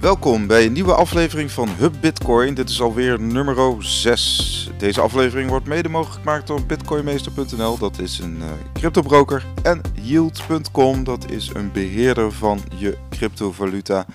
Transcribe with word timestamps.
Welkom 0.00 0.46
bij 0.46 0.66
een 0.66 0.72
nieuwe 0.72 0.94
aflevering 0.94 1.50
van 1.50 1.68
Hub 1.68 1.94
Bitcoin. 2.00 2.54
Dit 2.54 2.68
is 2.68 2.80
alweer 2.80 3.20
nummer 3.20 3.84
6. 3.84 4.70
Deze 4.78 5.00
aflevering 5.00 5.48
wordt 5.48 5.66
mede 5.66 5.88
mogelijk 5.88 6.22
gemaakt 6.22 6.46
door 6.46 6.66
bitcoinmeester.nl. 6.66 7.78
Dat 7.78 7.98
is 7.98 8.18
een 8.18 8.36
uh, 8.36 8.46
cryptobroker. 8.72 9.46
En 9.62 9.80
yield.com. 10.02 11.04
Dat 11.04 11.30
is 11.30 11.50
een 11.54 11.72
beheerder 11.72 12.32
van 12.32 12.60
je 12.76 12.98
cryptovaluta. 13.10 14.06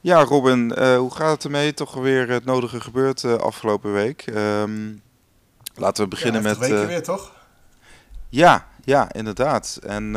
Ja, 0.00 0.22
Robin, 0.22 0.72
uh, 0.78 0.96
hoe 0.96 1.14
gaat 1.14 1.32
het 1.32 1.44
ermee? 1.44 1.74
Toch 1.74 1.94
weer 1.94 2.28
het 2.28 2.44
nodige 2.44 2.80
gebeurd 2.80 3.22
uh, 3.22 3.34
afgelopen 3.34 3.92
week. 3.92 4.26
Um, 4.26 5.02
laten 5.74 6.04
we 6.04 6.10
beginnen 6.10 6.42
ja, 6.42 6.48
met. 6.48 6.58
weken 6.58 6.86
weer, 6.86 7.02
toch? 7.02 7.32
Ja, 8.28 8.66
ja, 8.84 9.12
inderdaad. 9.12 9.78
En 9.82 10.14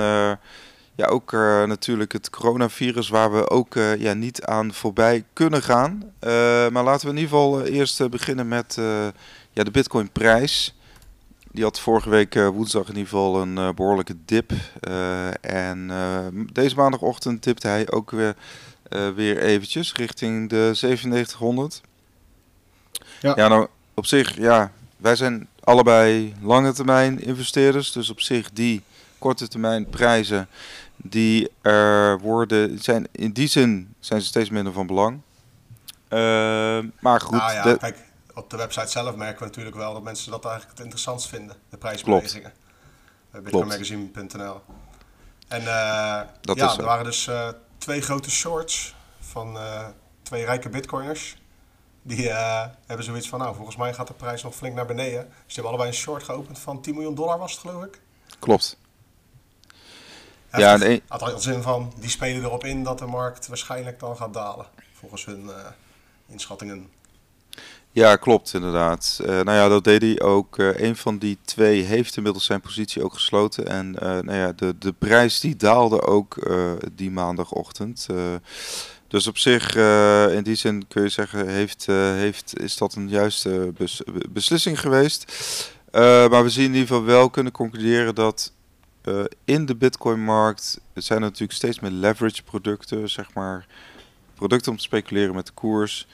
ja, 0.99 1.05
ook 1.05 1.31
uh, 1.31 1.63
natuurlijk 1.63 2.11
het 2.11 2.29
coronavirus 2.29 3.09
waar 3.09 3.31
we 3.33 3.49
ook 3.49 3.75
uh, 3.75 3.95
ja, 3.95 4.13
niet 4.13 4.43
aan 4.43 4.73
voorbij 4.73 5.23
kunnen 5.33 5.61
gaan. 5.61 6.03
Uh, 6.03 6.29
maar 6.69 6.83
laten 6.83 7.07
we 7.07 7.13
in 7.13 7.21
ieder 7.21 7.37
geval 7.37 7.63
eerst 7.63 8.09
beginnen 8.09 8.47
met 8.47 8.73
ja, 9.51 9.63
de 9.63 9.71
bitcoin 9.71 10.11
prijs. 10.11 10.75
Die 11.51 11.63
had 11.63 11.79
vorige 11.79 12.09
week 12.09 12.33
woensdag 12.33 12.81
in 12.81 12.95
ieder 12.95 13.09
geval 13.09 13.41
een 13.41 13.75
behoorlijke 13.75 14.15
dip. 14.25 14.51
en 15.41 15.91
deze 16.53 16.75
maandagochtend 16.75 17.41
tipte 17.41 17.67
hij 17.67 17.91
ook 17.91 18.11
weer, 18.11 18.35
weer 19.15 19.37
eventjes 19.37 19.93
richting 19.93 20.49
de 20.49 20.69
9700. 20.81 21.81
Ja. 23.21 23.33
ja, 23.35 23.47
nou 23.47 23.67
op 23.93 24.05
zich, 24.05 24.37
ja, 24.37 24.71
wij 24.97 25.15
zijn 25.15 25.47
allebei 25.59 26.35
lange 26.41 26.73
termijn 26.73 27.23
investeerders. 27.23 27.91
Dus 27.91 28.09
op 28.09 28.21
zich 28.21 28.51
die 28.51 28.83
korte 29.19 29.47
termijn 29.47 29.89
prijzen 29.89 30.47
die 31.03 31.51
er 31.61 32.19
worden, 32.19 32.79
zijn, 32.79 33.07
in 33.11 33.31
die 33.31 33.47
zin 33.47 33.95
zijn 33.99 34.21
ze 34.21 34.27
steeds 34.27 34.49
minder 34.49 34.73
van 34.73 34.87
belang. 34.87 35.21
Uh, 36.09 36.19
maar 36.99 37.21
goed. 37.21 37.37
Nou 37.37 37.53
ja, 37.53 37.63
de... 37.63 37.77
kijk, 37.77 37.97
op 38.33 38.49
de 38.49 38.57
website 38.57 38.87
zelf 38.87 39.15
merken 39.15 39.39
we 39.39 39.45
natuurlijk 39.45 39.75
wel 39.75 39.93
dat 39.93 40.03
mensen 40.03 40.31
dat 40.31 40.45
eigenlijk 40.45 40.73
het 40.73 40.83
interessantst 40.83 41.27
vinden, 41.27 41.55
de 41.69 41.77
prijsbewegingen. 41.77 42.53
Bij 43.31 43.41
bitcoinmagazine.nl. 43.41 44.61
En 45.47 45.61
uh, 45.61 46.21
dat 46.41 46.57
ja, 46.57 46.77
er 46.77 46.83
waren 46.83 47.05
dus 47.05 47.27
uh, 47.27 47.49
twee 47.77 48.01
grote 48.01 48.31
shorts 48.31 48.95
van 49.19 49.57
twee 50.23 50.45
rijke 50.45 50.69
bitcoiners. 50.69 51.37
Die 52.01 52.29
hebben 52.85 53.05
zoiets 53.05 53.29
van, 53.29 53.39
nou, 53.39 53.55
volgens 53.55 53.75
mij 53.75 53.93
gaat 53.93 54.07
de 54.07 54.13
prijs 54.13 54.43
nog 54.43 54.55
flink 54.55 54.75
naar 54.75 54.85
beneden. 54.85 55.23
Dus 55.23 55.33
die 55.45 55.53
hebben 55.53 55.71
allebei 55.71 55.89
een 55.89 55.95
short 55.95 56.23
geopend 56.23 56.59
van 56.59 56.81
10 56.81 56.93
miljoen 56.93 57.15
dollar 57.15 57.37
was 57.37 57.51
het, 57.51 57.61
geloof 57.61 57.83
ik. 57.83 58.01
Klopt. 58.39 58.77
Ja, 60.51 60.77
nee. 60.77 61.01
Had 61.07 61.21
al 61.21 61.39
zin 61.39 61.61
van, 61.61 61.93
die 61.99 62.09
spelen 62.09 62.43
erop 62.43 62.63
in 62.63 62.83
dat 62.83 62.99
de 62.99 63.05
markt 63.05 63.47
waarschijnlijk 63.47 63.99
dan 63.99 64.17
gaat 64.17 64.33
dalen, 64.33 64.65
volgens 64.93 65.25
hun 65.25 65.43
uh, 65.43 65.53
inschattingen. 66.27 66.89
Ja, 67.91 68.15
klopt 68.15 68.53
inderdaad. 68.53 69.19
Uh, 69.21 69.27
nou 69.27 69.51
ja, 69.51 69.67
dat 69.67 69.83
deed 69.83 70.01
hij 70.01 70.21
ook. 70.21 70.57
Uh, 70.57 70.79
een 70.79 70.95
van 70.95 71.17
die 71.17 71.37
twee 71.45 71.81
heeft 71.81 72.17
inmiddels 72.17 72.45
zijn 72.45 72.61
positie 72.61 73.03
ook 73.03 73.13
gesloten. 73.13 73.67
En 73.67 73.91
nou 73.91 74.33
ja, 74.33 74.51
de, 74.51 74.77
de 74.77 74.93
prijs 74.93 75.39
die 75.39 75.55
daalde 75.55 76.01
ook 76.01 76.49
die 76.93 77.11
maandagochtend. 77.11 78.07
dus 79.07 79.27
op 79.27 79.37
zich, 79.37 79.75
in 80.35 80.43
die 80.43 80.55
zin 80.55 80.87
kun 80.87 81.03
je 81.03 81.09
zeggen, 81.09 81.47
heeft, 81.47 81.85
heeft, 81.85 82.59
is 82.59 82.77
dat 82.77 82.95
een 82.95 83.09
juiste 83.09 83.73
bes 83.77 84.01
beslissing 84.29 84.79
geweest. 84.79 85.31
maar 85.91 86.43
we 86.43 86.49
zien 86.49 86.65
in 86.65 86.73
ieder 86.73 86.87
geval 86.87 87.03
wel 87.03 87.29
kunnen 87.29 87.51
concluderen 87.51 88.15
dat 88.15 88.53
uh, 89.09 89.23
in 89.45 89.65
de 89.65 89.75
Bitcoin-markt 89.75 90.79
zijn 90.93 91.19
er 91.19 91.25
natuurlijk 91.25 91.57
steeds 91.57 91.79
meer 91.79 91.91
leverage 91.91 92.43
producten, 92.43 93.09
zeg 93.09 93.33
maar 93.33 93.67
producten 94.35 94.71
om 94.71 94.77
te 94.77 94.83
speculeren 94.83 95.35
met 95.35 95.45
de 95.45 95.51
koers. 95.51 96.07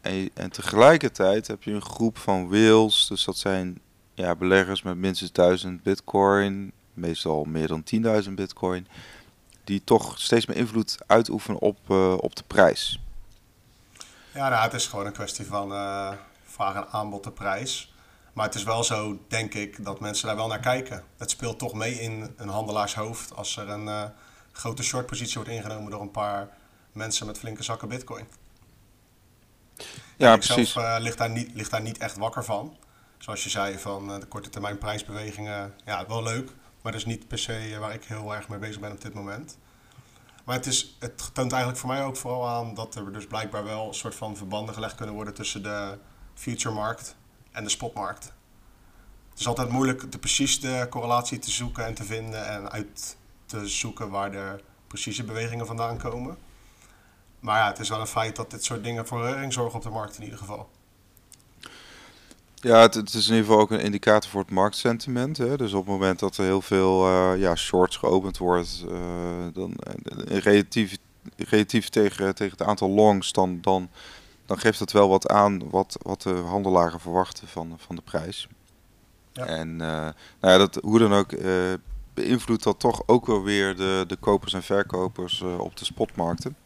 En, 0.00 0.30
en 0.34 0.50
tegelijkertijd 0.50 1.46
heb 1.46 1.62
je 1.62 1.72
een 1.72 1.82
groep 1.82 2.18
van 2.18 2.48
whales, 2.48 3.06
dus 3.06 3.24
dat 3.24 3.36
zijn 3.36 3.80
ja, 4.14 4.34
beleggers 4.34 4.82
met 4.82 4.96
minstens 4.96 5.32
1000 5.32 5.82
Bitcoin, 5.82 6.72
meestal 6.92 7.44
meer 7.44 7.68
dan 7.68 7.84
10.000 8.24 8.30
Bitcoin, 8.30 8.86
die 9.64 9.82
toch 9.84 10.20
steeds 10.20 10.46
meer 10.46 10.56
invloed 10.56 10.98
uitoefenen 11.06 11.60
op, 11.60 11.78
uh, 11.88 12.14
op 12.16 12.36
de 12.36 12.44
prijs. 12.46 13.00
Ja, 14.34 14.48
nou, 14.48 14.62
het 14.62 14.74
is 14.74 14.86
gewoon 14.86 15.06
een 15.06 15.12
kwestie 15.12 15.46
van 15.46 15.72
uh, 15.72 16.12
vraag 16.44 16.74
en 16.74 16.88
aanbod 16.90 17.24
de 17.24 17.30
prijs. 17.30 17.93
Maar 18.34 18.46
het 18.46 18.54
is 18.54 18.62
wel 18.62 18.84
zo, 18.84 19.18
denk 19.28 19.54
ik, 19.54 19.84
dat 19.84 20.00
mensen 20.00 20.26
daar 20.26 20.36
wel 20.36 20.46
naar 20.46 20.60
kijken. 20.60 21.04
Het 21.16 21.30
speelt 21.30 21.58
toch 21.58 21.74
mee 21.74 22.00
in 22.00 22.34
een 22.36 22.48
handelaarshoofd 22.48 23.34
als 23.34 23.56
er 23.56 23.68
een 23.68 23.86
uh, 23.86 24.04
grote 24.52 24.82
shortpositie 24.82 25.34
wordt 25.34 25.50
ingenomen 25.50 25.90
door 25.90 26.00
een 26.00 26.10
paar 26.10 26.48
mensen 26.92 27.26
met 27.26 27.38
flinke 27.38 27.62
zakken 27.62 27.88
bitcoin. 27.88 28.26
Ja, 30.16 30.36
precies. 30.36 30.72
Zelf 30.72 30.84
uh, 30.86 30.96
ligt, 30.98 31.18
daar 31.18 31.30
niet, 31.30 31.54
ligt 31.54 31.70
daar 31.70 31.82
niet 31.82 31.98
echt 31.98 32.16
wakker 32.16 32.44
van. 32.44 32.76
Zoals 33.18 33.44
je 33.44 33.50
zei, 33.50 33.78
van 33.78 34.10
uh, 34.10 34.20
de 34.20 34.26
korte 34.26 34.48
termijn 34.48 34.78
prijsbewegingen, 34.78 35.74
ja, 35.84 36.06
wel 36.06 36.22
leuk. 36.22 36.50
Maar 36.82 36.92
dat 36.92 37.00
is 37.00 37.06
niet 37.06 37.28
per 37.28 37.38
se 37.38 37.76
waar 37.80 37.94
ik 37.94 38.04
heel 38.04 38.34
erg 38.34 38.48
mee 38.48 38.58
bezig 38.58 38.80
ben 38.80 38.92
op 38.92 39.00
dit 39.00 39.14
moment. 39.14 39.58
Maar 40.44 40.56
het, 40.56 40.66
is, 40.66 40.96
het 40.98 41.34
toont 41.34 41.52
eigenlijk 41.52 41.80
voor 41.80 41.90
mij 41.90 42.04
ook 42.04 42.16
vooral 42.16 42.48
aan 42.48 42.74
dat 42.74 42.94
er 42.94 43.12
dus 43.12 43.26
blijkbaar 43.26 43.64
wel 43.64 43.88
een 43.88 43.94
soort 43.94 44.14
van 44.14 44.36
verbanden 44.36 44.74
gelegd 44.74 44.94
kunnen 44.94 45.14
worden 45.14 45.34
tussen 45.34 45.62
de 45.62 45.98
future 46.34 46.74
markt 46.74 47.16
en 47.54 47.64
de 47.64 47.70
spotmarkt. 47.70 48.24
Het 49.30 49.40
is 49.40 49.46
altijd 49.46 49.68
moeilijk 49.68 50.12
de 50.12 50.18
precies 50.18 50.60
de 50.60 50.86
correlatie 50.90 51.38
te 51.38 51.50
zoeken 51.50 51.84
en 51.84 51.94
te 51.94 52.04
vinden 52.04 52.48
en 52.48 52.70
uit 52.70 53.16
te 53.46 53.68
zoeken 53.68 54.10
waar 54.10 54.30
de 54.30 54.60
precieze 54.86 55.24
bewegingen 55.24 55.66
vandaan 55.66 55.98
komen. 55.98 56.36
Maar 57.40 57.58
ja, 57.58 57.66
het 57.66 57.78
is 57.78 57.88
wel 57.88 58.00
een 58.00 58.06
feit 58.06 58.36
dat 58.36 58.50
dit 58.50 58.64
soort 58.64 58.84
dingen 58.84 59.06
voor 59.06 59.22
reuring 59.22 59.52
zorgen 59.52 59.76
op 59.76 59.82
de 59.82 59.90
markt 59.90 60.16
in 60.16 60.22
ieder 60.22 60.38
geval. 60.38 60.68
Ja, 62.54 62.80
het, 62.80 63.14
is 63.14 63.28
in 63.28 63.34
ieder 63.34 63.44
geval 63.44 63.58
ook 63.60 63.70
een 63.70 63.80
indicator 63.80 64.30
voor 64.30 64.40
het 64.40 64.50
marktsentiment. 64.50 65.36
Hè? 65.36 65.56
Dus 65.56 65.72
op 65.72 65.80
het 65.80 65.92
moment 65.92 66.18
dat 66.18 66.36
er 66.36 66.44
heel 66.44 66.62
veel 66.62 67.06
uh, 67.06 67.40
ja, 67.40 67.54
shorts 67.54 67.96
geopend 67.96 68.38
wordt, 68.38 68.84
uh, 68.88 68.96
dan 69.52 69.74
uh, 70.28 70.38
relatief, 70.38 70.96
relatief 71.36 71.88
tegen, 71.88 72.34
tegen 72.34 72.58
het 72.58 72.66
aantal 72.66 72.88
longs, 72.88 73.32
dan, 73.32 73.60
dan 73.60 73.88
dan 74.46 74.58
geeft 74.58 74.78
het 74.78 74.92
wel 74.92 75.08
wat 75.08 75.28
aan 75.28 75.70
wat, 75.70 75.96
wat 76.02 76.22
de 76.22 76.34
handelaren 76.34 77.00
verwachten 77.00 77.48
van, 77.48 77.74
van 77.76 77.96
de 77.96 78.02
prijs. 78.02 78.48
Ja. 79.32 79.46
En 79.46 79.68
uh, 79.68 79.78
nou 79.78 80.14
ja, 80.40 80.58
dat, 80.58 80.78
hoe 80.82 80.98
dan 80.98 81.12
ook 81.12 81.32
uh, 81.32 81.72
beïnvloedt 82.14 82.62
dat 82.62 82.80
toch 82.80 83.02
ook 83.06 83.26
wel 83.26 83.42
weer 83.42 83.76
de, 83.76 84.04
de 84.06 84.16
kopers 84.16 84.52
en 84.52 84.62
verkopers 84.62 85.40
uh, 85.40 85.58
op 85.58 85.76
de 85.76 85.84
spotmarkten. 85.84 86.56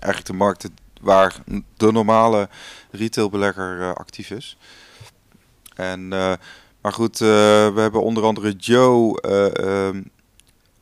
Eigenlijk 0.00 0.32
de 0.32 0.44
markten 0.44 0.76
waar 1.00 1.42
de 1.76 1.92
normale 1.92 2.48
retailbelegger 2.90 3.94
actief 3.94 4.30
is. 4.30 4.58
En, 5.74 6.08
maar 6.80 6.92
goed, 6.92 7.18
we 7.18 7.72
hebben 7.76 8.02
onder 8.02 8.24
andere 8.24 8.52
Joe 8.52 9.30
um, 9.30 10.10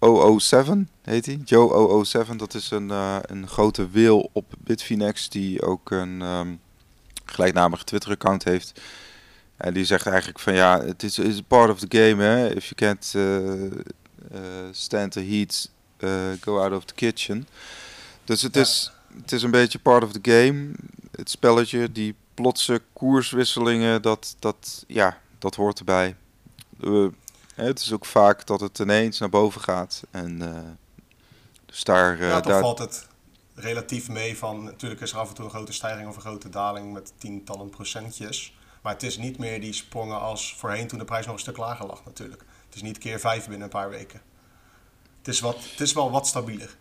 007 0.00 0.88
heet 1.02 1.26
hij. 1.26 1.40
Joe 1.44 2.04
007, 2.04 2.36
dat 2.36 2.54
is 2.54 2.70
een, 2.70 2.88
uh, 2.88 3.16
een 3.22 3.48
grote 3.48 3.90
wil 3.90 4.30
op 4.32 4.52
Bitfinex 4.58 5.28
die 5.28 5.62
ook 5.62 5.90
een 5.90 6.20
um, 6.20 6.60
gelijknamige 7.24 7.84
Twitter-account 7.84 8.44
heeft. 8.44 8.80
En 9.56 9.74
die 9.74 9.84
zegt 9.84 10.06
eigenlijk 10.06 10.38
van 10.38 10.54
ja, 10.54 10.80
het 10.84 11.02
is, 11.02 11.18
is 11.18 11.42
part 11.42 11.70
of 11.70 11.78
the 11.78 11.98
game. 11.98 12.22
Hè? 12.22 12.54
If 12.54 12.64
you 12.68 12.74
can't 12.74 13.12
uh, 13.16 13.62
uh, 13.62 14.68
stand 14.70 15.12
the 15.12 15.24
heat, 15.24 15.70
go 16.40 16.60
out 16.60 16.72
of 16.72 16.84
the 16.84 16.94
kitchen. 16.94 17.48
Dus 18.24 18.42
het, 18.42 18.54
ja. 18.54 18.60
is, 18.60 18.92
het 19.20 19.32
is 19.32 19.42
een 19.42 19.50
beetje 19.50 19.78
part 19.78 20.04
of 20.04 20.12
the 20.12 20.30
game. 20.30 20.68
Het 21.10 21.30
spelletje, 21.30 21.92
die 21.92 22.14
plotse 22.34 22.82
koerswisselingen, 22.92 24.02
dat, 24.02 24.36
dat, 24.38 24.84
ja, 24.86 25.18
dat 25.38 25.54
hoort 25.54 25.78
erbij. 25.78 26.16
Het 27.56 27.80
is 27.80 27.92
ook 27.92 28.04
vaak 28.04 28.46
dat 28.46 28.60
het 28.60 28.78
ineens 28.78 29.18
naar 29.18 29.28
boven 29.28 29.60
gaat. 29.60 30.02
En 30.10 30.40
uh, 30.42 30.58
dus 31.66 31.84
daar... 31.84 32.22
Ja, 32.22 32.40
dan 32.40 32.52
daar... 32.52 32.60
valt 32.60 32.78
het 32.78 33.08
relatief 33.54 34.08
mee 34.08 34.38
van... 34.38 34.64
Natuurlijk 34.64 35.00
is 35.00 35.12
er 35.12 35.18
af 35.18 35.28
en 35.28 35.34
toe 35.34 35.44
een 35.44 35.50
grote 35.50 35.72
stijging 35.72 36.08
of 36.08 36.14
een 36.14 36.20
grote 36.20 36.48
daling 36.48 36.92
met 36.92 37.12
tientallen 37.18 37.70
procentjes. 37.70 38.58
Maar 38.82 38.92
het 38.92 39.02
is 39.02 39.16
niet 39.18 39.38
meer 39.38 39.60
die 39.60 39.72
sprongen 39.72 40.20
als 40.20 40.54
voorheen 40.58 40.86
toen 40.86 40.98
de 40.98 41.04
prijs 41.04 41.26
nog 41.26 41.34
een 41.34 41.40
stuk 41.40 41.56
lager 41.56 41.86
lag 41.86 42.04
natuurlijk. 42.04 42.44
Het 42.66 42.74
is 42.74 42.82
niet 42.82 42.98
keer 42.98 43.20
vijf 43.20 43.42
binnen 43.42 43.62
een 43.62 43.68
paar 43.68 43.90
weken. 43.90 44.20
Het 45.18 45.28
is, 45.28 45.40
wat, 45.40 45.56
het 45.70 45.80
is 45.80 45.92
wel 45.92 46.10
wat 46.10 46.26
stabieler. 46.26 46.76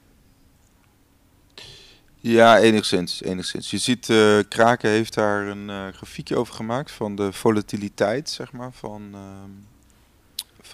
Ja, 2.15 2.59
enigszins, 2.59 3.21
enigszins. 3.21 3.71
Je 3.71 3.77
ziet, 3.77 4.09
uh, 4.09 4.39
Kraken 4.49 4.89
heeft 4.89 5.13
daar 5.13 5.47
een 5.47 5.69
uh, 5.69 5.87
grafiekje 5.87 6.37
over 6.37 6.53
gemaakt 6.53 6.91
van 6.91 7.15
de 7.15 7.33
volatiliteit, 7.33 8.29
zeg 8.29 8.51
maar, 8.51 8.73
van, 8.73 9.11
uh, 9.13 9.21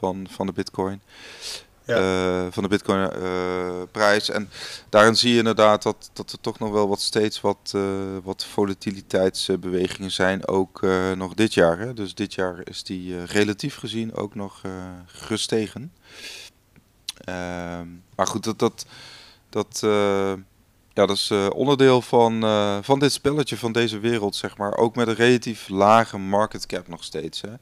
van, 0.02 0.28
van 0.30 0.46
de 0.46 0.52
bitcoin. 0.52 1.02
Ja. 1.86 1.98
Uh, 2.46 2.52
van 2.52 2.64
de 2.64 2.70
bitcoin 2.70 3.10
uh, 3.18 3.82
prijs. 3.92 4.30
En 4.30 4.50
daarin 4.90 5.16
zie 5.16 5.32
je 5.32 5.38
inderdaad 5.38 5.84
dat, 5.84 6.10
dat 6.14 6.32
er 6.32 6.40
toch 6.40 6.60
nog 6.60 6.72
wel 6.72 6.88
wat 6.88 7.02
steeds 7.02 7.42
wat, 7.42 7.72
uh, 7.76 7.84
wat 8.24 8.46
volatiliteitsbewegingen 8.46 10.12
zijn. 10.12 10.48
Ook 10.48 10.82
nog 11.16 11.34
dit 11.34 11.54
jaar. 11.54 11.80
Hè? 11.80 11.94
Dus 11.94 12.16
dit 12.16 12.34
jaar 12.34 12.62
is 12.64 12.84
die 12.84 13.24
relatief 13.24 13.76
gezien 13.76 14.16
ook 14.16 14.36
nog 14.36 14.62
gestegen. 15.06 15.94
Ehm, 17.18 17.88
maar 18.16 18.28
goed, 18.28 18.44
dat, 18.44 18.60
dat, 18.60 18.86
dat 19.50 19.80
Ja, 20.94 21.06
dat 21.06 21.16
is 21.18 21.30
uh, 21.30 21.48
onderdeel 21.54 22.02
van, 22.02 22.44
uh, 22.44 22.78
van 22.82 23.00
dit 23.00 23.12
spelletje, 23.12 23.58
van 23.58 23.72
deze 23.72 24.00
wereld, 24.00 24.36
zeg 24.36 24.58
maar. 24.58 24.78
Ook 24.78 24.96
met 24.96 25.08
een 25.08 25.16
relatief 25.16 25.70
lage 25.70 26.18
market 26.18 26.66
cap 26.66 26.88
nog 26.88 27.04
steeds. 27.04 27.42
Hè. 27.42 27.54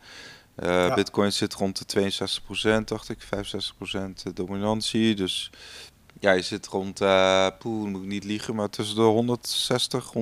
Uh, 0.63 0.87
ja. 0.87 0.93
Bitcoin 0.93 1.33
zit 1.33 1.53
rond 1.53 1.89
de 1.91 2.11
62%, 2.81 2.83
dacht 2.85 3.09
ik, 3.09 3.19
65% 4.29 4.33
dominantie. 4.33 5.15
Dus 5.15 5.49
ja, 6.19 6.31
je 6.31 6.41
zit 6.41 6.67
rond, 6.67 7.01
uh, 7.01 7.47
poeh, 7.59 7.89
moet 7.89 8.01
ik 8.01 8.07
niet 8.07 8.23
liegen, 8.23 8.55
maar 8.55 8.69
tussen 8.69 8.95
de 8.95 9.01
160, 9.01 10.13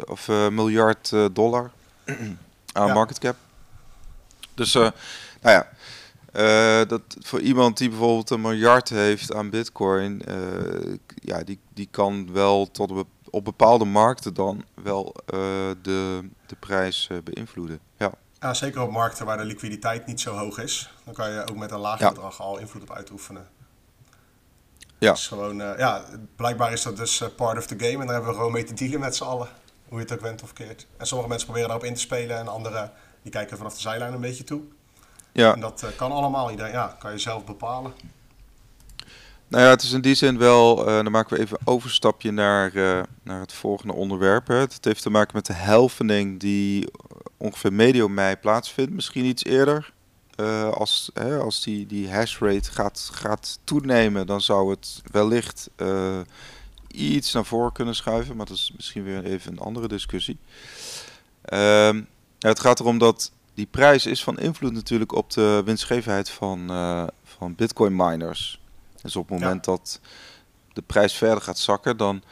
170.000 0.00 0.04
of 0.04 0.28
miljard 0.50 1.12
dollar 1.32 1.70
aan 2.72 2.86
ja. 2.86 2.94
market 2.94 3.18
cap. 3.18 3.36
Dus, 4.54 4.72
nou 4.72 4.92
ja, 5.40 5.68
uh, 6.36 6.88
dat 6.88 7.02
voor 7.20 7.40
iemand 7.40 7.78
die 7.78 7.88
bijvoorbeeld 7.88 8.30
een 8.30 8.40
miljard 8.40 8.88
heeft 8.88 9.34
aan 9.34 9.50
bitcoin, 9.50 10.22
uh, 10.28 10.94
ja, 11.14 11.42
die, 11.42 11.58
die 11.74 11.88
kan 11.90 12.32
wel 12.32 12.70
tot 12.70 12.90
op, 12.90 13.08
op 13.30 13.44
bepaalde 13.44 13.84
markten 13.84 14.34
dan 14.34 14.64
wel 14.82 15.14
uh, 15.34 15.40
de, 15.82 16.28
de 16.46 16.56
prijs 16.58 17.08
beïnvloeden. 17.24 17.78
Ja. 17.98 18.12
Ja, 18.44 18.54
zeker 18.54 18.82
op 18.82 18.90
markten 18.90 19.26
waar 19.26 19.36
de 19.36 19.44
liquiditeit 19.44 20.06
niet 20.06 20.20
zo 20.20 20.36
hoog 20.36 20.58
is. 20.58 20.90
Dan 21.04 21.14
kan 21.14 21.30
je 21.30 21.46
ook 21.50 21.56
met 21.56 21.70
een 21.70 21.78
laag 21.78 21.98
ja. 21.98 22.08
bedrag 22.08 22.40
al 22.40 22.58
invloed 22.58 22.82
op 22.82 22.92
uitoefenen. 22.92 23.48
Ja. 24.98 25.12
Dus 25.12 25.28
gewoon, 25.28 25.56
ja, 25.56 26.04
blijkbaar 26.36 26.72
is 26.72 26.82
dat 26.82 26.96
dus 26.96 27.22
part 27.36 27.58
of 27.58 27.66
the 27.66 27.78
game 27.78 27.92
en 27.92 27.98
daar 27.98 28.14
hebben 28.14 28.30
we 28.30 28.36
gewoon 28.36 28.52
mee 28.52 28.64
te 28.64 28.74
dealen 28.74 29.00
met 29.00 29.16
z'n 29.16 29.24
allen. 29.24 29.48
Hoe 29.88 29.98
je 29.98 30.04
het 30.04 30.12
ook 30.12 30.20
went 30.20 30.42
of 30.42 30.52
keert. 30.52 30.86
En 30.96 31.06
sommige 31.06 31.28
mensen 31.28 31.46
proberen 31.46 31.68
daarop 31.68 31.88
in 31.88 31.94
te 31.94 32.00
spelen 32.00 32.38
en 32.38 32.48
anderen 32.48 32.92
die 33.22 33.32
kijken 33.32 33.56
vanaf 33.56 33.74
de 33.74 33.80
zijlijn 33.80 34.12
een 34.12 34.20
beetje 34.20 34.44
toe. 34.44 34.62
Ja. 35.32 35.52
En 35.52 35.60
dat 35.60 35.82
uh, 35.84 35.90
kan 35.96 36.12
allemaal. 36.12 36.50
Iedereen, 36.50 36.72
ja, 36.72 36.96
kan 36.98 37.12
je 37.12 37.18
zelf 37.18 37.44
bepalen. 37.44 37.92
Nou 39.48 39.64
ja, 39.64 39.70
het 39.70 39.82
is 39.82 39.92
in 39.92 40.00
die 40.00 40.14
zin 40.14 40.38
wel, 40.38 40.88
uh, 40.88 40.94
dan 40.94 41.10
maken 41.10 41.36
we 41.36 41.42
even 41.42 41.58
een 41.60 41.66
overstapje 41.66 42.30
naar, 42.30 42.74
uh, 42.74 43.00
naar 43.22 43.40
het 43.40 43.52
volgende 43.52 43.92
onderwerp. 43.92 44.46
Hè. 44.46 44.54
Het 44.54 44.84
heeft 44.84 45.02
te 45.02 45.10
maken 45.10 45.36
met 45.36 45.46
de 45.46 45.52
helvening 45.52 46.40
die 46.40 46.88
ongeveer 47.44 47.72
medio 47.72 48.08
mei 48.08 48.36
plaatsvindt, 48.36 48.92
misschien 48.92 49.24
iets 49.24 49.44
eerder. 49.44 49.92
Uh, 50.40 50.70
als 50.70 51.10
hè, 51.14 51.38
als 51.38 51.62
die, 51.62 51.86
die 51.86 52.10
hash 52.10 52.38
rate 52.38 52.70
gaat, 52.72 53.10
gaat 53.12 53.58
toenemen, 53.64 54.26
dan 54.26 54.40
zou 54.40 54.70
het 54.70 55.02
wellicht 55.10 55.70
iets 56.94 57.32
naar 57.32 57.44
voren 57.44 57.72
kunnen 57.72 57.94
schuiven, 57.94 58.36
maar 58.36 58.46
dat 58.46 58.56
is 58.56 58.72
misschien 58.76 59.04
weer 59.04 59.24
even 59.24 59.52
een 59.52 59.58
andere 59.58 59.88
discussie. 59.88 60.38
Ehm, 61.42 62.02
het 62.38 62.60
gaat 62.60 62.80
erom 62.80 62.98
dat 62.98 63.32
die 63.54 63.66
prijs 63.70 64.06
is 64.06 64.24
van 64.24 64.38
invloed 64.38 64.72
natuurlijk 64.72 65.12
op 65.12 65.30
de 65.30 65.62
winstgevendheid 65.64 66.30
van, 66.30 66.70
uh, 66.70 67.06
van 67.24 67.54
bitcoin 67.54 67.96
miners. 67.96 68.60
Dus 69.02 69.16
op 69.16 69.28
het 69.28 69.40
moment 69.40 69.64
dat 69.64 70.00
de 70.72 70.82
prijs 70.82 71.14
verder 71.14 71.42
gaat 71.42 71.58
zakken, 71.58 71.96
dan, 71.96 72.22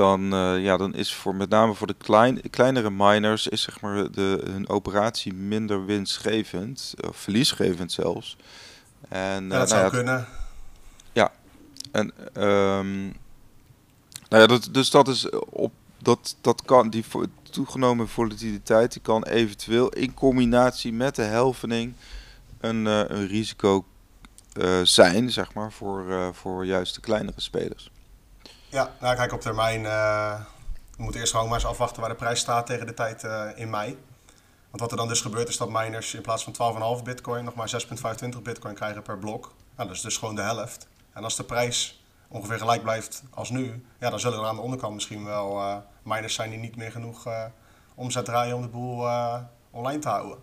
dan, 0.00 0.34
uh, 0.34 0.62
ja, 0.62 0.76
dan 0.76 0.94
is 0.94 1.14
voor 1.14 1.34
met 1.34 1.48
name 1.48 1.74
voor 1.74 1.86
de 1.86 1.94
klein, 1.98 2.50
kleinere 2.50 2.90
miners 2.90 3.48
is 3.48 3.62
zeg 3.62 3.80
maar 3.80 4.10
de, 4.10 4.40
hun 4.44 4.68
operatie 4.68 5.34
minder 5.34 5.84
winstgevend, 5.84 6.94
of 7.08 7.16
verliesgevend 7.16 7.92
zelfs. 7.92 8.36
En, 9.08 9.48
ja, 9.48 9.58
dat 9.58 9.72
uh, 9.72 9.78
zou 9.78 9.80
nou 9.80 9.82
ja, 9.82 9.88
kunnen. 9.88 10.26
Ja, 11.12 11.32
en 11.92 12.12
um, 12.44 13.02
nou 14.28 14.42
ja, 14.42 14.46
dat, 14.46 14.68
dus 14.72 14.90
dat 14.90 15.08
is 15.08 15.30
op 15.50 15.72
dat, 15.98 16.36
dat 16.40 16.62
kan 16.62 16.90
die 16.90 17.04
toegenomen 17.50 18.08
volatiliteit 18.08 18.92
die 18.92 19.02
kan 19.02 19.24
eventueel 19.24 19.88
in 19.88 20.14
combinatie 20.14 20.92
met 20.92 21.14
de 21.14 21.22
helvening 21.22 21.94
een, 22.60 22.86
uh, 22.86 23.02
een 23.06 23.26
risico 23.26 23.84
uh, 24.54 24.80
zijn, 24.82 25.30
zeg 25.30 25.54
maar, 25.54 25.72
voor, 25.72 26.04
uh, 26.08 26.28
voor 26.32 26.66
juist 26.66 26.94
de 26.94 27.00
kleinere 27.00 27.40
spelers. 27.40 27.90
Ja, 28.70 28.90
nou 29.00 29.16
kijk, 29.16 29.32
op 29.32 29.40
termijn 29.40 29.82
we 29.82 31.02
moeten 31.02 31.20
eerst 31.20 31.32
gewoon 31.32 31.48
maar 31.48 31.58
eens 31.58 31.68
afwachten 31.68 32.00
waar 32.00 32.10
de 32.10 32.16
prijs 32.16 32.40
staat 32.40 32.66
tegen 32.66 32.86
de 32.86 32.94
tijd 32.94 33.22
in 33.56 33.70
mei. 33.70 33.98
Want 34.70 34.82
wat 34.82 34.90
er 34.90 34.96
dan 34.96 35.08
dus 35.08 35.20
gebeurt 35.20 35.48
is 35.48 35.56
dat 35.56 35.70
miners 35.70 36.14
in 36.14 36.22
plaats 36.22 36.48
van 36.50 36.98
12,5 36.98 37.04
bitcoin 37.04 37.44
nog 37.44 37.54
maar 37.54 37.86
6,25 38.34 38.42
bitcoin 38.42 38.74
krijgen 38.74 39.02
per 39.02 39.18
blok. 39.18 39.52
Nou, 39.76 39.88
dat 39.88 39.96
is 39.96 40.02
dus 40.02 40.16
gewoon 40.16 40.34
de 40.34 40.42
helft. 40.42 40.88
En 41.12 41.24
als 41.24 41.36
de 41.36 41.44
prijs 41.44 42.04
ongeveer 42.28 42.58
gelijk 42.58 42.82
blijft 42.82 43.22
als 43.30 43.50
nu, 43.50 43.86
ja, 43.98 44.10
dan 44.10 44.20
zullen 44.20 44.38
er 44.38 44.46
aan 44.46 44.56
de 44.56 44.62
onderkant 44.62 44.94
misschien 44.94 45.24
wel 45.24 45.82
miners 46.02 46.34
zijn 46.34 46.50
die 46.50 46.58
niet 46.58 46.76
meer 46.76 46.90
genoeg 46.90 47.26
uh, 47.26 47.44
omzet 47.94 48.24
draaien 48.24 48.56
om 48.56 48.62
de 48.62 48.68
boel 48.68 49.06
uh, 49.06 49.36
online 49.70 49.98
te 49.98 50.08
houden. 50.08 50.38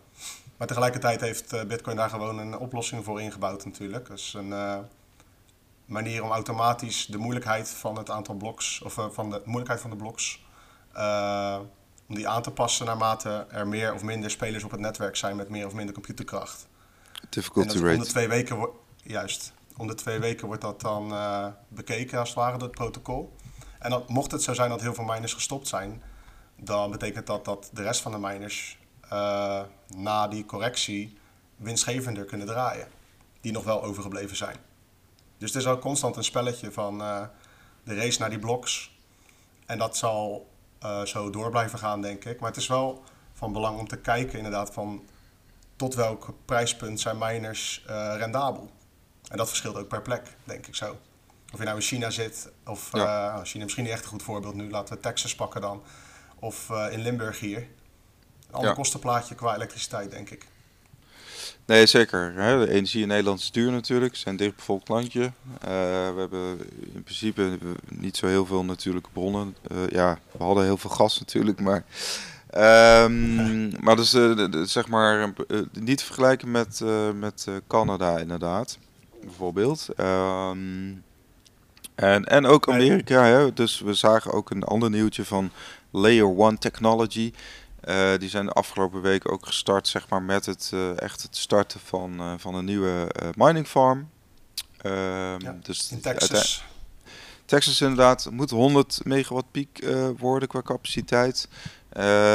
Maar 0.58 0.68
tegelijkertijd 0.68 1.22
heeft 1.22 1.54
uh, 1.54 1.64
Bitcoin 1.64 1.96
daar 1.96 2.10
gewoon 2.10 2.38
een 2.38 2.58
oplossing 2.58 3.04
voor 3.04 3.22
ingebouwd 3.22 3.66
natuurlijk. 3.66 4.08
Dus 4.08 4.34
een 4.34 4.54
manier 5.88 6.24
om 6.24 6.32
automatisch 6.32 7.06
de 7.06 7.18
moeilijkheid 7.18 7.70
van 7.70 7.98
het 7.98 8.10
aantal 8.10 8.36
bloks, 8.36 8.82
of 8.82 8.94
van 8.94 9.30
de 9.30 9.42
moeilijkheid 9.46 9.82
van 9.82 9.90
de 9.90 9.96
bloks, 9.96 10.46
om 12.08 12.16
die 12.16 12.28
aan 12.28 12.42
te 12.42 12.52
passen 12.52 12.86
naarmate 12.86 13.46
er 13.50 13.68
meer 13.68 13.94
of 13.94 14.04
minder 14.04 14.32
spelers 14.32 14.64
op 14.64 14.72
het 14.72 14.80
netwerk 14.80 15.16
zijn 15.16 15.36
met 15.36 15.50
meer 15.50 15.66
of 15.66 15.74
minder 15.74 15.94
computerkracht. 15.94 16.68
Difficulty 17.30 17.78
rate. 17.78 17.94
Om 17.94 18.00
de 18.00 18.10
twee 18.10 18.28
weken, 18.28 18.70
juist, 19.04 19.54
om 19.78 19.88
de 19.88 19.96
twee 19.96 20.20
weken 20.20 20.48
wordt 20.48 20.62
dat 20.62 20.82
dan 20.82 21.14
bekeken 21.68 22.20
als 22.20 22.30
het 22.30 22.38
ware, 22.38 22.58
het 22.58 22.72
protocol. 22.72 23.36
En 23.80 23.90
dat, 23.90 24.10
mocht 24.10 24.32
het 24.32 24.44
zo 24.44 24.54
zijn 24.54 24.70
dat 24.70 24.82
heel 24.82 24.94
veel 24.94 25.04
miners 25.04 25.34
gestopt 25.34 25.68
zijn, 25.68 26.04
dan 26.56 26.92
betekent 26.92 27.28
dat 27.28 27.46
dat 27.46 27.70
de 27.74 27.82
rest 27.82 28.02
van 28.02 28.12
de 28.12 28.18
miners 28.18 28.78
uh, 29.14 29.62
na 29.88 30.28
die 30.28 30.46
correctie 30.46 31.18
winstgevender 31.56 32.26
kunnen 32.26 32.48
draaien. 32.48 32.88
Die 33.42 33.52
nog 33.52 33.64
wel 33.64 33.84
overgebleven 33.84 34.36
zijn. 34.36 34.56
Dus 35.38 35.54
het 35.54 35.62
is 35.62 35.68
ook 35.68 35.82
constant 35.82 36.16
een 36.16 36.24
spelletje 36.24 36.72
van 36.72 37.02
uh, 37.02 37.24
de 37.84 37.96
race 37.96 38.20
naar 38.20 38.30
die 38.30 38.40
bloks. 38.40 39.00
En 39.66 39.78
dat 39.78 39.98
zal 39.98 40.50
uh, 40.84 41.02
zo 41.02 41.30
door 41.30 41.50
blijven 41.50 41.80
gaan, 41.80 42.02
denk 42.02 42.26
ik. 42.26 42.40
Maar 42.40 42.50
het 42.50 42.60
is 42.60 42.68
wel 42.68 43.04
van 43.34 43.54
belang 43.54 43.80
om 43.80 43.88
te 43.88 43.98
kijken 43.98 44.38
inderdaad 44.38 44.74
van 44.74 45.06
tot 45.76 45.96
welk 45.96 46.34
prijspunt 46.46 47.00
zijn 47.00 47.18
miners 47.18 47.84
rendabel. 48.18 48.72
En 49.30 49.38
dat 49.38 49.48
verschilt 49.48 49.76
ook 49.76 49.88
per 49.88 50.02
plek, 50.02 50.36
denk 50.44 50.68
ik 50.68 50.76
zo. 50.76 50.98
Of 51.54 51.60
je 51.60 51.66
nou 51.66 51.76
in 51.76 51.82
China 51.82 52.10
zit, 52.10 52.52
of 52.66 52.90
ja. 52.92 53.36
uh, 53.36 53.44
China 53.44 53.64
misschien 53.64 53.84
niet 53.84 53.94
echt 53.94 54.04
een 54.04 54.10
goed 54.10 54.24
voorbeeld 54.24 54.56
nu, 54.56 54.70
laten 54.70 54.96
we 54.96 55.02
Texas 55.02 55.36
pakken 55.36 55.62
dan. 55.62 55.84
Of 56.40 56.70
in 56.70 57.00
Limburg 57.00 57.40
hier. 57.40 57.60
Een 57.60 58.54
ander 58.54 58.70
ja. 58.70 58.76
kostenplaatje 58.76 59.36
qua 59.36 59.56
elektriciteit, 59.56 60.12
denk 60.12 60.30
ik. 60.30 60.48
Nee, 61.66 61.86
zeker. 61.86 62.34
De 62.36 62.70
energie 62.70 63.02
in 63.02 63.08
Nederland 63.08 63.40
is 63.40 63.52
duur 63.52 63.72
natuurlijk. 63.72 64.14
Is 64.14 64.26
een 64.26 64.36
dichtbevolkt 64.36 64.90
landje. 64.90 65.22
Uh, 65.22 65.32
we 66.14 66.16
hebben 66.18 66.60
in 66.94 67.04
principe 67.04 67.58
niet 67.90 68.18
zo 68.18 68.28
heel 68.28 68.46
veel 68.46 68.64
natuurlijke 68.64 69.10
bronnen. 69.14 69.56
ja, 69.90 70.20
we 70.32 70.44
hadden 70.44 70.64
heel 70.64 70.78
veel 70.78 70.90
gas 70.90 71.20
natuurlijk, 71.20 71.60
maar... 71.60 71.84
Um, 73.04 73.72
maar 73.86 73.96
dus 73.96 74.18
zeg 74.72 74.88
maar 74.88 75.34
niet 75.72 76.04
vergelijken 76.04 76.52
met, 76.52 76.82
met 77.16 77.48
Canada 77.68 78.18
inderdaad, 78.18 78.78
bijvoorbeeld. 79.22 79.88
Um, 79.98 81.04
en, 81.98 82.26
en 82.26 82.46
ook 82.46 82.70
Amerika, 82.70 83.24
hè? 83.24 83.54
dus 83.54 83.80
we 83.80 83.94
zagen 83.94 84.32
ook 84.34 84.50
een 84.50 84.64
ander 84.64 84.90
nieuwtje 84.90 85.26
van 85.26 85.52
Layer 85.92 86.38
One 86.38 86.58
Technology. 86.58 87.34
Uh, 87.88 88.18
die 88.18 88.30
zijn 88.30 88.46
de 88.46 88.52
afgelopen 88.52 89.02
week 89.02 89.32
ook 89.32 89.46
gestart 89.46 89.88
zeg 89.88 90.10
maar, 90.10 90.22
met 90.22 90.46
het, 90.46 90.72
uh, 90.74 91.02
echt 91.02 91.22
het 91.22 91.38
starten 91.38 91.80
van, 91.80 92.22
uh, 92.22 92.34
van 92.38 92.56
een 92.56 92.66
nieuwe 92.66 93.12
mining 93.36 93.68
farm. 93.68 94.10
Ehm, 94.78 95.42
ja, 95.42 95.58
dus 95.62 95.92
in 95.92 96.02
Texas. 96.02 96.66
Texas 97.46 97.82
inderdaad 97.82 98.30
moet 98.32 98.50
100 98.50 99.00
megawatt 99.04 99.52
piek 99.52 99.86
worden 100.18 100.48
qua 100.48 100.62
capaciteit. 100.62 101.48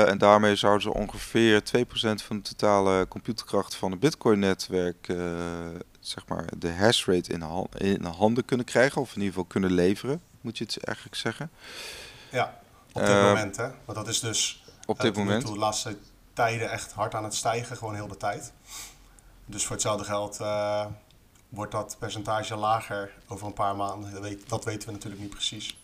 en 0.06 0.18
daarmee 0.18 0.56
zouden 0.56 0.82
ze 0.82 0.94
ongeveer 0.94 1.62
2% 1.62 2.22
van 2.22 2.36
de 2.36 2.42
totale 2.42 3.08
computerkracht 3.08 3.74
van 3.74 3.90
het 3.90 4.00
Bitcoin-netwerk 4.00 5.08
zeg 6.00 6.26
maar, 6.26 6.44
de 6.58 6.72
hash 6.72 7.06
rate 7.06 7.32
in, 7.32 7.44
in 7.78 8.04
handen 8.04 8.44
kunnen 8.44 8.66
krijgen, 8.66 9.00
of 9.00 9.08
in 9.08 9.14
ieder 9.14 9.28
geval 9.28 9.44
kunnen 9.44 9.72
leveren, 9.72 10.22
moet 10.40 10.58
je 10.58 10.64
het 10.64 10.84
eigenlijk 10.84 11.16
zeggen. 11.16 11.50
Ja, 12.30 12.60
op 12.92 13.00
dit 13.00 13.10
uh, 13.10 13.22
moment 13.22 13.56
hè. 13.56 13.68
Want 13.84 13.98
dat 13.98 14.08
is 14.08 14.20
dus 14.20 14.61
op 14.86 15.00
dit 15.00 15.16
moment. 15.16 15.46
de 15.46 15.56
laatste 15.56 15.96
tijden 16.32 16.70
echt 16.70 16.92
hard 16.92 17.14
aan 17.14 17.24
het 17.24 17.34
stijgen, 17.34 17.76
gewoon 17.76 17.94
heel 17.94 18.08
de 18.08 18.16
tijd. 18.16 18.52
Dus 19.46 19.64
voor 19.64 19.72
hetzelfde 19.72 20.04
geld 20.04 20.40
uh, 20.40 20.86
wordt 21.48 21.72
dat 21.72 21.96
percentage 21.98 22.56
lager 22.56 23.12
over 23.28 23.46
een 23.46 23.52
paar 23.52 23.76
maanden. 23.76 24.12
Dat, 24.12 24.22
weet, 24.22 24.48
dat 24.48 24.64
weten 24.64 24.88
we 24.88 24.94
natuurlijk 24.94 25.22
niet 25.22 25.30
precies. 25.30 25.76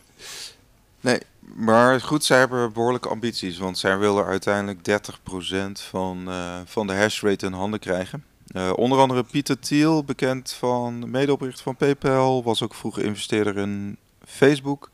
Nee, 1.00 1.20
maar 1.40 2.00
goed, 2.00 2.24
zij 2.24 2.38
hebben 2.38 2.72
behoorlijke 2.72 3.08
ambities, 3.08 3.58
want 3.58 3.78
zij 3.78 3.98
willen 3.98 4.24
uiteindelijk 4.24 5.02
30% 5.80 5.84
van, 5.88 6.28
uh, 6.28 6.60
van 6.64 6.86
de 6.86 6.94
hash 6.94 7.22
rate 7.22 7.46
in 7.46 7.52
handen 7.52 7.80
krijgen. 7.80 8.24
Uh, 8.52 8.72
onder 8.74 8.98
andere 8.98 9.22
Pieter 9.22 9.58
Thiel, 9.58 10.04
bekend 10.04 10.52
van 10.52 11.10
medeoprichter 11.10 11.62
van 11.62 11.76
PayPal, 11.76 12.42
was 12.42 12.62
ook 12.62 12.74
vroeger 12.74 13.04
investeerder 13.04 13.56
in 13.56 13.98
Facebook. 14.26 14.90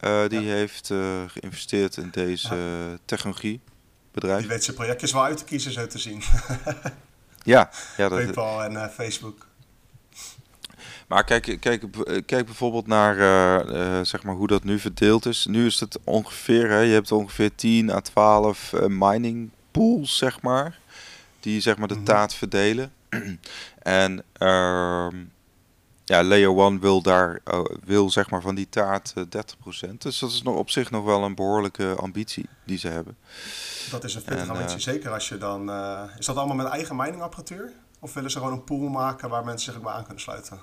Uh, 0.00 0.28
die 0.28 0.40
ja. 0.40 0.52
heeft 0.52 0.90
uh, 0.90 1.22
geïnvesteerd 1.26 1.96
in 1.96 2.08
deze 2.12 2.54
ja. 2.54 2.98
technologiebedrijf. 3.04 4.38
Die 4.38 4.48
weet 4.48 4.64
zijn 4.64 4.76
projectjes 4.76 5.12
wel 5.12 5.24
uit 5.24 5.36
te 5.36 5.44
kiezen, 5.44 5.72
zo 5.72 5.86
te 5.86 5.98
zien. 5.98 6.22
ja, 7.42 7.70
ja 7.96 8.08
dat 8.08 8.18
PayPal 8.18 8.62
en 8.62 8.90
Facebook. 8.90 9.46
Maar 11.08 11.24
kijk, 11.24 11.56
kijk, 11.60 11.84
kijk 12.26 12.44
bijvoorbeeld 12.44 12.86
naar 12.86 13.16
zeg 14.06 14.22
maar 14.22 14.34
hoe 14.34 14.46
dat 14.46 14.64
nu 14.64 14.78
verdeeld 14.78 15.26
is. 15.26 15.46
Nu 15.46 15.66
is 15.66 15.80
het 15.80 15.98
ongeveer, 16.04 16.68
hè, 16.68 16.78
je 16.78 16.92
hebt 16.92 17.12
ongeveer 17.12 17.54
10 17.54 17.90
à 17.90 18.00
12 18.00 18.72
mining 18.88 19.50
pools, 19.70 20.16
zeg 20.16 20.40
maar. 20.40 20.78
Die 21.40 21.60
zeg 21.60 21.76
maar 21.76 21.88
de 21.88 21.94
mhm. 21.94 22.04
taart 22.04 22.34
verdelen. 22.34 22.92
en 23.82 24.24
ehm, 24.32 25.16
ja, 26.08 26.24
Layer 26.24 26.56
One 26.56 26.78
wil 26.78 27.02
daar 27.02 27.40
uh, 27.44 27.60
wil 27.84 28.10
zeg 28.10 28.30
maar 28.30 28.40
van 28.40 28.54
die 28.54 28.68
taart 28.68 29.12
uh, 29.16 29.24
eh, 29.30 29.42
30%. 29.90 29.98
Dus 29.98 30.18
dat 30.18 30.30
is 30.30 30.42
nog 30.42 30.56
op 30.56 30.70
zich 30.70 30.90
nog 30.90 31.04
wel 31.04 31.24
een 31.24 31.34
behoorlijke 31.34 31.94
ambitie 31.94 32.48
die 32.64 32.78
ze 32.78 32.88
hebben. 32.88 33.16
Dat 33.90 34.04
is 34.04 34.14
een 34.14 34.20
flinke 34.20 34.50
ambitie, 34.52 34.76
uh, 34.76 34.82
zeker 34.82 35.10
als 35.10 35.28
je 35.28 35.38
dan. 35.38 35.70
is 36.18 36.26
dat 36.26 36.36
allemaal 36.36 36.56
met 36.56 36.66
eigen 36.66 36.96
miningapparatuur? 36.96 37.72
Of 37.98 38.14
willen 38.14 38.30
ze 38.30 38.38
gewoon 38.38 38.52
een 38.52 38.64
pool 38.64 38.88
maken 38.88 39.28
waar 39.28 39.44
mensen 39.44 39.72
zich 39.72 39.82
bij 39.82 39.92
aan 39.92 40.04
kunnen 40.04 40.22
sluiten? 40.22 40.60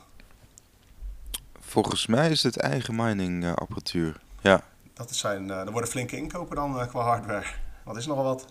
Volgens 1.60 2.08
mij 2.08 2.30
is 2.30 2.44
het 2.44 2.58
eigen 2.58 2.96
miningapparatuur. 2.96 4.22
ja. 4.42 4.62
Dat 4.94 5.16
zijn, 5.16 5.50
er 5.50 5.72
worden 5.72 5.90
flinke 5.90 6.18
inkopen 6.18 6.56
dan 6.56 6.88
qua 6.88 7.02
hardware. 7.02 7.46
Wat 7.84 7.98
is 7.98 8.06
nogal 8.06 8.24
wat? 8.24 8.46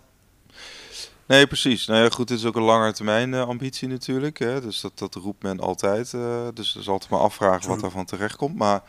Nee, 1.26 1.46
precies. 1.46 1.86
Nou 1.86 2.02
ja, 2.02 2.08
goed, 2.08 2.28
het 2.28 2.38
is 2.38 2.44
ook 2.44 2.56
een 2.56 2.62
lange 2.62 2.92
termijn 2.92 3.32
uh, 3.32 3.46
ambitie 3.46 3.88
natuurlijk. 3.88 4.38
Hè? 4.38 4.60
Dus 4.60 4.80
dat, 4.80 4.98
dat 4.98 5.14
roept 5.14 5.42
men 5.42 5.60
altijd. 5.60 6.12
Uh, 6.12 6.48
dus 6.54 6.74
er 6.74 6.80
is 6.80 6.88
altijd 6.88 7.10
maar 7.10 7.20
afvragen 7.20 7.68
wat 7.68 7.80
daarvan 7.80 8.04
terecht 8.04 8.36
komt. 8.36 8.56
Maar 8.56 8.82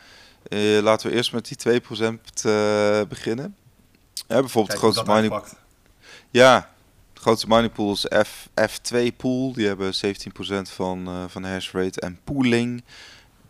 uh, 0.48 0.82
laten 0.82 1.10
we 1.10 1.16
eerst 1.16 1.32
met 1.32 1.56
die 1.58 1.80
2% 1.80 3.08
beginnen. 3.08 3.56
Ja, 4.28 4.40
bijvoorbeeld 4.40 4.70
de 4.70 4.76
grootste 4.76 5.12
mining... 5.12 5.42
Ja, 6.30 6.70
de 7.12 7.20
grootste 7.20 7.48
mining 7.48 7.72
pool 7.72 7.92
is 7.92 8.06
F, 8.26 8.48
F2 8.60 9.16
pool. 9.16 9.52
Die 9.52 9.66
hebben 9.66 9.92
17% 9.94 9.98
van, 10.62 11.28
van 11.28 11.42
de 11.42 11.48
hash 11.48 11.72
rate 11.72 12.00
en 12.00 12.18
pooling. 12.24 12.84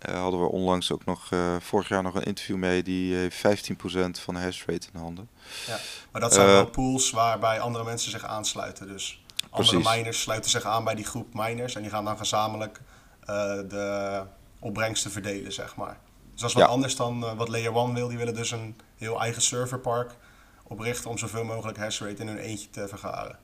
Uh, 0.08 0.20
hadden 0.20 0.40
we 0.40 0.48
onlangs 0.48 0.92
ook 0.92 1.04
nog, 1.04 1.30
uh, 1.30 1.56
vorig 1.60 1.88
jaar 1.88 2.02
nog 2.02 2.14
een 2.14 2.22
interview 2.22 2.56
mee, 2.56 2.82
die 2.82 3.14
heeft 3.14 3.36
15% 3.36 4.20
van 4.20 4.34
de 4.34 4.40
hash 4.40 4.64
rate 4.66 4.88
in 4.92 5.00
handen. 5.00 5.28
Ja, 5.66 5.78
maar 6.12 6.20
dat 6.20 6.34
zijn 6.34 6.46
wel 6.46 6.66
pools 6.66 7.10
waarbij 7.10 7.60
andere 7.60 7.84
mensen 7.84 8.10
zich 8.10 8.24
aansluiten. 8.24 8.86
Dus 8.86 9.24
andere 9.50 9.78
miners 9.78 10.20
sluiten 10.20 10.50
zich 10.50 10.64
aan 10.64 10.84
bij 10.84 10.94
die 10.94 11.04
groep 11.04 11.34
miners 11.34 11.74
en 11.74 11.82
die 11.82 11.90
gaan 11.90 12.04
dan 12.04 12.18
gezamenlijk 12.18 12.80
de 13.68 14.22
opbrengsten 14.58 15.10
verdelen, 15.10 15.52
zeg 15.52 15.76
maar. 15.76 15.98
Dus 16.32 16.40
dat 16.40 16.50
is 16.50 16.56
wat 16.56 16.68
anders 16.68 16.96
dan 16.96 17.36
wat 17.36 17.48
Layer 17.48 17.76
1 17.76 17.94
wil. 17.94 18.08
Die 18.08 18.18
willen 18.18 18.34
dus 18.34 18.50
een 18.50 18.76
heel 18.96 19.20
eigen 19.20 19.42
serverpark 19.42 20.16
oprichten 20.62 21.10
om 21.10 21.18
zoveel 21.18 21.44
mogelijk 21.44 21.78
hash 21.78 22.00
rate 22.00 22.22
in 22.22 22.28
hun 22.28 22.38
eentje 22.38 22.70
te 22.70 22.88
vergaren. 22.88 23.38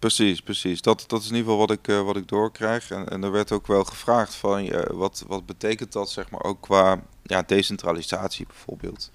Precies, 0.00 0.40
precies. 0.42 0.82
Dat, 0.82 1.04
dat 1.06 1.20
is 1.20 1.28
in 1.28 1.34
ieder 1.34 1.50
geval 1.50 1.66
wat 1.66 1.76
ik, 1.76 1.88
uh, 1.88 2.02
wat 2.02 2.16
ik 2.16 2.28
doorkrijg. 2.28 2.90
En, 2.90 3.08
en 3.08 3.22
er 3.22 3.30
werd 3.30 3.52
ook 3.52 3.66
wel 3.66 3.84
gevraagd 3.84 4.34
van 4.34 4.64
uh, 4.64 4.82
wat, 4.86 5.24
wat 5.26 5.46
betekent 5.46 5.92
dat 5.92 6.10
zeg 6.10 6.30
maar 6.30 6.42
ook 6.42 6.60
qua 6.60 7.00
ja, 7.22 7.42
decentralisatie 7.42 8.46
bijvoorbeeld. 8.46 9.10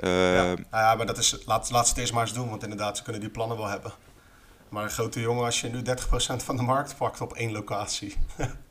Uh, 0.00 0.34
ja. 0.34 0.44
Nou 0.44 0.58
ja, 0.70 0.94
maar 0.94 1.06
dat 1.06 1.18
is, 1.18 1.36
laat, 1.46 1.70
laat 1.70 1.84
ze 1.84 1.90
het 1.90 2.00
eerst 2.00 2.12
maar 2.12 2.22
eens 2.22 2.32
doen, 2.32 2.48
want 2.48 2.62
inderdaad, 2.62 2.96
ze 2.96 3.02
kunnen 3.02 3.20
die 3.20 3.30
plannen 3.30 3.56
wel 3.56 3.66
hebben. 3.66 3.92
Maar 4.68 4.82
een 4.82 4.90
grote 4.90 5.20
jongen, 5.20 5.44
als 5.44 5.60
je 5.60 5.68
nu 5.68 5.82
30% 5.82 5.82
van 6.36 6.56
de 6.56 6.62
markt 6.62 6.96
pakt 6.96 7.20
op 7.20 7.32
één 7.32 7.52
locatie. 7.52 8.16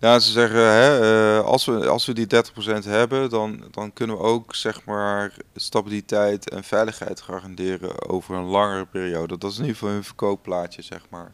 Ja, 0.00 0.18
ze 0.18 0.30
zeggen, 0.30 0.58
hè, 0.58 1.00
uh, 1.38 1.44
als, 1.44 1.64
we, 1.64 1.88
als 1.88 2.06
we 2.06 2.12
die 2.12 2.26
30% 2.26 2.84
hebben, 2.84 3.30
dan, 3.30 3.64
dan 3.70 3.92
kunnen 3.92 4.16
we 4.16 4.22
ook 4.22 4.54
zeg 4.54 4.84
maar, 4.84 5.32
stabiliteit 5.54 6.50
en 6.50 6.64
veiligheid 6.64 7.20
garanderen 7.20 8.08
over 8.08 8.34
een 8.34 8.44
langere 8.44 8.86
periode. 8.86 9.38
Dat 9.38 9.50
is 9.50 9.56
in 9.56 9.62
ieder 9.62 9.78
geval 9.78 9.94
hun 9.94 10.04
verkoopplaatje, 10.04 10.82
zeg 10.82 11.02
maar. 11.08 11.32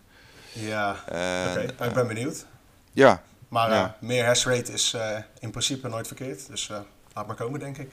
Ja, 0.52 0.90
oké. 1.08 1.72
Nou, 1.78 1.88
ik 1.88 1.94
ben 1.94 2.06
benieuwd. 2.06 2.46
Ja. 2.92 3.22
Maar 3.48 3.70
uh, 3.70 3.84
meer 3.98 4.24
hash 4.24 4.44
rate 4.44 4.72
is 4.72 4.94
uh, 4.94 5.18
in 5.38 5.50
principe 5.50 5.88
nooit 5.88 6.06
verkeerd, 6.06 6.48
dus 6.48 6.68
laat 7.14 7.26
maar 7.26 7.36
komen, 7.36 7.60
denk 7.60 7.78
ik. 7.78 7.90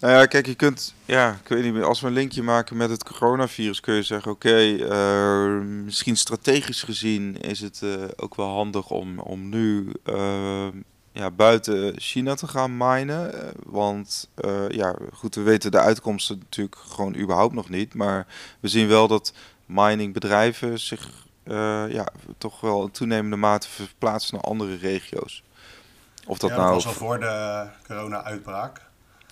Nou 0.00 0.14
ja, 0.14 0.26
kijk, 0.26 0.46
je 0.46 0.54
kunt, 0.54 0.94
ja, 1.04 1.38
ik 1.42 1.48
weet 1.48 1.62
niet 1.62 1.72
meer, 1.72 1.84
als 1.84 2.00
we 2.00 2.06
een 2.06 2.12
linkje 2.12 2.42
maken 2.42 2.76
met 2.76 2.90
het 2.90 3.04
coronavirus, 3.04 3.80
kun 3.80 3.94
je 3.94 4.02
zeggen, 4.02 4.30
oké, 4.30 4.62
uh, 4.62 5.60
misschien 5.84 6.16
strategisch 6.16 6.82
gezien 6.82 7.40
is 7.40 7.60
het 7.60 7.80
uh, 7.84 8.04
ook 8.16 8.34
wel 8.34 8.48
handig 8.48 8.90
om, 8.90 9.18
om 9.18 9.48
nu 9.48 9.92
uh, 10.04 10.66
ja, 11.12 11.30
buiten 11.30 12.00
China 12.00 12.34
te 12.34 12.46
gaan 12.46 12.76
minen. 12.76 13.52
Want 13.64 14.28
ja, 14.68 14.96
goed, 15.12 15.34
we 15.34 15.42
weten 15.42 15.70
de 15.70 15.78
uitkomsten 15.78 16.38
natuurlijk 16.38 16.76
gewoon 16.76 17.16
überhaupt 17.16 17.54
nog 17.54 17.68
niet. 17.68 17.94
Maar 17.94 18.26
we 18.60 18.68
zien 18.68 18.88
wel 18.88 19.08
dat 19.08 19.32
miningbedrijven 19.66 20.78
zich 20.78 21.08
ja, 21.88 22.08
toch 22.38 22.60
wel 22.60 22.82
in 22.82 22.90
toenemende 22.90 23.36
mate 23.36 23.68
verplaatsen 23.68 24.34
naar 24.34 24.44
andere 24.44 24.76
regio's. 24.76 25.42
Of 26.26 26.38
dat, 26.38 26.50
ja, 26.50 26.56
dat 26.56 26.64
nou... 26.64 26.74
was 26.74 26.86
al 26.86 26.92
voor 26.92 27.20
de 27.20 27.66
corona-uitbraak. 27.86 28.85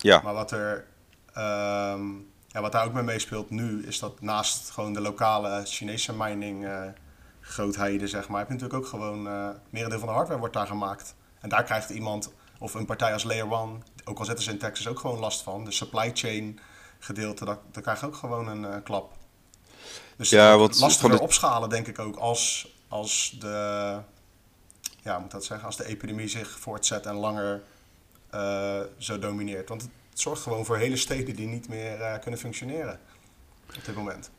Ja. 0.05 0.21
Maar 0.23 0.33
wat 0.33 0.51
er 0.51 0.85
ehm, 1.33 2.07
ja, 2.47 2.61
wat 2.61 2.71
daar 2.71 2.85
ook 2.85 2.93
mee 2.93 3.03
meespeelt 3.03 3.49
nu, 3.49 3.87
is 3.87 3.99
dat 3.99 4.21
naast 4.21 4.69
gewoon 4.69 4.93
de 4.93 5.01
lokale 5.01 5.61
Chinese 5.65 6.13
mining 6.13 6.63
uh, 6.63 6.81
grootheden, 7.41 8.09
zeg 8.09 8.27
maar, 8.27 8.39
heb 8.39 8.47
je 8.47 8.53
natuurlijk 8.53 8.83
ook 8.83 8.89
gewoon 8.89 9.27
uh, 9.27 9.49
merendeel 9.69 9.99
van 9.99 10.07
de 10.07 10.13
hardware 10.13 10.39
wordt 10.39 10.53
daar 10.53 10.67
gemaakt. 10.67 11.15
En 11.39 11.49
daar 11.49 11.63
krijgt 11.63 11.89
iemand 11.89 12.33
of 12.59 12.73
een 12.73 12.85
partij 12.85 13.13
als 13.13 13.23
Layer 13.23 13.51
One, 13.51 13.77
ook 14.03 14.19
al 14.19 14.25
zetten 14.25 14.43
ze 14.43 14.51
in 14.51 14.57
Texas 14.57 14.87
ook 14.87 14.99
gewoon 14.99 15.19
last 15.19 15.41
van. 15.41 15.65
De 15.65 15.71
supply 15.71 16.11
chain 16.13 16.59
gedeelte, 16.99 17.45
daar, 17.45 17.57
daar 17.71 17.83
krijg 17.83 17.99
je 17.99 18.05
ook 18.05 18.15
gewoon 18.15 18.47
een 18.47 18.61
uh, 18.61 18.75
klap. 18.83 19.13
Dus 20.17 20.29
ja, 20.29 20.57
wat 20.57 20.79
lastiger 20.79 21.19
opschalen, 21.19 21.69
denk 21.69 21.87
ik 21.87 21.99
ook, 21.99 22.15
als, 22.15 22.75
als 22.87 23.35
de, 23.39 23.99
ja, 25.01 25.19
moet 25.19 25.31
dat 25.31 25.45
zeggen, 25.45 25.65
als 25.65 25.77
de 25.77 25.85
epidemie 25.85 26.27
zich 26.27 26.59
voortzet 26.59 27.05
en 27.05 27.15
langer 27.15 27.63
uh, 28.35 28.79
zo 28.97 29.19
domineert. 29.19 29.69
Want 29.69 29.81
het 29.81 30.19
zorgt 30.19 30.41
gewoon 30.41 30.65
voor 30.65 30.77
hele 30.77 30.95
steden 30.95 31.35
die 31.35 31.47
niet 31.47 31.69
meer 31.69 31.99
uh, 31.99 32.19
kunnen 32.21 32.39
functioneren 32.39 32.99
op 33.77 33.85
dit 33.85 33.95
moment. 33.95 34.31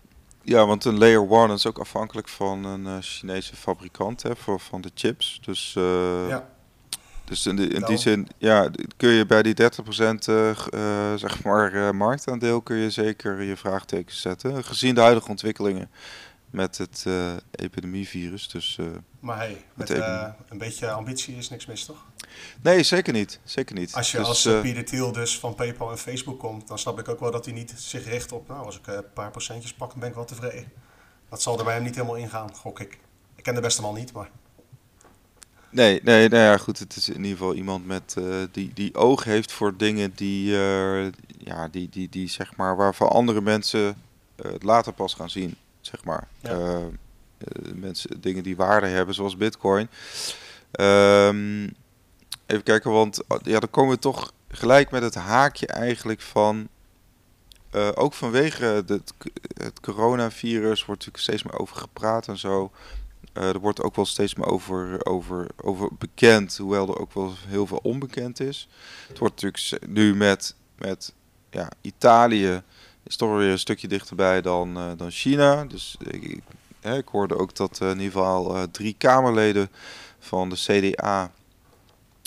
Ja, 0.43 0.67
want 0.67 0.85
een 0.85 0.99
Layer 0.99 1.31
1 1.31 1.51
is 1.51 1.67
ook 1.67 1.79
afhankelijk 1.79 2.29
van 2.29 2.65
een 2.65 2.85
uh, 2.85 2.97
Chinese 3.01 3.57
fabrikant 3.57 4.23
hè, 4.23 4.37
voor, 4.37 4.61
van 4.61 4.81
de 4.81 4.91
chips. 4.95 5.41
Dus, 5.45 5.73
ja. 6.29 6.49
dus 7.25 7.47
in, 7.47 7.57
de, 7.57 7.69
in 7.69 7.83
die 7.83 7.97
zin 7.97 8.29
ja, 8.39 8.71
kun 8.97 9.09
je 9.09 9.27
bij 9.27 9.43
die 9.43 9.55
30% 9.55 9.67
zeg 11.17 11.43
maar, 11.45 11.95
marktaandeel 11.95 12.61
kun 12.61 12.77
je 12.77 12.91
zeker 12.91 13.43
je 13.43 13.57
vraagtekens 13.57 14.21
zetten. 14.21 14.65
Gezien 14.65 14.95
de 14.95 15.01
huidige 15.01 15.29
ontwikkelingen 15.29 15.91
met 16.51 16.79
het 16.79 17.07
epidemievirus. 17.51 18.49
Dus, 18.49 18.79
maar 19.27 19.37
hey, 19.37 19.65
met 19.75 19.91
uh, 19.91 20.29
een 20.49 20.59
beetje 20.59 20.91
ambitie 20.91 21.37
is 21.37 21.51
niks 21.51 21.67
mis, 21.67 21.85
toch? 21.85 22.05
Nee, 22.63 22.83
zeker 22.83 23.13
niet. 23.13 23.41
Zeker 23.45 23.75
niet. 23.75 23.95
Als 23.95 24.11
je 24.11 24.19
dus, 24.19 24.27
als 24.27 24.47
uh, 24.47 24.61
Peter 24.61 24.85
Thiel 24.85 25.13
dus 25.13 25.39
van 25.39 25.55
PayPal 25.55 25.91
en 25.91 25.99
Facebook 25.99 26.39
komt, 26.39 26.69
dan 26.69 26.79
snap 26.79 26.99
ik 26.99 27.09
ook 27.09 27.21
wel 27.21 27.31
dat 27.31 27.45
hij 27.45 27.55
niet 27.55 27.75
zich 27.77 28.05
richt 28.05 28.33
op, 28.33 28.49
nou, 28.49 28.65
als 28.65 28.79
ik 28.79 28.87
een 28.87 29.13
paar 29.15 29.31
procentjes 29.31 29.75
pak, 29.75 29.91
dan 29.91 30.01
ben 30.01 30.09
ik 30.09 30.15
wel 30.15 30.25
tevreden. 30.25 30.73
Dat 31.29 31.43
zal 31.43 31.59
er 31.59 31.65
bij 31.65 31.75
hem 31.75 31.83
niet 31.83 31.95
helemaal 31.95 32.17
ingaan, 32.17 32.55
gok 32.55 32.81
ik. 32.81 32.99
Ik 33.35 33.43
ken 33.43 33.55
de 33.55 33.61
beste 33.61 33.83
man 33.83 33.95
niet, 33.95 34.13
maar... 34.13 34.31
Nee, 35.71 36.01
nee, 36.03 36.29
nou 36.29 36.43
ja, 36.43 36.57
goed. 36.57 36.79
Het 36.79 36.97
is 36.97 37.09
in 37.09 37.17
ieder 37.25 37.39
geval 37.39 37.55
iemand 37.55 37.87
met, 37.87 38.17
die, 38.53 38.71
die 38.75 38.95
oog 38.95 39.25
heeft 39.25 39.53
voor 39.53 39.77
dingen 39.77 40.13
die, 40.15 40.51
ja, 41.39 41.69
die, 41.71 41.89
die, 41.89 42.09
die, 42.09 42.29
zeg 42.29 42.57
maar, 42.57 42.77
waarvan 42.77 43.09
andere 43.09 43.41
mensen 43.41 44.03
het 44.37 44.63
later 44.63 44.93
pas 44.93 45.15
gaan 45.15 45.31
zien 45.31 45.57
zeg 45.81 46.05
maar. 46.05 46.29
Ja. 46.41 46.81
Uh, 47.39 47.73
mensen, 47.75 48.21
dingen 48.21 48.43
die 48.43 48.57
waarde 48.57 48.87
hebben, 48.87 49.15
zoals 49.15 49.37
bitcoin. 49.37 49.89
Um, 50.81 51.75
even 52.47 52.63
kijken, 52.63 52.91
want 52.91 53.21
ja, 53.43 53.61
dan 53.61 53.71
komen 53.71 53.95
we 53.95 54.01
toch 54.01 54.33
gelijk 54.49 54.91
met 54.91 55.03
het 55.03 55.15
haakje 55.15 55.67
eigenlijk 55.67 56.21
van... 56.21 56.69
Uh, 57.75 57.89
ook 57.95 58.15
vanwege 58.15 58.83
de, 58.87 59.01
het 59.63 59.81
coronavirus 59.81 60.85
wordt 60.85 61.07
natuurlijk 61.07 61.19
steeds 61.19 61.43
meer 61.43 61.59
over 61.59 61.77
gepraat 61.77 62.29
en 62.29 62.39
zo. 62.39 62.71
Er 63.33 63.59
wordt 63.59 63.83
ook 63.83 63.97
wel 63.97 64.05
steeds 64.05 64.35
meer 64.35 64.47
over, 64.47 65.07
over, 65.07 65.47
over 65.57 65.89
bekend, 65.99 66.57
hoewel 66.57 66.89
er 66.89 66.99
ook 66.99 67.13
wel 67.13 67.35
heel 67.47 67.67
veel 67.67 67.81
onbekend 67.83 68.41
is. 68.41 68.69
Het 69.09 69.19
wordt 69.19 69.43
natuurlijk 69.43 69.87
nu 69.87 70.15
met, 70.15 70.55
met 70.79 71.15
ja, 71.51 71.69
Italië 71.81 72.63
is 73.03 73.17
toch 73.17 73.37
weer 73.37 73.51
een 73.51 73.59
stukje 73.59 73.89
dichterbij 73.89 74.43
dan, 74.43 74.95
dan 74.97 75.11
China. 75.11 75.65
Dus 75.65 75.97
ik, 76.11 76.43
ik 76.95 77.09
hoorde 77.09 77.39
ook 77.39 77.55
dat 77.55 77.81
uh, 77.83 77.91
in 77.91 78.01
ieder 78.01 78.13
geval 78.13 78.57
uh, 78.57 78.63
drie 78.63 78.95
Kamerleden 78.99 79.71
van 80.19 80.49
de 80.49 80.57
CDA... 80.57 81.31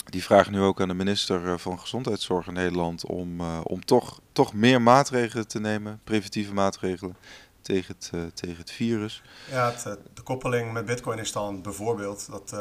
die 0.04 0.22
vragen 0.22 0.52
nu 0.52 0.60
ook 0.60 0.80
aan 0.80 0.88
de 0.88 0.94
minister 0.94 1.58
van 1.58 1.80
Gezondheidszorg 1.80 2.46
in 2.46 2.52
Nederland... 2.52 3.06
om, 3.06 3.40
om 3.62 3.84
toch, 3.84 4.20
toch 4.32 4.54
meer 4.54 4.82
maatregelen 4.82 5.48
te 5.48 5.60
nemen, 5.60 6.00
preventieve 6.04 6.52
maatregelen... 6.52 7.16
Tegen 7.62 7.94
het, 7.98 8.36
tegen 8.36 8.56
het 8.56 8.70
virus. 8.70 9.22
Ja, 9.50 9.74
de 10.14 10.22
koppeling 10.22 10.72
met 10.72 10.86
bitcoin 10.86 11.18
is 11.18 11.32
dan 11.32 11.62
bijvoorbeeld 11.62 12.28
dat 12.30 12.54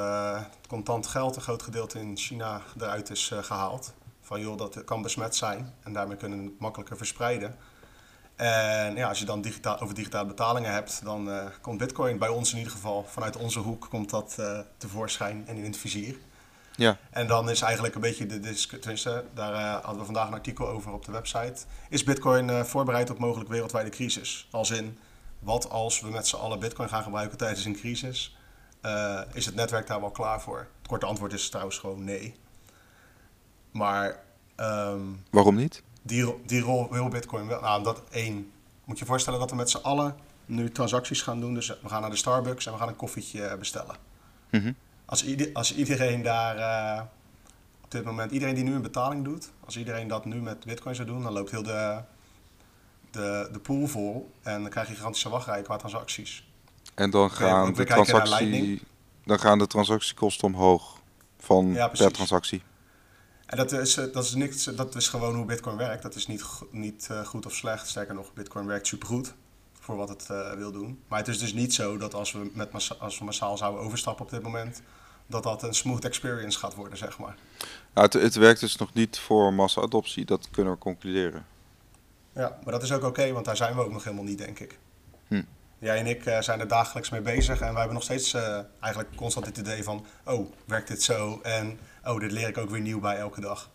contant 0.67 1.07
geld 1.07 1.35
een 1.35 1.41
groot 1.41 1.63
gedeelte 1.63 1.99
in 1.99 2.17
China 2.17 2.61
eruit 2.77 3.09
is 3.09 3.31
gehaald. 3.41 3.93
Van 4.21 4.41
joh, 4.41 4.57
dat 4.57 4.83
kan 4.83 5.01
besmet 5.01 5.35
zijn 5.35 5.73
en 5.83 5.93
daarmee 5.93 6.17
kunnen 6.17 6.39
we 6.39 6.45
het 6.45 6.59
makkelijker 6.59 6.97
verspreiden. 6.97 7.55
En 8.39 8.95
ja, 8.95 9.07
als 9.07 9.19
je 9.19 9.25
dan 9.25 9.41
digitaal, 9.41 9.79
over 9.79 9.95
digitale 9.95 10.27
betalingen 10.27 10.73
hebt, 10.73 11.03
dan 11.03 11.29
uh, 11.29 11.45
komt 11.61 11.77
Bitcoin 11.77 12.17
bij 12.17 12.27
ons 12.27 12.51
in 12.51 12.57
ieder 12.57 12.73
geval 12.73 13.05
vanuit 13.09 13.37
onze 13.37 13.59
hoek 13.59 13.87
komt 13.89 14.09
dat 14.09 14.35
uh, 14.39 14.59
tevoorschijn 14.77 15.43
en 15.47 15.55
in 15.55 15.63
het 15.63 15.77
vizier. 15.77 16.15
Ja. 16.75 16.97
En 17.09 17.27
dan 17.27 17.49
is 17.49 17.61
eigenlijk 17.61 17.95
een 17.95 18.01
beetje 18.01 18.25
de 18.25 18.39
discussie, 18.39 19.11
daar 19.33 19.53
uh, 19.53 19.73
hadden 19.73 19.99
we 19.99 20.05
vandaag 20.05 20.27
een 20.27 20.33
artikel 20.33 20.67
over 20.67 20.91
op 20.91 21.05
de 21.05 21.11
website. 21.11 21.63
Is 21.89 22.03
Bitcoin 22.03 22.65
voorbereid 22.65 23.09
op 23.09 23.17
mogelijk 23.17 23.49
wereldwijde 23.49 23.89
crisis? 23.89 24.47
Als 24.51 24.69
in, 24.71 24.97
wat 25.39 25.69
als 25.69 26.01
we 26.01 26.09
met 26.09 26.27
z'n 26.27 26.35
allen 26.35 26.59
Bitcoin 26.59 26.89
gaan 26.89 27.03
gebruiken 27.03 27.37
tijdens 27.37 27.65
een 27.65 27.75
crisis? 27.75 28.37
is 29.33 29.45
het 29.45 29.55
netwerk 29.55 29.87
daar 29.87 30.01
wel 30.01 30.11
klaar 30.11 30.41
voor? 30.41 30.57
Het 30.57 30.87
korte 30.87 31.05
antwoord 31.05 31.33
is 31.33 31.49
trouwens 31.49 31.77
gewoon 31.77 32.03
nee. 32.03 32.35
Maar. 33.71 34.19
Um, 34.57 35.23
Waarom 35.29 35.55
niet? 35.55 35.83
Die, 36.01 36.35
die 36.45 36.61
rol 36.61 36.91
wil 36.91 37.07
Bitcoin 37.07 37.47
wel. 37.47 37.61
Nou, 37.61 37.83
dat 37.83 38.01
één. 38.11 38.51
Moet 38.85 38.99
je 38.99 39.05
voorstellen 39.05 39.39
dat 39.39 39.49
we 39.49 39.55
met 39.55 39.69
z'n 39.69 39.77
allen 39.77 40.15
nu 40.45 40.71
transacties 40.71 41.21
gaan 41.21 41.39
doen. 41.39 41.53
Dus 41.53 41.67
we 41.67 41.89
gaan 41.89 42.01
naar 42.01 42.09
de 42.09 42.15
Starbucks 42.15 42.65
en 42.65 42.71
we 42.71 42.77
gaan 42.77 42.87
een 42.87 42.95
koffietje 42.95 43.57
bestellen. 43.57 43.95
Mm 44.51 44.75
als, 45.09 45.25
ieder, 45.25 45.49
als 45.53 45.75
iedereen 45.75 46.21
daar 46.21 46.57
uh, 46.57 47.01
op 47.83 47.91
dit 47.91 48.03
moment, 48.03 48.31
iedereen 48.31 48.55
die 48.55 48.63
nu 48.63 48.73
een 48.73 48.81
betaling 48.81 49.23
doet, 49.23 49.51
als 49.65 49.77
iedereen 49.77 50.07
dat 50.07 50.25
nu 50.25 50.41
met 50.41 50.65
Bitcoin 50.65 50.95
zou 50.95 51.07
doen, 51.07 51.23
dan 51.23 51.33
loopt 51.33 51.51
heel 51.51 51.63
de, 51.63 52.01
de, 53.11 53.49
de 53.51 53.59
pool 53.59 53.87
vol 53.87 54.31
en 54.41 54.61
dan 54.61 54.69
krijg 54.69 54.87
je 54.87 54.93
gigantische 54.93 55.29
wachtrijen 55.29 55.63
qua 55.63 55.77
transacties. 55.77 56.47
En 56.95 57.09
dan 57.09 57.31
gaan, 57.31 57.73
de 57.73 57.83
transactie, 57.83 58.81
dan 59.25 59.39
gaan 59.39 59.57
de 59.57 59.67
transactiekosten 59.67 60.47
omhoog 60.47 61.01
van 61.37 61.73
ja, 61.73 61.87
per 61.87 62.11
transactie. 62.11 62.63
En 63.49 63.57
dat 63.57 63.71
is, 63.71 63.97
eh, 63.97 64.13
dat, 64.13 64.23
is 64.23 64.33
niks, 64.33 64.63
dat 64.63 64.95
is 64.95 65.07
gewoon 65.07 65.35
hoe 65.35 65.45
Bitcoin 65.45 65.77
werkt. 65.77 66.03
Dat 66.03 66.15
is 66.15 66.27
niet, 66.27 66.43
niet 66.71 67.07
uh, 67.11 67.25
goed 67.25 67.45
of 67.45 67.53
slecht. 67.53 67.87
Sterker 67.87 68.15
nog, 68.15 68.33
Bitcoin 68.33 68.65
werkt 68.65 68.87
supergoed 68.87 69.33
voor 69.79 69.95
wat 69.95 70.09
het 70.09 70.27
uh, 70.31 70.51
wil 70.51 70.71
doen. 70.71 71.03
Maar 71.07 71.19
het 71.19 71.27
is 71.27 71.39
dus 71.39 71.53
niet 71.53 71.73
zo 71.73 71.97
dat 71.97 72.13
als 72.13 72.31
we, 72.31 72.51
met 72.53 72.99
als 72.99 73.19
we 73.19 73.25
massaal 73.25 73.57
zouden 73.57 73.81
overstappen 73.81 74.25
op 74.25 74.31
dit 74.31 74.41
moment, 74.41 74.81
dat 75.27 75.43
dat 75.43 75.63
een 75.63 75.73
smooth 75.73 76.05
experience 76.05 76.59
gaat 76.59 76.75
worden, 76.75 76.97
zeg 76.97 77.17
maar. 77.17 77.35
Ja, 77.95 78.01
het, 78.01 78.13
het 78.13 78.35
werkt 78.35 78.59
dus 78.59 78.75
nog 78.75 78.93
niet 78.93 79.19
voor 79.19 79.53
massa-adoptie, 79.53 80.25
dat 80.25 80.49
kunnen 80.51 80.73
we 80.73 80.79
concluderen. 80.79 81.45
Ja, 82.33 82.59
maar 82.63 82.73
dat 82.73 82.83
is 82.83 82.91
ook 82.91 83.03
oké, 83.03 83.31
want 83.31 83.45
daar 83.45 83.57
zijn 83.57 83.75
we 83.75 83.81
ook 83.81 83.91
nog 83.91 84.03
helemaal 84.03 84.25
niet, 84.25 84.37
denk 84.37 84.59
ik. 84.59 84.79
Hm. 85.27 85.43
Jij 85.79 85.97
en 85.97 86.07
ik 86.07 86.25
uh, 86.25 86.41
zijn 86.41 86.59
er 86.59 86.67
dagelijks 86.67 87.09
mee 87.09 87.21
bezig 87.21 87.59
en 87.59 87.67
wij 87.67 87.77
hebben 87.77 87.93
nog 87.93 88.03
steeds 88.03 88.33
uh, 88.33 88.59
eigenlijk 88.79 89.15
constant 89.15 89.45
het 89.45 89.57
idee 89.57 89.83
van, 89.83 90.05
oh, 90.25 90.51
werkt 90.65 90.87
dit 90.87 91.03
zo? 91.03 91.39
En 91.43 91.79
oh, 92.03 92.19
dit 92.19 92.31
leer 92.31 92.47
ik 92.47 92.57
ook 92.57 92.69
weer 92.69 92.81
nieuw 92.81 92.99
bij 92.99 93.17
elke 93.17 93.41
dag. 93.41 93.69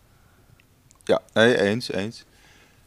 Ja, 1.05 1.21
nee, 1.33 1.61
eens, 1.61 1.93
eens. 1.93 2.25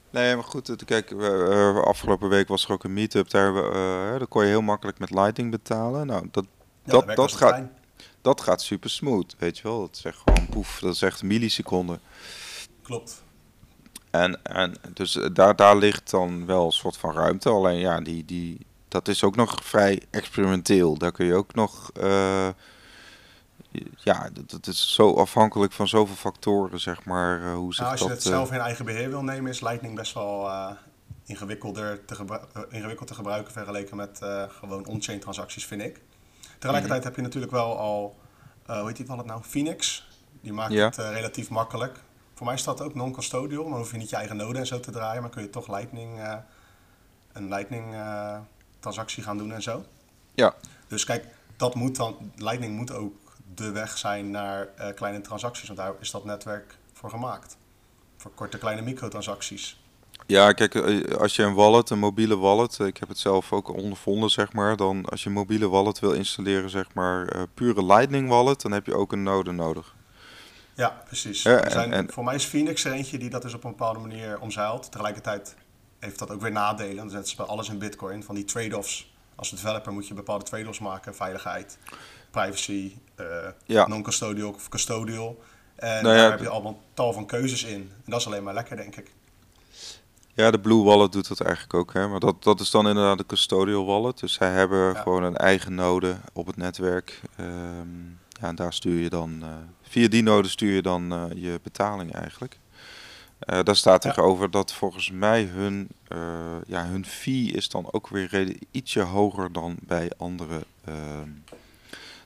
Nee, 0.10 0.36
maar 0.36 0.44
goed, 0.44 0.86
kijk, 0.86 1.12
uh, 1.12 1.82
afgelopen 1.82 2.29
week 2.29 2.48
was 2.48 2.65
er 2.65 2.72
ook 2.72 2.84
een 2.84 2.94
meetup, 2.94 3.29
daar, 3.29 3.53
uh, 3.53 4.17
daar 4.17 4.27
kon 4.27 4.44
je 4.44 4.48
heel 4.48 4.62
makkelijk 4.62 5.00
met 5.00 5.12
Lightning 5.12 5.51
betalen. 5.51 6.08
Nou, 6.08 6.27
dat, 6.32 6.46
dat, 6.84 7.15
dat, 7.15 7.32
gaat, 7.32 7.62
dat 8.22 8.41
gaat 8.41 8.62
super 8.62 8.89
smooth, 8.89 9.36
weet 9.38 9.58
je 9.58 9.63
wel. 9.63 9.79
Dat 9.79 9.96
is 9.96 10.03
echt 10.03 10.22
gewoon 10.25 10.50
poef, 10.50 10.79
dat 10.79 10.94
is 10.94 11.01
echt 11.01 11.24
milliseconden. 11.24 12.00
Klopt. 12.82 13.24
En, 14.12 14.44
en 14.44 14.74
dus 14.94 15.20
daar, 15.34 15.56
daar 15.56 15.77
ligt 15.77 16.10
dan 16.10 16.46
wel 16.46 16.65
een 16.65 16.72
soort 16.72 16.98
van 16.98 17.13
ruimte. 17.13 17.50
Alleen 17.50 17.79
ja, 17.79 18.01
die, 18.01 18.25
die, 18.25 18.65
dat 18.88 19.08
is 19.08 19.24
ook 19.24 19.36
nog 19.36 19.60
vrij 19.63 20.01
experimenteel. 20.10 20.98
Daar 20.98 21.12
kun 21.12 21.25
je 21.25 21.36
ook 21.36 21.53
nog 21.53 21.91
uh, 22.00 22.48
ja, 23.98 24.30
dat, 24.46 24.68
is 24.68 24.94
zo 24.94 25.14
afhankelijk 25.14 25.74
van 25.74 25.88
zoveel 25.88 26.16
factoren, 26.16 26.80
zeg 26.80 27.06
maar. 27.06 27.42
Uh, 27.42 27.54
hoe 27.54 27.74
zich 27.74 27.84
nou, 27.86 27.92
als 27.92 28.02
je 28.02 28.10
het 28.10 28.26
eh, 28.26 28.32
zelf 28.32 28.52
in 28.52 28.60
eigen 28.60 28.86
beheer 28.86 29.10
wil 29.10 29.24
nemen, 29.24 29.52
is 29.52 29.62
Lightning 29.62 29.96
best 29.96 30.14
wel 30.14 30.46
uh, 30.46 30.70
ingewikkelder 31.26 32.06
te 32.06 32.40
ingewikkeld 32.70 33.08
te 33.08 33.14
gebruiken 33.14 33.54
vergeleken 33.54 33.98
met 33.98 34.20
gewoon 34.48 34.86
on-chain 34.86 35.20
transacties, 35.20 35.66
vind 35.66 35.82
ik. 35.82 36.02
Tegelijkertijd 36.60 37.00
mhm. 37.00 37.08
heb 37.08 37.16
je 37.16 37.22
natuurlijk 37.22 37.52
wel 37.52 37.78
al, 37.78 38.16
hoe 38.66 38.88
heet 38.88 38.96
die 38.96 39.06
van 39.06 39.18
het 39.18 39.28
nou, 39.28 39.44
Phoenix. 39.44 40.08
Die 40.42 40.54
maakt 40.54 40.74
het 40.74 40.98
relatief 40.98 41.50
makkelijk. 41.50 42.00
Voor 42.34 42.46
mij 42.46 42.58
staat 42.58 42.82
ook 42.82 42.96
non-custodial, 42.96 43.64
dan 43.64 43.78
hoef 43.78 43.92
je 43.92 43.98
niet 43.98 44.10
je 44.10 44.16
eigen 44.16 44.38
node 44.38 44.60
en 44.60 44.68
zo 44.68 44.80
te 44.80 44.92
draaien, 44.92 45.22
maar 45.22 45.32
kun 45.32 45.42
je 45.42 45.50
toch 45.50 45.68
Lightning, 45.68 46.20
een 47.34 47.48
Lightning 47.48 47.96
transactie 48.80 49.24
gaan 49.24 49.38
doen 49.38 49.52
en 49.52 49.62
zo. 49.62 49.86
Ja. 50.34 50.56
Dus 50.88 51.04
kijk, 51.04 51.26
dat 51.58 51.76
moet 51.76 51.96
dan, 51.96 52.32
Lightning 52.36 52.76
moet 52.76 52.92
ook 52.92 53.27
de 53.54 53.72
weg 53.72 53.98
zijn 53.98 54.32
naar 54.32 54.68
uh, 54.80 54.88
kleine 54.96 55.22
transacties. 55.22 55.68
Want 55.68 55.80
daar 55.80 55.94
is 56.00 56.12
dat 56.12 56.26
netwerk 56.26 56.78
voor 56.94 57.10
gemaakt. 57.10 57.58
Voor 58.18 58.32
korte 58.32 58.58
kleine 58.58 58.82
microtransacties. 58.82 59.80
Ja, 60.26 60.52
kijk, 60.52 60.76
eh, 60.76 61.16
als 61.18 61.36
je 61.36 61.44
een 61.44 61.54
wallet, 61.54 61.90
een 61.90 62.00
mobiele 62.00 62.38
wallet, 62.38 62.80
ik 62.80 62.98
heb 62.98 63.10
het 63.10 63.18
zelf 63.18 63.54
ook 63.54 63.74
ondervonden, 63.74 64.30
zeg 64.30 64.54
maar, 64.54 64.76
dan 64.76 65.06
als 65.06 65.24
je 65.24 65.30
een 65.30 65.36
mobiele 65.36 65.68
wallet 65.68 66.00
wil 66.00 66.12
installeren, 66.12 66.70
zeg 66.70 66.94
maar, 66.94 67.36
uh, 67.36 67.42
pure 67.54 67.86
Lightning 67.86 68.30
wallet, 68.30 68.62
dan 68.62 68.72
heb 68.72 68.86
je 68.86 68.96
ook 68.96 69.12
een 69.12 69.24
node 69.24 69.52
nodig. 69.52 69.96
Ja, 70.74 71.02
precies. 71.06 71.46
en, 71.46 71.72
zijn, 71.72 71.94
en, 71.94 72.12
voor 72.12 72.24
mij 72.24 72.36
is 72.36 72.46
Phoenix 72.46 72.86
er 72.86 72.92
eentje 72.92 73.18
die 73.18 73.30
dat 73.30 73.42
dus 73.42 73.54
op 73.54 73.64
een 73.64 73.70
bepaalde 73.70 74.00
manier 74.00 74.40
omzeilt. 74.40 74.92
Tegelijkertijd 74.92 75.56
heeft 76.00 76.20
dat 76.20 76.32
ook 76.32 76.42
weer 76.42 76.52
nadelen. 76.52 76.96
Dan 76.96 77.10
zetten 77.10 77.30
ze 77.30 77.36
bij 77.36 77.46
alles 77.46 77.70
in 77.70 77.78
Bitcoin, 77.78 78.24
van 78.24 78.36
die 78.36 78.46
trade-offs. 78.46 79.16
Als 79.36 79.50
developer 79.50 79.94
moet 79.94 80.08
je 80.08 80.14
bepaalde 80.14 80.46
trade-offs 80.46 80.80
maken, 80.80 81.16
veiligheid 81.16 81.78
privacy, 82.41 82.93
uh, 83.19 83.26
ja. 83.65 83.88
non-custodial 83.88 84.50
of 84.50 84.69
custodial. 84.69 85.39
En 85.76 86.04
nou 86.04 86.15
daar 86.15 86.30
heb 86.30 86.39
je 86.39 86.50
allemaal 86.50 86.80
tal 86.93 87.13
van 87.13 87.26
keuzes 87.26 87.63
in. 87.63 87.91
En 88.06 88.12
dat 88.12 88.19
is 88.19 88.28
alleen 88.28 88.43
maar 88.43 88.54
lekker, 88.54 88.76
denk 88.78 88.95
ik. 88.95 89.12
Ja, 90.34 90.52
de 90.52 90.60
Blue 90.60 90.84
Wallet 90.84 91.12
doet 91.12 91.28
dat 91.28 91.39
eigenlijk 91.39 91.73
ook. 91.73 91.93
Hè? 91.93 92.08
Maar 92.08 92.19
dat, 92.19 92.43
dat 92.43 92.60
is 92.60 92.71
dan 92.71 92.88
inderdaad 92.88 93.17
de 93.17 93.26
custodial 93.26 93.86
wallet. 93.86 94.19
Dus 94.19 94.34
zij 94.34 94.52
hebben 94.52 94.95
gewoon 94.95 95.23
een 95.23 95.38
eigen 95.38 95.76
node 95.76 96.17
op 96.34 96.47
het 96.47 96.58
netwerk. 96.58 97.21
Um, 97.39 98.19
ja, 98.41 98.47
en 98.47 98.56
daar 98.56 98.73
stuur 98.73 99.02
je 99.02 99.10
dan, 99.10 99.39
uh, 99.41 99.47
via 99.82 100.08
die 100.08 100.23
node 100.23 100.47
stuur 100.47 100.73
je 100.73 100.82
dan 100.82 101.13
uh, 101.13 101.26
je 101.36 101.60
betaling 101.63 102.13
eigenlijk. 102.13 102.60
Uh, 103.45 103.60
daar 103.63 103.76
staat 103.76 104.02
tegenover 104.02 104.43
ja. 104.43 104.52
dat 104.52 104.73
volgens 104.73 105.12
mij 105.12 105.43
hun, 105.43 105.89
ja, 106.67 106.86
hun 106.86 107.06
fee 107.06 107.52
is 107.52 107.69
dan 107.69 107.88
ook 107.91 108.08
weer 108.08 108.58
ietsje 108.71 109.02
hoger 109.02 109.52
dan 109.52 109.78
bij 109.82 110.12
andere 110.17 110.62
ehm, 110.86 111.30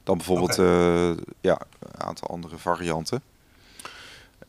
dan 0.03 0.17
bijvoorbeeld 0.17 0.59
okay. 0.59 1.09
Eh, 1.09 1.17
ja, 1.41 1.61
een 1.79 2.01
aantal 2.01 2.29
andere 2.29 2.57
varianten. 2.57 3.21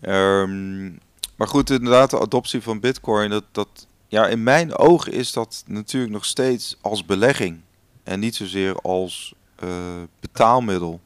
Um, 0.00 1.00
maar 1.36 1.48
goed, 1.48 1.70
inderdaad, 1.70 2.10
de 2.10 2.20
adoptie 2.20 2.62
van 2.62 2.80
Bitcoin, 2.80 3.30
dat, 3.30 3.44
dat, 3.52 3.86
ja, 4.08 4.26
in 4.26 4.42
mijn 4.42 4.76
ogen 4.76 5.12
is 5.12 5.32
dat 5.32 5.62
natuurlijk 5.66 6.12
nog 6.12 6.24
steeds 6.24 6.76
als 6.80 7.04
belegging. 7.04 7.60
En 8.02 8.20
niet 8.20 8.36
zozeer 8.36 8.80
als 8.80 9.34
uh, 9.64 9.70
betaalmiddel. 10.20 11.00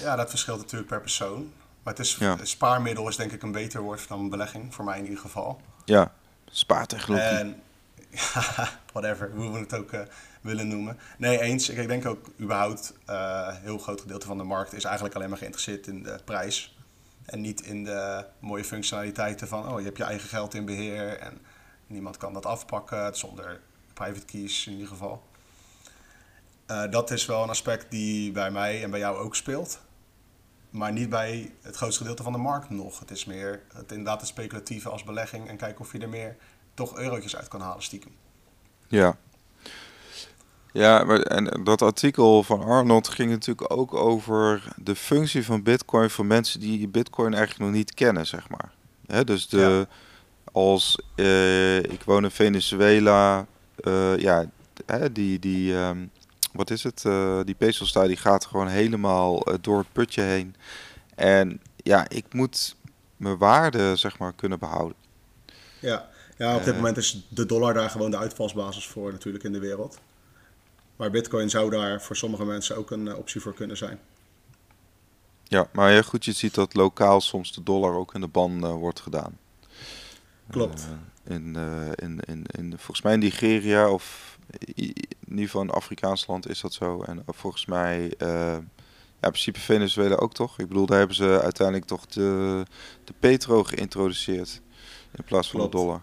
Ja, 0.00 0.16
dat 0.16 0.30
verschilt 0.30 0.58
natuurlijk 0.58 0.90
per 0.90 1.00
persoon. 1.00 1.52
Maar 1.82 1.94
het 1.94 2.02
is, 2.02 2.16
ja. 2.16 2.36
spaarmiddel 2.42 3.08
is 3.08 3.16
denk 3.16 3.32
ik 3.32 3.42
een 3.42 3.52
beter 3.52 3.80
woord 3.80 4.08
dan 4.08 4.28
belegging, 4.28 4.74
voor 4.74 4.84
mij 4.84 4.98
in 4.98 5.04
ieder 5.04 5.18
geval. 5.18 5.60
Ja, 5.84 6.12
spaartechnologie. 6.50 7.38
En, 7.38 7.62
whatever, 8.92 9.30
hoe 9.34 9.52
we 9.52 9.58
het 9.58 9.74
ook 9.74 9.92
uh, 9.92 10.00
willen 10.42 10.68
noemen. 10.68 10.98
Nee, 11.18 11.40
eens. 11.40 11.68
Ik 11.68 11.88
denk 11.88 12.06
ook 12.06 12.30
überhaupt 12.40 12.94
uh, 13.10 13.46
een 13.48 13.62
heel 13.62 13.78
groot 13.78 14.00
gedeelte 14.00 14.26
van 14.26 14.38
de 14.38 14.44
markt 14.44 14.72
is 14.72 14.84
eigenlijk 14.84 15.14
alleen 15.14 15.28
maar 15.28 15.38
geïnteresseerd 15.38 15.86
in 15.86 16.02
de 16.02 16.18
prijs. 16.24 16.76
En 17.24 17.40
niet 17.40 17.60
in 17.60 17.84
de 17.84 18.24
mooie 18.38 18.64
functionaliteiten 18.64 19.48
van, 19.48 19.68
oh, 19.68 19.78
je 19.78 19.84
hebt 19.84 19.96
je 19.96 20.04
eigen 20.04 20.28
geld 20.28 20.54
in 20.54 20.64
beheer 20.64 21.18
en 21.18 21.38
niemand 21.86 22.16
kan 22.16 22.32
dat 22.32 22.46
afpakken 22.46 23.16
zonder 23.16 23.60
private 23.94 24.24
keys 24.24 24.66
in 24.66 24.72
ieder 24.72 24.88
geval. 24.88 25.22
Uh, 26.66 26.90
dat 26.90 27.10
is 27.10 27.26
wel 27.26 27.42
een 27.42 27.48
aspect 27.48 27.90
die 27.90 28.32
bij 28.32 28.50
mij 28.50 28.82
en 28.82 28.90
bij 28.90 29.00
jou 29.00 29.16
ook 29.16 29.36
speelt. 29.36 29.80
Maar 30.70 30.92
niet 30.92 31.08
bij 31.08 31.54
het 31.60 31.76
grootste 31.76 32.00
gedeelte 32.00 32.22
van 32.22 32.32
de 32.32 32.38
markt 32.38 32.70
nog. 32.70 32.98
Het 32.98 33.10
is 33.10 33.24
meer 33.24 33.62
het 33.74 33.90
inderdaad 33.90 34.20
het 34.20 34.28
speculatieve 34.28 34.88
als 34.88 35.04
belegging 35.04 35.48
en 35.48 35.56
kijken 35.56 35.80
of 35.80 35.92
je 35.92 35.98
er 35.98 36.08
meer 36.08 36.36
toch 36.74 36.96
eurotjes 36.96 37.36
uit 37.36 37.48
kan 37.48 37.60
halen 37.60 37.82
stiekem. 37.82 38.12
Ja, 38.88 39.16
ja, 40.72 41.04
maar, 41.04 41.20
en 41.20 41.64
dat 41.64 41.82
artikel 41.82 42.42
van 42.42 42.64
Arnold 42.64 43.08
ging 43.08 43.30
natuurlijk 43.30 43.72
ook 43.72 43.94
over 43.94 44.62
de 44.76 44.96
functie 44.96 45.44
van 45.44 45.62
Bitcoin 45.62 46.10
voor 46.10 46.26
mensen 46.26 46.60
die 46.60 46.88
Bitcoin 46.88 47.34
eigenlijk 47.34 47.64
nog 47.64 47.78
niet 47.78 47.94
kennen, 47.94 48.26
zeg 48.26 48.48
maar. 48.48 48.72
Hè, 49.06 49.24
dus 49.24 49.48
de, 49.48 49.86
als 50.52 50.98
uh, 51.16 51.76
ik 51.76 52.02
woon 52.04 52.24
in 52.24 52.30
Venezuela, 52.30 53.46
uh, 53.80 54.18
ja, 54.18 54.50
hè, 54.86 55.12
die, 55.12 55.38
die 55.38 55.74
um, 55.74 56.10
wat 56.52 56.70
is 56.70 56.82
het? 56.82 57.04
Uh, 57.06 57.40
die 57.44 57.54
pesos 57.54 57.92
daar 57.92 58.06
die 58.06 58.16
gaat 58.16 58.46
gewoon 58.46 58.68
helemaal 58.68 59.44
door 59.60 59.78
het 59.78 59.92
putje 59.92 60.22
heen. 60.22 60.54
En 61.14 61.60
ja, 61.76 62.08
ik 62.08 62.24
moet 62.32 62.76
mijn 63.16 63.38
waarde, 63.38 63.96
zeg 63.96 64.18
maar, 64.18 64.32
kunnen 64.32 64.58
behouden. 64.58 64.96
Ja, 65.78 66.08
ja 66.36 66.56
op 66.56 66.64
dit 66.64 66.74
moment 66.74 66.96
is 66.96 67.26
de 67.28 67.46
dollar 67.46 67.74
daar 67.74 67.90
gewoon 67.90 68.10
de 68.10 68.18
uitvalsbasis 68.18 68.86
voor 68.86 69.12
natuurlijk 69.12 69.44
in 69.44 69.52
de 69.52 69.58
wereld. 69.58 69.98
Maar 71.02 71.10
Bitcoin 71.10 71.50
zou 71.50 71.70
daar 71.70 72.02
voor 72.02 72.16
sommige 72.16 72.44
mensen 72.44 72.76
ook 72.76 72.90
een 72.90 73.08
eh, 73.08 73.18
optie 73.18 73.40
voor 73.40 73.54
kunnen 73.54 73.76
zijn. 73.76 74.00
Ja, 75.44 75.68
maar 75.72 75.90
heel 75.90 76.02
goed, 76.02 76.24
je 76.24 76.32
ziet 76.32 76.54
dat 76.54 76.74
lokaal 76.74 77.20
soms 77.20 77.52
de 77.52 77.62
dollar 77.62 77.94
ook 77.94 78.14
in 78.14 78.20
de 78.20 78.26
ban 78.26 78.64
uh, 78.64 78.72
wordt 78.72 79.00
gedaan. 79.00 79.38
Klopt. 80.50 80.88
in, 81.24 81.56
in, 81.94 82.20
in, 82.20 82.44
in, 82.58 82.74
volgens 82.76 83.02
mij 83.02 83.12
in 83.12 83.18
Nigeria 83.18 83.90
of 83.90 84.38
in 84.66 84.94
ieder 85.28 85.44
geval 85.44 85.60
een 85.60 85.70
Afrikaans 85.70 86.26
land 86.26 86.48
is 86.48 86.60
dat 86.60 86.72
zo. 86.72 87.02
En 87.02 87.22
volgens 87.26 87.66
mij 87.66 88.14
ja, 88.18 88.56
in 89.20 89.30
principe 89.30 89.60
Venezuela 89.60 90.14
ook 90.14 90.34
toch? 90.34 90.58
Ik 90.58 90.68
bedoel, 90.68 90.86
daar 90.86 90.98
hebben 90.98 91.16
ze 91.16 91.40
uiteindelijk 91.42 91.86
toch 91.86 92.06
de, 92.06 92.62
de 93.04 93.14
petro 93.18 93.64
geïntroduceerd 93.64 94.60
in 95.16 95.24
plaats 95.24 95.50
van 95.50 95.60
Klopt. 95.60 95.72
de 95.72 95.78
dollar. 95.78 96.02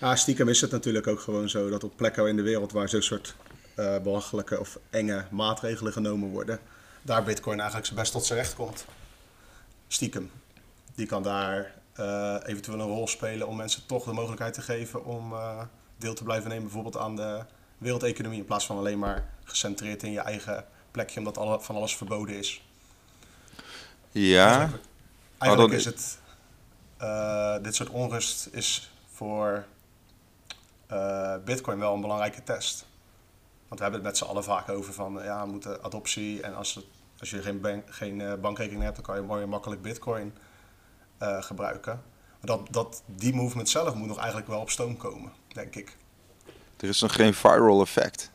Ja, 0.00 0.16
stiekem 0.16 0.48
is 0.48 0.60
het 0.60 0.70
natuurlijk 0.70 1.06
ook 1.06 1.20
gewoon 1.20 1.48
zo 1.48 1.68
dat 1.68 1.84
op 1.84 1.96
plekken 1.96 2.28
in 2.28 2.36
de 2.36 2.42
wereld 2.42 2.72
waar 2.72 2.88
zo'n 2.88 3.02
soort 3.02 3.34
uh, 3.76 3.98
belachelijke 3.98 4.60
of 4.60 4.78
enge 4.90 5.24
maatregelen 5.30 5.92
genomen 5.92 6.28
worden, 6.28 6.60
daar 7.02 7.22
Bitcoin 7.22 7.56
eigenlijk 7.56 7.86
zijn 7.86 7.98
best 7.98 8.12
tot 8.12 8.24
zijn 8.24 8.38
recht 8.38 8.54
komt. 8.54 8.84
Stiekem. 9.88 10.30
Die 10.94 11.06
kan 11.06 11.22
daar 11.22 11.74
uh, 11.98 12.36
eventueel 12.44 12.80
een 12.80 12.86
rol 12.86 13.08
spelen 13.08 13.46
om 13.46 13.56
mensen 13.56 13.86
toch 13.86 14.04
de 14.04 14.12
mogelijkheid 14.12 14.54
te 14.54 14.62
geven 14.62 15.04
om 15.04 15.32
uh, 15.32 15.62
deel 15.96 16.14
te 16.14 16.24
blijven 16.24 16.48
nemen, 16.48 16.64
bijvoorbeeld 16.64 16.96
aan 16.96 17.16
de 17.16 17.44
wereldeconomie, 17.78 18.38
in 18.38 18.44
plaats 18.44 18.66
van 18.66 18.76
alleen 18.76 18.98
maar 18.98 19.28
gecentreerd 19.44 20.02
in 20.02 20.12
je 20.12 20.20
eigen 20.20 20.64
plekje 20.90 21.18
omdat 21.18 21.38
alle, 21.38 21.60
van 21.60 21.76
alles 21.76 21.96
verboden 21.96 22.38
is. 22.38 22.62
Ja. 24.10 24.66
Dus 24.66 24.78
eigenlijk, 25.38 25.72
is 25.72 25.84
het, 25.84 26.18
dit 27.62 27.74
soort 27.74 27.90
onrust 27.90 28.48
is 28.52 28.92
voor 29.12 29.64
Bitcoin 31.44 31.78
wel 31.78 31.94
een 31.94 32.00
belangrijke 32.00 32.42
test. 32.42 32.84
Want 33.72 33.84
we 33.84 33.90
hebben 33.90 34.10
het 34.10 34.18
met 34.20 34.28
z'n 34.28 34.30
allen 34.30 34.44
vaak 34.44 34.68
over 34.68 34.92
van 34.92 35.20
ja, 35.22 35.44
we 35.44 35.50
moeten 35.50 35.84
adoptie 35.84 36.42
en 36.42 36.54
als, 36.54 36.74
het, 36.74 36.84
als 37.18 37.30
je 37.30 37.42
geen, 37.42 37.60
bank, 37.60 37.84
geen 37.88 38.20
uh, 38.20 38.34
bankrekening 38.34 38.82
hebt, 38.82 38.96
dan 38.96 39.04
kan 39.04 39.16
je 39.16 39.22
mooi 39.22 39.42
en 39.42 39.48
makkelijk 39.48 39.82
Bitcoin 39.82 40.34
gebruiken. 41.18 42.02
Maar 42.40 42.56
dat, 42.56 42.66
dat, 42.70 43.02
die 43.06 43.34
movement 43.34 43.68
zelf 43.68 43.94
moet 43.94 44.08
nog 44.08 44.18
eigenlijk 44.18 44.48
wel 44.48 44.60
op 44.60 44.70
stoom 44.70 44.96
komen, 44.96 45.32
denk 45.48 45.74
ik. 45.74 45.96
Er 46.76 46.88
is 46.88 47.00
nog 47.00 47.14
geen 47.14 47.34
viral 47.34 47.80
effect. 47.80 48.30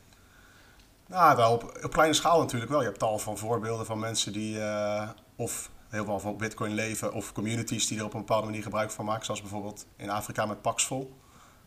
Nou, 1.07 1.35
wel 1.35 1.53
op, 1.53 1.79
op, 1.83 1.91
kleine 1.91 2.13
schaal 2.13 2.39
natuurlijk 2.39 2.71
wel. 2.71 2.79
Je 2.79 2.85
hebt 2.85 2.99
tal 2.99 3.19
van 3.19 3.37
voorbeelden 3.37 3.85
van 3.85 3.99
mensen 3.99 4.33
die 4.33 4.57
uh, 4.57 5.09
of 5.35 5.69
helemaal 5.89 6.19
van 6.19 6.37
Bitcoin 6.37 6.73
leven, 6.73 7.13
of 7.13 7.31
communities 7.31 7.87
die 7.87 7.99
er 7.99 8.05
op 8.05 8.13
een 8.13 8.19
bepaalde 8.19 8.45
manier 8.45 8.63
gebruik 8.63 8.91
van 8.91 9.05
maken. 9.05 9.25
Zoals 9.25 9.41
bijvoorbeeld 9.41 9.85
in 9.95 10.09
Afrika 10.09 10.45
met 10.45 10.61
Paxful. 10.61 11.17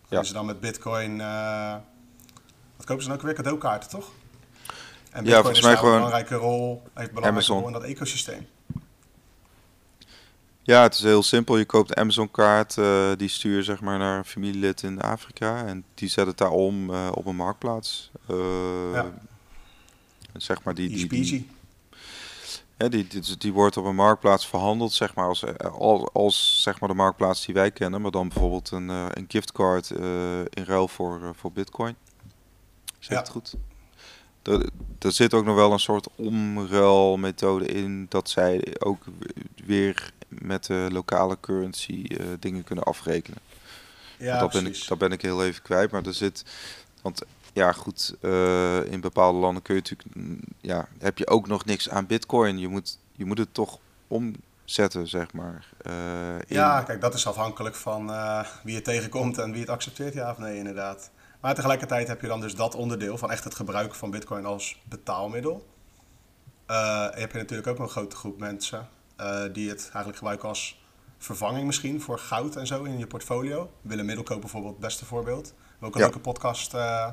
Ja. 0.09 0.23
ze 0.23 0.33
dan 0.33 0.47
met 0.47 0.61
Bitcoin. 0.61 1.19
Uh, 1.19 1.75
wat 2.81 2.89
kopen 2.89 3.03
ze 3.03 3.09
dan 3.09 3.19
ook 3.19 3.25
weer? 3.25 3.35
Cadeaukaarten, 3.35 3.91
toch? 3.91 4.11
En 5.11 5.25
ja, 5.25 5.41
volgens 5.41 5.63
mij 5.63 5.77
gewoon 5.77 5.93
een 5.93 5.99
belangrijke 5.99 6.35
rol, 6.35 6.83
heeft 6.95 7.09
een 7.09 7.15
belangrijke 7.15 7.53
rol 7.53 7.67
in 7.67 7.73
dat 7.73 7.83
ecosysteem. 7.83 8.47
Ja, 10.63 10.83
het 10.83 10.95
is 10.95 11.03
heel 11.03 11.23
simpel. 11.23 11.57
Je 11.57 11.65
koopt 11.65 11.95
Amazon-kaart, 11.95 12.77
uh, 12.77 13.11
die 13.17 13.29
stuur 13.29 13.57
je 13.57 13.63
zeg 13.63 13.81
maar 13.81 13.99
naar 13.99 14.19
een 14.19 14.25
familielid 14.25 14.83
in 14.83 15.01
Afrika 15.01 15.67
en 15.67 15.85
die 15.95 16.09
zet 16.09 16.27
het 16.27 16.39
daar 16.39 16.51
om 16.51 16.91
uh, 16.91 17.09
op 17.15 17.27
een 17.27 17.37
marktplaats. 17.37 18.11
Uh, 18.31 18.37
ja. 18.93 19.13
Zeg 20.37 20.63
maar 20.63 20.75
die, 20.75 20.89
die, 20.89 21.09
die, 21.09 21.49
ja, 22.77 22.89
die, 22.89 23.07
die, 23.07 23.37
die, 23.37 23.53
wordt 23.53 23.77
op 23.77 23.85
een 23.85 23.95
marktplaats 23.95 24.49
verhandeld, 24.49 24.93
zeg 24.93 25.15
maar, 25.15 25.27
als, 25.27 25.45
als, 25.59 26.09
als 26.13 26.63
zeg 26.63 26.81
maar 26.81 26.89
de 26.89 26.95
marktplaats 26.95 27.47
die 27.47 27.55
wij 27.55 27.71
kennen, 27.71 28.01
maar 28.01 28.11
dan 28.11 28.29
bijvoorbeeld 28.29 28.71
een, 28.71 28.89
een 28.89 29.25
giftcard 29.29 29.91
in 30.51 30.65
ruil 30.65 30.89
voor, 30.89 31.33
voor 31.37 31.53
bitcoin. 31.53 31.97
Ja. 33.09 33.17
het 33.17 33.29
goed? 33.29 33.55
Er, 34.43 34.69
er 34.99 35.13
zit 35.13 35.35
ook 35.35 35.45
nog 35.45 35.55
wel 35.55 35.73
een 35.73 35.81
soort 35.81 36.09
omruilmethode 36.15 37.67
in 37.67 38.07
dat 38.09 38.31
zij 38.31 38.77
ook 38.79 39.05
weer 39.65 40.13
met 40.29 40.65
de 40.65 40.89
lokale 40.93 41.37
currency 41.41 42.05
uh, 42.09 42.27
dingen 42.39 42.65
kunnen 42.65 42.85
afrekenen. 42.85 43.39
Ja, 44.17 44.39
dat, 44.39 44.53
ben 44.53 44.67
ik, 44.67 44.89
dat 44.89 44.99
ben 44.99 45.13
ik 45.13 45.23
heel 45.23 45.45
even 45.45 45.63
kwijt. 45.63 45.91
Maar 45.91 46.07
er 46.07 46.15
zit. 46.15 46.45
Want 47.03 47.23
ja, 47.53 47.73
goed, 47.73 48.15
uh, 48.21 48.93
in 48.93 49.01
bepaalde 49.01 49.39
landen 49.39 49.63
kun 49.63 49.75
je 49.75 49.81
natuurlijk. 49.81 50.17
Mm, 50.17 50.41
ja, 50.61 50.89
heb 50.99 51.19
je 51.19 51.27
ook 51.27 51.47
nog 51.47 51.65
niks 51.65 51.91
aan 51.91 52.07
Bitcoin. 52.07 52.59
Je 52.59 52.69
moet, 52.69 52.99
je 53.13 53.25
moet 53.25 53.39
het 53.39 53.55
toch 53.55 53.79
omzetten, 54.09 55.09
zeg 55.09 55.33
maar. 55.33 55.67
Uh, 55.87 56.41
ja, 56.49 56.83
kijk, 56.83 57.01
dat 57.01 57.15
is 57.15 57.27
afhankelijk 57.27 57.75
van 57.75 58.13
wie 58.63 58.75
je 58.75 58.83
tegenkomt 58.83 59.39
en 59.39 59.53
wie 59.53 59.61
het 59.61 59.71
accepteert, 59.71 60.15
ja 60.15 60.31
of 60.31 60.39
nee, 60.39 60.57
inderdaad. 60.57 61.11
Maar 61.41 61.55
tegelijkertijd 61.55 62.09
heb 62.09 62.21
je 62.21 62.27
dan 62.27 62.41
dus 62.41 62.55
dat 62.55 62.75
onderdeel 62.75 63.19
van 63.19 63.31
echt 63.31 63.45
het 63.45 63.55
gebruik 63.55 63.95
van 63.95 64.11
Bitcoin 64.11 64.47
als 64.47 64.81
betaalmiddel. 64.85 65.67
Uh, 66.71 67.07
heb 67.11 67.33
je 67.33 67.39
natuurlijk 67.39 67.69
ook 67.69 67.79
een 67.79 67.89
grote 67.89 68.17
groep 68.17 68.39
mensen 68.39 68.89
uh, 69.21 69.43
die 69.53 69.69
het 69.69 69.81
eigenlijk 69.83 70.17
gebruiken 70.17 70.49
als 70.49 70.83
vervanging 71.19 71.67
misschien 71.67 72.01
voor 72.01 72.19
goud 72.19 72.57
en 72.57 72.67
zo 72.67 72.85
in 72.85 72.99
je 72.99 73.07
portfolio. 73.07 73.71
Willem 73.83 74.07
Middelkoop 74.07 74.41
bijvoorbeeld, 74.41 74.73
het 74.73 74.83
beste 74.83 75.05
voorbeeld. 75.05 75.47
We 75.49 75.55
hebben 75.71 75.89
ook 75.89 75.95
een 75.95 76.01
leuke 76.01 76.19
podcast 76.19 76.75
uh, 76.75 77.09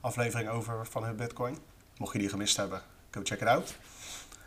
aflevering 0.00 0.48
over 0.48 0.86
van 0.86 1.04
hun 1.04 1.16
bitcoin. 1.16 1.58
Mocht 1.96 2.12
je 2.12 2.18
die 2.18 2.28
gemist 2.28 2.56
hebben, 2.56 2.82
go 3.10 3.20
check 3.24 3.40
it 3.40 3.48
out. 3.48 3.76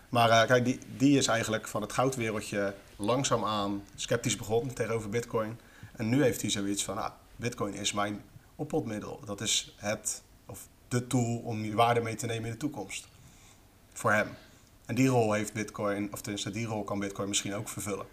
Maar 0.09 0.45
kijk, 0.45 0.65
die, 0.65 0.79
die 0.97 1.17
is 1.17 1.27
eigenlijk 1.27 1.67
van 1.67 1.81
het 1.81 1.93
goudwereldje 1.93 2.73
langzaamaan 2.95 3.83
sceptisch 3.95 4.35
begonnen 4.35 4.73
tegenover 4.73 5.09
bitcoin. 5.09 5.59
En 5.95 6.09
nu 6.09 6.23
heeft 6.23 6.41
hij 6.41 6.49
zoiets 6.49 6.83
van, 6.83 6.97
ah, 6.97 7.11
bitcoin 7.35 7.73
is 7.73 7.93
mijn 7.93 8.21
oppotmiddel. 8.55 9.21
Dat 9.25 9.41
is 9.41 9.75
het, 9.77 10.21
of 10.45 10.67
de 10.87 11.07
tool 11.07 11.37
om 11.37 11.63
je 11.63 11.75
waarde 11.75 12.01
mee 12.01 12.15
te 12.15 12.25
nemen 12.25 12.45
in 12.45 12.51
de 12.51 12.57
toekomst. 12.57 13.07
Voor 13.93 14.11
hem. 14.11 14.27
En 14.85 14.95
die 14.95 15.07
rol 15.07 15.33
heeft 15.33 15.53
Bitcoin, 15.53 16.13
of 16.13 16.21
tenminste 16.21 16.51
die 16.51 16.65
rol 16.65 16.83
kan 16.83 16.99
Bitcoin 16.99 17.27
misschien 17.27 17.53
ook 17.53 17.69
vervullen. 17.69 18.05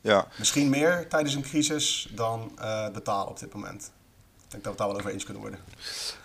Ja. 0.00 0.26
Misschien 0.38 0.68
meer 0.68 1.08
tijdens 1.08 1.34
een 1.34 1.42
crisis 1.42 2.08
dan 2.14 2.52
uh, 2.58 2.88
betalen 2.88 3.28
op 3.28 3.38
dit 3.38 3.54
moment. 3.54 3.92
Ik 4.44 4.50
denk 4.50 4.50
dat 4.50 4.62
we 4.62 4.68
het 4.68 4.78
daar 4.78 4.88
wel 4.88 4.96
over 4.96 5.10
eens 5.10 5.24
kunnen 5.24 5.42
worden. 5.42 5.60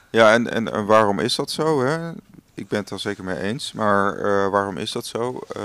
Ja, 0.09 0.33
en, 0.33 0.51
en, 0.51 0.85
waarom 0.85 1.19
is 1.19 1.35
dat 1.35 1.51
zo? 1.51 1.83
Hè? 1.83 2.11
Ik 2.53 2.67
ben 2.67 2.79
het 2.79 2.89
er 2.89 2.99
zeker 2.99 3.23
mee 3.23 3.39
eens. 3.39 3.71
Maar 3.71 4.17
uh, 4.17 4.49
waarom 4.49 4.77
is 4.77 4.91
dat 4.91 5.05
zo? 5.05 5.39
Uh, 5.57 5.63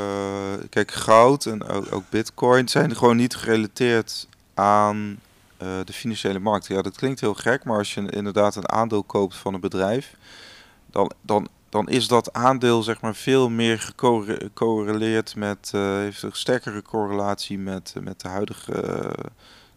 kijk, 0.71 0.91
goud 0.91 1.47
en 1.47 1.65
ook, 1.65 1.93
ook, 1.93 2.05
bitcoin 2.11 2.69
zijn 2.69 2.97
gewoon 2.97 3.17
niet 3.17 3.35
gerelateerd 3.35 4.29
aan 4.55 5.21
de 5.59 5.93
financiële 5.93 6.39
markt. 6.39 6.67
Ja, 6.67 6.83
dat 6.83 6.97
klinkt 6.97 7.21
heel 7.21 7.35
gek, 7.35 7.65
maar 7.65 7.79
als 7.79 7.95
je 7.95 8.11
inderdaad 8.11 8.57
een 8.57 8.69
aandeel 8.69 9.03
koopt 9.03 9.37
van 9.37 9.55
een 9.55 9.61
bedrijf, 9.61 10.15
dan, 10.91 11.13
dan 11.21 11.49
dan 11.77 11.89
is 11.89 12.09
dat 12.09 12.33
aandeel 12.33 12.83
zeg 12.83 13.01
maar 13.01 13.15
veel 13.15 13.49
meer 13.49 13.79
gecorreleerd 13.79 15.37
met, 15.37 15.73
uh, 15.75 15.97
heeft 15.97 16.23
een 16.23 16.33
sterkere 16.33 16.83
correlatie 16.83 17.59
met, 17.59 17.95
uh, 17.97 18.03
met 18.03 18.21
de 18.21 18.29
huidige 18.29 18.83
uh, 18.83 19.11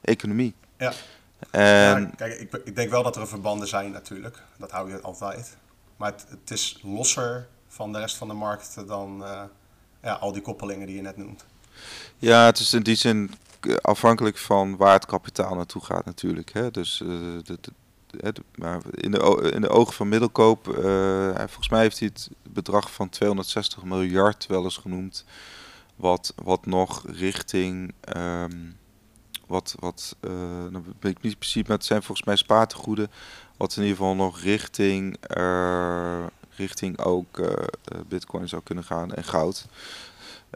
economie. 0.01 0.53
Ja. 0.77 0.93
En... 1.51 2.01
Ja, 2.01 2.11
kijk, 2.15 2.39
ik, 2.39 2.61
ik, 2.63 2.75
denk 2.75 2.89
wel 2.89 3.03
dat 3.03 3.15
er 3.15 3.27
verbanden 3.27 3.67
zijn 3.67 3.91
natuurlijk. 3.91 4.41
Dat 4.57 4.71
hou 4.71 4.89
je 4.91 5.01
altijd. 5.01 5.57
Maar 5.97 6.11
het, 6.11 6.25
het 6.29 6.51
is 6.51 6.79
losser 6.83 7.47
van 7.67 7.91
de 7.91 7.99
rest 7.99 8.17
van 8.17 8.27
de 8.27 8.33
markt 8.33 8.87
dan 8.87 9.23
ja, 10.01 10.13
al 10.13 10.31
die 10.31 10.41
koppelingen 10.41 10.87
die 10.87 10.95
je 10.95 11.01
net 11.01 11.17
noemt. 11.17 11.45
Ja, 12.17 12.45
het 12.45 12.59
is 12.59 12.73
in 12.73 12.83
die 12.83 12.95
zin 12.95 13.31
afhankelijk 13.81 14.37
van 14.37 14.77
waar 14.77 14.93
het 14.93 15.05
kapitaal 15.05 15.55
naartoe 15.55 15.85
gaat 15.85 16.05
natuurlijk. 16.05 16.53
Hè? 16.53 16.71
Dus 16.71 16.97
de, 16.97 17.57
de, 17.61 17.71
maar 18.55 18.81
in 18.91 19.11
de, 19.11 19.51
in 19.53 19.61
de 19.61 19.69
ogen 19.69 19.93
van 19.93 20.09
Middelkoop, 20.09 20.67
uh, 20.67 21.35
volgens 21.35 21.69
mij 21.69 21.81
heeft 21.81 21.99
hij 21.99 22.09
het 22.13 22.29
bedrag 22.43 22.91
van 22.91 23.09
260 23.09 23.83
miljard 23.83 24.45
wel 24.45 24.63
eens 24.63 24.77
genoemd. 24.77 25.25
Wat, 25.95 26.33
wat 26.43 26.65
nog 26.65 27.03
richting, 27.07 27.93
um, 28.17 28.77
wat, 29.47 29.75
wat 29.79 30.15
uh, 30.21 30.31
dan 30.71 30.85
ben 30.99 31.11
ik 31.11 31.21
niet 31.21 31.39
precies, 31.39 31.63
maar 31.63 31.77
het 31.77 31.85
zijn 31.85 32.03
volgens 32.03 32.27
mij 32.27 32.35
spaartegoeden. 32.35 33.11
Wat 33.57 33.75
in 33.75 33.81
ieder 33.81 33.97
geval 33.97 34.15
nog 34.15 34.39
richting, 34.39 35.17
richting 36.55 36.99
ook 36.99 37.57
bitcoin 38.07 38.47
zou 38.47 38.61
kunnen 38.63 38.83
gaan 38.83 39.13
en 39.13 39.23
goud. 39.23 39.65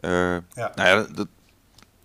ja. 0.02 0.42
Nou 0.56 0.72
ja, 0.76 1.04
dat, 1.14 1.28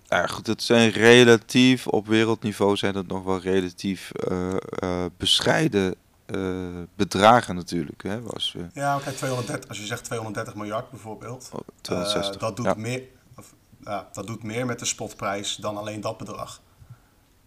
ja, 0.08 0.26
goed, 0.26 0.46
het 0.46 0.62
zijn 0.62 0.90
relatief, 0.90 1.86
op 1.86 2.06
wereldniveau 2.06 2.76
zijn 2.76 2.94
het 2.94 3.06
nog 3.06 3.24
wel 3.24 3.40
relatief 3.40 4.10
uh, 4.30 4.54
uh, 4.82 5.04
bescheiden 5.16 5.94
uh, 6.26 6.82
bedragen 6.94 7.54
natuurlijk. 7.54 8.02
Hè, 8.02 8.20
was, 8.20 8.56
ja, 8.72 8.98
kijk, 9.04 9.16
230, 9.16 9.68
als 9.68 9.78
je 9.78 9.86
zegt 9.86 10.04
230 10.04 10.54
miljard 10.54 10.90
bijvoorbeeld, 10.90 11.50
oh, 11.52 11.60
260, 11.80 12.40
dat, 12.40 12.56
doet 12.56 12.76
meer, 12.76 13.02
of, 13.36 13.54
ja, 13.84 14.08
dat 14.12 14.26
doet 14.26 14.42
meer 14.42 14.66
met 14.66 14.78
de 14.78 14.84
spotprijs 14.84 15.56
dan 15.56 15.76
alleen 15.76 16.00
dat 16.00 16.18
bedrag. 16.18 16.60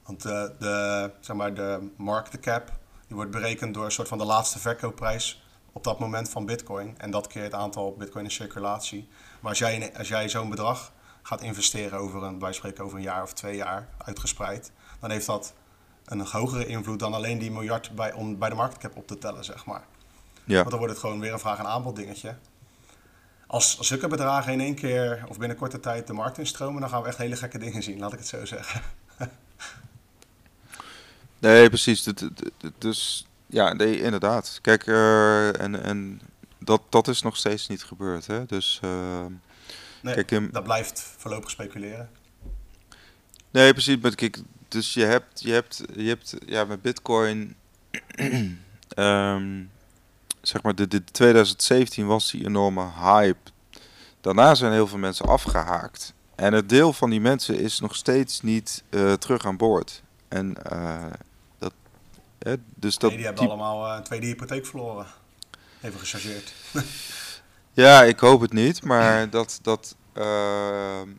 Want 0.06 0.22
de, 0.22 0.54
de, 0.60 1.12
zeg 1.20 1.36
maar, 1.36 1.54
de 1.54 1.90
market 1.98 2.40
cap 2.40 2.72
die 3.08 3.16
wordt 3.16 3.32
berekend 3.32 3.74
door 3.74 3.86
een 3.86 3.92
soort 3.92 4.08
van 4.08 4.18
de 4.18 4.26
laatste 4.26 4.60
verkoopprijs 4.60 5.44
op 5.72 5.84
dat 5.84 6.00
moment 6.00 6.30
van 6.30 6.46
bitcoin. 6.46 6.96
En 6.98 7.12
dat 7.12 7.28
keer 7.28 7.44
het 7.44 7.54
aantal 7.54 7.96
bitcoin 7.98 8.24
in 8.24 8.32
circulatie. 8.32 9.08
Maar 9.40 9.50
als 9.50 9.60
jij, 9.60 9.98
als 9.98 10.08
jij 10.08 10.30
zo'n 10.30 10.50
bedrag 10.50 10.92
gaat 11.22 11.42
investeren 11.42 12.00
over 12.00 12.24
een, 12.24 12.40
wij 12.40 12.54
spreken 12.54 12.84
over 12.84 12.98
een 12.98 13.04
jaar 13.04 13.24
of 13.24 13.34
twee 13.34 13.56
jaar 13.56 13.88
uitgespreid, 13.98 14.72
dan 15.00 15.12
heeft 15.12 15.26
dat 15.26 15.54
een 16.06 16.20
hogere 16.20 16.66
invloed 16.66 17.00
dan 17.00 17.14
alleen 17.14 17.40
die 17.40 17.52
miljard 17.52 17.96
bij, 17.96 18.14
om 18.14 18.38
bij 18.38 18.50
de 18.50 18.56
marktcap 18.56 18.96
op 18.96 19.08
te 19.08 19.18
tellen, 19.18 19.44
zeg 19.44 19.66
maar. 19.66 19.84
Ja. 20.44 20.56
Want 20.56 20.70
dan 20.70 20.80
wordt 20.80 20.94
het 20.94 21.04
gewoon 21.04 21.20
weer 21.20 21.34
een 21.34 21.40
vraag- 21.40 21.60
en 21.60 21.68
aanbod 21.68 21.96
dingetje. 21.96 22.36
Als, 23.48 23.80
zulke 23.80 24.08
bedragen 24.08 24.54
in 24.54 24.60
één 24.60 24.76
keer 24.76 25.24
of 25.28 25.38
binnen 25.38 25.58
korte 25.58 25.80
tijd 25.80 26.08
de 26.08 26.14
markt 26.14 26.38
instromen, 26.38 26.82
dan 26.82 26.90
gaan 26.90 27.02
we 27.02 27.08
echt 27.08 27.18
hele 27.18 27.36
gekke 27.36 27.58
dingen 27.58 27.84
zien, 27.84 28.00
laat 28.00 28.14
ik 28.14 28.20
het 28.20 28.28
zo 28.28 28.46
zeggen. 28.46 28.82
Nee, 31.42 31.68
precies. 31.68 32.08
Dus 32.78 33.28
ja, 33.48 33.74
nee, 33.74 34.02
inderdaad. 34.02 34.60
Kijk, 34.62 34.86
uh, 34.86 35.62
en, 35.62 35.84
en 35.84 36.22
dat, 36.58 36.82
dat 36.90 37.08
is 37.08 37.22
nog 37.22 37.38
steeds 37.38 37.68
niet 37.68 37.84
gebeurd. 37.84 38.28
Hè? 38.28 38.46
Dus, 38.46 38.80
uh, 38.84 39.26
nee, 40.02 40.24
kijk, 40.24 40.54
dat 40.54 40.64
blijft 40.64 41.00
voorlopig 41.18 41.50
speculeren. 41.50 42.10
Nee, 43.52 43.74
precies. 43.74 43.98
Maar 43.98 44.16
kijk, 44.16 44.38
dus 44.68 44.94
je 44.94 45.04
hebt, 45.04 45.42
je 45.42 45.52
hebt, 45.52 45.84
je 45.96 46.08
hebt 46.08 46.36
ja, 46.46 46.66
met 46.66 46.82
Bitcoin. 46.82 47.56
um, 48.96 49.72
zeg 50.42 50.62
maar, 50.62 50.76
de, 50.76 50.88
de 50.88 51.04
2017 51.04 52.06
was 52.06 52.32
die 52.32 52.46
enorme 52.46 52.90
hype. 53.00 53.52
Daarna 54.22 54.56
zijn 54.56 54.72
heel 54.72 54.88
veel 54.88 54.98
mensen 54.98 55.26
afgehaakt. 55.26 56.14
En 56.36 56.54
het 56.54 56.70
deel 56.70 56.94
van 56.94 57.10
die 57.10 57.22
mensen 57.22 57.60
is 57.60 57.80
nog 57.80 57.96
steeds 57.96 58.42
niet 58.42 58.84
uh, 58.90 59.14
terug 59.14 59.46
aan 59.46 59.58
boord. 59.58 60.04
En 60.28 60.56
uh, 60.72 61.06
dat. 61.60 61.74
Hè, 62.40 62.56
dus 62.76 62.98
dat 62.98 63.12
die 63.12 63.26
hebben 63.26 63.48
allemaal 63.48 63.88
uh, 63.88 63.96
een 63.96 64.04
tweede 64.04 64.26
hypotheek 64.26 64.66
verloren. 64.66 65.06
Even 65.82 66.00
gechargeerd. 66.00 66.54
ja, 67.72 68.04
ik 68.04 68.20
hoop 68.20 68.42
het 68.42 68.54
niet. 68.54 68.84
Maar 68.84 69.30
dat. 69.38 69.60
dat 69.62 69.96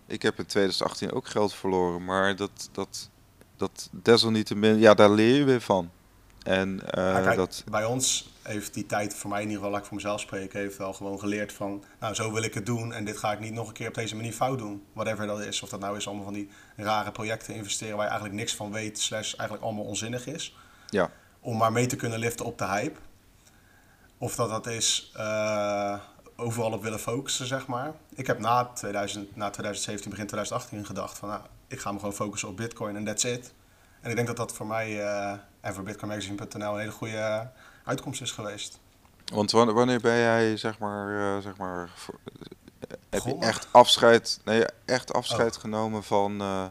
ik 0.07 0.23
heb 0.23 0.38
in 0.38 0.47
2018 0.47 1.12
ook 1.12 1.29
geld 1.29 1.55
verloren. 1.55 2.05
Maar 2.05 2.37
dat. 2.37 2.69
dat 2.73 3.11
dat 3.62 3.88
desalniettemin, 3.93 4.79
ja, 4.79 4.95
daar 4.95 5.11
leer 5.11 5.37
je 5.37 5.45
weer 5.45 5.61
van. 5.61 5.91
En 6.43 6.81
uh, 6.85 7.23
kijk, 7.23 7.37
dat... 7.37 7.65
bij 7.71 7.85
ons 7.85 8.31
heeft 8.43 8.75
die 8.75 8.87
tijd 8.87 9.15
voor 9.15 9.31
mij 9.31 9.43
in 9.43 9.47
ieder 9.47 9.59
geval, 9.59 9.73
laat 9.73 9.81
ik 9.81 9.87
voor 9.87 9.97
mezelf 9.97 10.21
spreken, 10.21 10.61
heeft 10.61 10.77
wel 10.77 10.93
gewoon 10.93 11.19
geleerd 11.19 11.53
van, 11.53 11.85
nou 12.01 12.15
zo 12.15 12.33
wil 12.33 12.43
ik 12.43 12.55
het 12.55 12.67
doen 12.67 12.93
en 12.93 13.05
dit 13.05 13.19
ga 13.19 13.33
ik 13.33 13.41
niet 13.41 13.53
nog 13.53 13.69
een 13.69 13.75
keer 13.75 13.88
op 13.88 13.95
deze 13.95 14.17
manier 14.17 14.33
fout 14.33 14.59
doen. 14.59 14.85
Whatever 14.93 15.27
dat 15.27 15.41
is, 15.41 15.62
of 15.62 15.69
dat 15.69 15.81
nou 15.81 15.97
is 15.97 16.07
allemaal 16.07 16.25
van 16.25 16.33
die 16.33 16.49
rare 16.77 17.12
projecten 17.12 17.55
investeren 17.55 17.97
waar 17.97 18.05
je 18.05 18.11
eigenlijk 18.11 18.41
niks 18.41 18.55
van 18.55 18.73
weet, 18.73 18.99
slash 18.99 19.35
eigenlijk 19.35 19.62
allemaal 19.62 19.85
onzinnig 19.85 20.27
is. 20.27 20.57
Ja. 20.88 21.11
Om 21.41 21.57
maar 21.57 21.73
mee 21.73 21.87
te 21.87 21.97
kunnen 21.97 22.19
liften 22.19 22.47
op 22.47 22.59
de 22.59 22.67
hype. 22.67 22.99
Of 24.19 24.35
dat 24.35 24.49
dat 24.49 24.67
is 24.67 25.12
uh, 25.17 25.99
overal 26.37 26.73
op 26.73 26.83
willen 26.83 26.99
focussen, 26.99 27.47
zeg 27.47 27.66
maar. 27.66 27.92
Ik 28.14 28.27
heb 28.27 28.38
na, 28.38 28.64
2000, 28.64 29.37
na 29.37 29.51
2017, 29.51 30.11
begin 30.11 30.27
2018 30.27 30.87
gedacht 30.87 31.18
van, 31.18 31.29
nou, 31.29 31.40
ik 31.66 31.81
ga 31.81 31.92
me 31.92 31.99
gewoon 31.99 32.14
focussen 32.14 32.49
op 32.49 32.57
bitcoin 32.57 32.97
en 32.97 33.05
that's 33.05 33.25
it. 33.25 33.53
En 34.01 34.11
ik 34.11 34.16
denk 34.16 34.27
dat 34.27 34.37
dat 34.37 34.53
voor 34.53 34.66
mij 34.66 34.90
uh, 34.90 35.33
en 35.61 35.75
voor 35.75 35.85
bitcoinmagazine.nl 35.85 36.73
een 36.73 36.79
hele 36.79 36.90
goede 36.90 37.51
uitkomst 37.85 38.21
is 38.21 38.31
geweest. 38.31 38.79
Want 39.33 39.51
wanneer 39.51 40.01
ben 40.01 40.16
jij, 40.16 40.57
zeg 40.57 40.79
maar, 40.79 41.09
uh, 41.09 41.42
zeg 41.42 41.57
maar 41.57 41.90
voor, 41.95 42.18
uh, 42.25 42.97
heb 43.11 43.23
je 43.23 43.37
echt 43.38 43.68
afscheid, 43.71 44.40
nee, 44.45 44.64
echt 44.85 45.12
afscheid 45.12 45.55
oh. 45.55 45.61
genomen 45.61 46.03
van, 46.03 46.42
uh, 46.42 46.64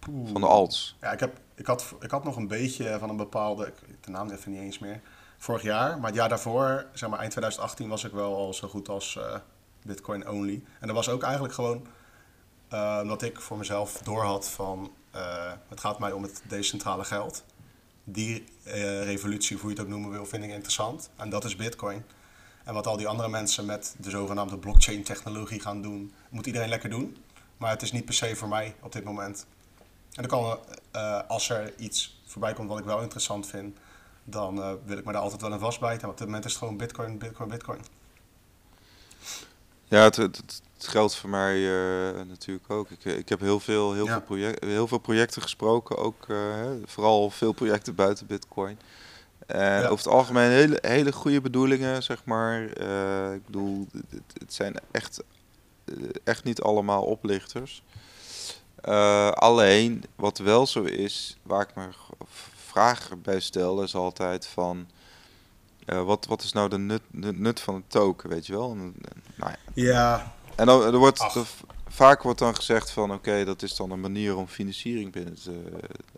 van 0.00 0.40
de 0.40 0.46
alts? 0.46 0.96
Ja, 1.00 1.12
ik, 1.12 1.20
heb, 1.20 1.38
ik, 1.54 1.66
had, 1.66 1.94
ik 2.00 2.10
had 2.10 2.24
nog 2.24 2.36
een 2.36 2.48
beetje 2.48 2.96
van 2.98 3.08
een 3.08 3.16
bepaalde, 3.16 3.72
de 4.00 4.10
naam 4.10 4.30
even 4.30 4.50
niet 4.50 4.60
eens 4.60 4.78
meer, 4.78 5.00
vorig 5.38 5.62
jaar. 5.62 5.98
Maar 5.98 6.06
het 6.06 6.14
jaar 6.14 6.28
daarvoor, 6.28 6.86
zeg 6.92 7.08
maar 7.08 7.18
eind 7.18 7.30
2018, 7.30 7.88
was 7.88 8.04
ik 8.04 8.12
wel 8.12 8.36
al 8.36 8.54
zo 8.54 8.68
goed 8.68 8.88
als 8.88 9.18
bitcoin 9.82 10.28
only. 10.28 10.62
En 10.80 10.86
dat 10.86 10.96
was 10.96 11.08
ook 11.08 11.22
eigenlijk 11.22 11.54
gewoon 11.54 11.86
omdat 13.02 13.22
ik 13.22 13.40
voor 13.40 13.58
mezelf 13.58 14.00
doorhad 14.04 14.48
van, 14.48 14.90
het 15.68 15.80
gaat 15.80 15.98
mij 15.98 16.12
om 16.12 16.22
het 16.22 16.42
decentrale 16.48 17.04
geld 17.04 17.44
die 18.08 18.44
uh, 18.66 19.04
revolutie, 19.04 19.56
hoe 19.56 19.70
je 19.70 19.76
het 19.76 19.84
ook 19.84 19.90
noemen 19.90 20.10
wil, 20.10 20.26
vind 20.26 20.44
ik 20.44 20.50
interessant. 20.50 21.10
En 21.16 21.30
dat 21.30 21.44
is 21.44 21.56
Bitcoin. 21.56 22.04
En 22.64 22.74
wat 22.74 22.86
al 22.86 22.96
die 22.96 23.08
andere 23.08 23.28
mensen 23.28 23.66
met 23.66 23.94
de 23.98 24.10
zogenaamde 24.10 24.58
blockchain-technologie 24.58 25.60
gaan 25.60 25.82
doen, 25.82 26.12
moet 26.30 26.46
iedereen 26.46 26.68
lekker 26.68 26.90
doen. 26.90 27.16
Maar 27.56 27.70
het 27.70 27.82
is 27.82 27.92
niet 27.92 28.04
per 28.04 28.14
se 28.14 28.36
voor 28.36 28.48
mij 28.48 28.74
op 28.82 28.92
dit 28.92 29.04
moment. 29.04 29.46
En 30.12 30.22
dan 30.22 30.26
kan, 30.26 30.58
uh, 30.96 31.20
als 31.28 31.48
er 31.48 31.74
iets 31.78 32.20
voorbij 32.26 32.52
komt 32.52 32.68
wat 32.68 32.78
ik 32.78 32.84
wel 32.84 33.02
interessant 33.02 33.46
vind, 33.46 33.78
dan 34.28 34.58
uh, 34.58 34.72
wil 34.84 34.98
ik 34.98 35.04
me 35.04 35.12
daar 35.12 35.20
altijd 35.20 35.40
wel 35.40 35.52
in 35.52 35.58
vastbijten. 35.58 36.00
Maar 36.00 36.10
op 36.10 36.16
dit 36.18 36.26
moment 36.26 36.44
is 36.44 36.50
het 36.50 36.60
gewoon 36.60 36.76
Bitcoin, 36.76 37.18
Bitcoin, 37.18 37.48
Bitcoin. 37.48 37.80
Ja, 39.84 40.02
het, 40.02 40.16
het, 40.16 40.62
het 40.76 40.86
geldt 40.86 41.16
voor 41.16 41.30
mij 41.30 41.56
uh, 41.56 42.22
natuurlijk 42.28 42.70
ook. 42.70 42.90
Ik, 42.90 43.04
ik 43.04 43.28
heb 43.28 43.40
heel 43.40 43.60
veel, 43.60 43.92
heel, 43.92 44.06
veel 44.06 44.20
project, 44.20 44.64
heel 44.64 44.88
veel 44.88 44.98
projecten 44.98 45.42
gesproken, 45.42 45.96
ook 45.96 46.26
uh, 46.28 46.38
vooral 46.84 47.30
veel 47.30 47.52
projecten 47.52 47.94
buiten 47.94 48.26
Bitcoin. 48.26 48.78
En 49.46 49.80
ja. 49.80 49.88
over 49.88 50.04
het 50.04 50.14
algemeen 50.14 50.50
hele, 50.50 50.78
hele 50.80 51.12
goede 51.12 51.40
bedoelingen, 51.40 52.02
zeg 52.02 52.24
maar. 52.24 52.62
Ik 53.34 53.46
bedoel, 53.46 53.86
het, 53.92 54.22
het, 54.38 54.54
zijn 54.54 54.74
echt, 54.90 55.22
echt 56.24 56.44
niet 56.44 56.60
allemaal 56.60 57.02
oplichters. 57.02 57.82
alleen, 59.32 60.04
wat 60.14 60.38
wel 60.38 60.66
zo 60.66 60.82
is, 60.82 61.36
waar 61.42 61.62
ik 61.62 61.74
me 61.74 61.88
vragen 62.76 63.22
bij 63.22 63.40
stel, 63.40 63.82
is 63.82 63.94
altijd 63.94 64.46
van... 64.46 64.88
wat, 65.86 66.26
wat 66.26 66.42
is 66.42 66.52
nou 66.52 66.68
de 66.68 66.78
nut, 66.78 67.02
de 67.10 67.32
nut 67.32 67.60
van 67.60 67.74
een 67.74 67.86
token, 67.86 68.28
weet 68.28 68.46
je 68.46 68.52
wel? 68.52 68.74
Nou, 68.74 68.92
ja. 69.36 69.56
ja. 69.74 70.34
En 70.56 70.66
dan, 70.66 70.82
er 70.82 70.96
wordt, 70.96 71.46
vaak 71.88 72.22
wordt 72.22 72.38
dan 72.38 72.54
gezegd 72.56 72.90
van 72.90 73.12
oké, 73.12 73.44
dat 73.44 73.62
is 73.62 73.76
dan 73.76 73.90
een 73.90 74.00
manier 74.00 74.36
om 74.36 74.48
financiering 74.48 75.12
binnen 75.12 75.34
te 75.42 75.62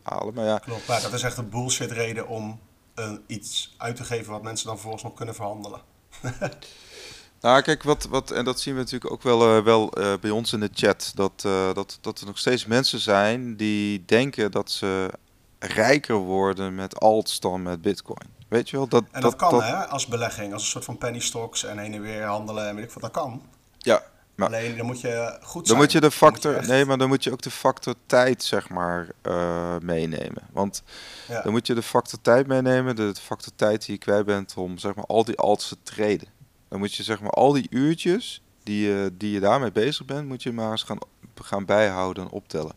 halen. 0.02 0.34
Maar 0.34 0.44
ja. 0.44 0.58
Klopt, 0.58 0.88
maar 0.88 1.02
dat 1.02 1.12
is 1.12 1.22
echt 1.22 1.36
een 1.36 1.48
bullshit 1.48 1.90
reden 1.90 2.28
om 2.28 2.60
uh, 2.94 3.12
iets 3.26 3.74
uit 3.76 3.96
te 3.96 4.04
geven 4.04 4.32
wat 4.32 4.42
mensen 4.42 4.66
dan 4.66 4.74
vervolgens 4.74 5.04
nog 5.04 5.14
kunnen 5.14 5.34
verhandelen. 5.34 5.80
nou, 7.40 7.62
kijk, 7.62 7.82
wat, 7.82 8.04
wat, 8.04 8.30
en 8.30 8.44
dat 8.44 8.60
zien 8.60 8.74
we 8.74 8.80
natuurlijk 8.80 9.12
ook 9.12 9.22
wel, 9.22 9.62
wel 9.62 9.92
bij 10.20 10.30
ons 10.30 10.52
in 10.52 10.60
de 10.60 10.70
chat, 10.74 11.12
dat, 11.14 11.40
dat, 11.74 11.98
dat 12.00 12.20
er 12.20 12.26
nog 12.26 12.38
steeds 12.38 12.66
mensen 12.66 12.98
zijn 13.00 13.56
die 13.56 14.04
denken 14.04 14.50
dat 14.50 14.70
ze 14.70 15.10
rijker 15.58 16.16
worden 16.16 16.74
met 16.74 17.00
alts 17.00 17.40
dan 17.40 17.62
met 17.62 17.82
bitcoin. 17.82 18.36
Weet 18.48 18.70
je 18.70 18.76
wel? 18.76 18.88
Dat, 18.88 19.04
en 19.10 19.20
dat, 19.20 19.38
dat 19.38 19.50
kan, 19.50 19.62
hè, 19.62 19.86
als 19.86 20.06
belegging, 20.06 20.52
als 20.52 20.62
een 20.62 20.68
soort 20.68 20.84
van 20.84 20.98
penny 20.98 21.20
stocks 21.20 21.64
en 21.64 21.78
heen 21.78 21.94
en 21.94 22.00
weer 22.00 22.22
handelen 22.22 22.68
en 22.68 22.74
weet 22.74 22.84
ik 22.84 22.90
wat, 22.90 23.02
dat 23.02 23.12
kan. 23.12 23.42
Ja, 23.78 24.02
maar 24.34 24.48
Alleen 24.48 24.76
dan 24.76 24.86
moet 24.86 25.00
je 25.00 25.38
goed 25.42 25.52
zijn. 25.52 25.64
Dan 25.64 25.76
moet 25.76 25.92
je 25.92 26.00
de 26.00 26.10
factor, 26.10 26.66
nee, 26.66 26.84
maar 26.84 26.98
dan 26.98 27.08
moet 27.08 27.24
je 27.24 27.32
ook 27.32 27.42
de 27.42 27.50
factor 27.50 27.94
tijd 28.06 28.42
zeg 28.42 28.68
maar 28.68 29.08
uh, 29.22 29.76
meenemen. 29.78 30.42
Want 30.52 30.82
ja. 31.28 31.42
dan 31.42 31.52
moet 31.52 31.66
je 31.66 31.74
de 31.74 31.82
factor 31.82 32.20
tijd 32.20 32.46
meenemen, 32.46 32.96
de 32.96 33.14
factor 33.14 33.52
tijd 33.56 33.86
die 33.86 33.94
je 33.94 34.00
kwijt 34.00 34.24
bent 34.24 34.54
om 34.56 34.78
zeg 34.78 34.94
maar 34.94 35.04
al 35.04 35.24
die 35.24 35.36
alts 35.36 35.68
te 35.68 35.76
treden. 35.82 36.28
Dan 36.68 36.78
moet 36.78 36.94
je 36.94 37.02
zeg 37.02 37.20
maar 37.20 37.30
al 37.30 37.52
die 37.52 37.66
uurtjes 37.70 38.42
die 38.62 38.86
je, 38.86 39.10
die 39.12 39.30
je 39.30 39.40
daarmee 39.40 39.72
bezig 39.72 40.04
bent, 40.04 40.28
moet 40.28 40.42
je 40.42 40.52
maar 40.52 40.70
eens 40.70 40.82
gaan, 40.82 40.98
gaan 41.34 41.64
bijhouden 41.64 42.24
en 42.24 42.30
optellen. 42.30 42.74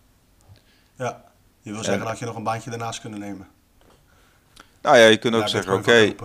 Ja, 0.95 1.23
je 1.62 1.71
wil 1.71 1.84
zeggen 1.84 2.04
en, 2.04 2.10
dat 2.10 2.19
je 2.19 2.26
nog 2.26 2.36
een 2.36 2.43
baantje 2.43 2.69
daarnaast 2.69 3.02
kunnen 3.02 3.19
nemen. 3.19 3.47
Nou 4.82 4.97
ja, 4.97 5.06
je 5.06 5.17
kunt 5.17 5.36
ook 5.36 5.47
zeggen, 5.47 5.74
oké, 5.74 5.82
okay, 5.82 6.15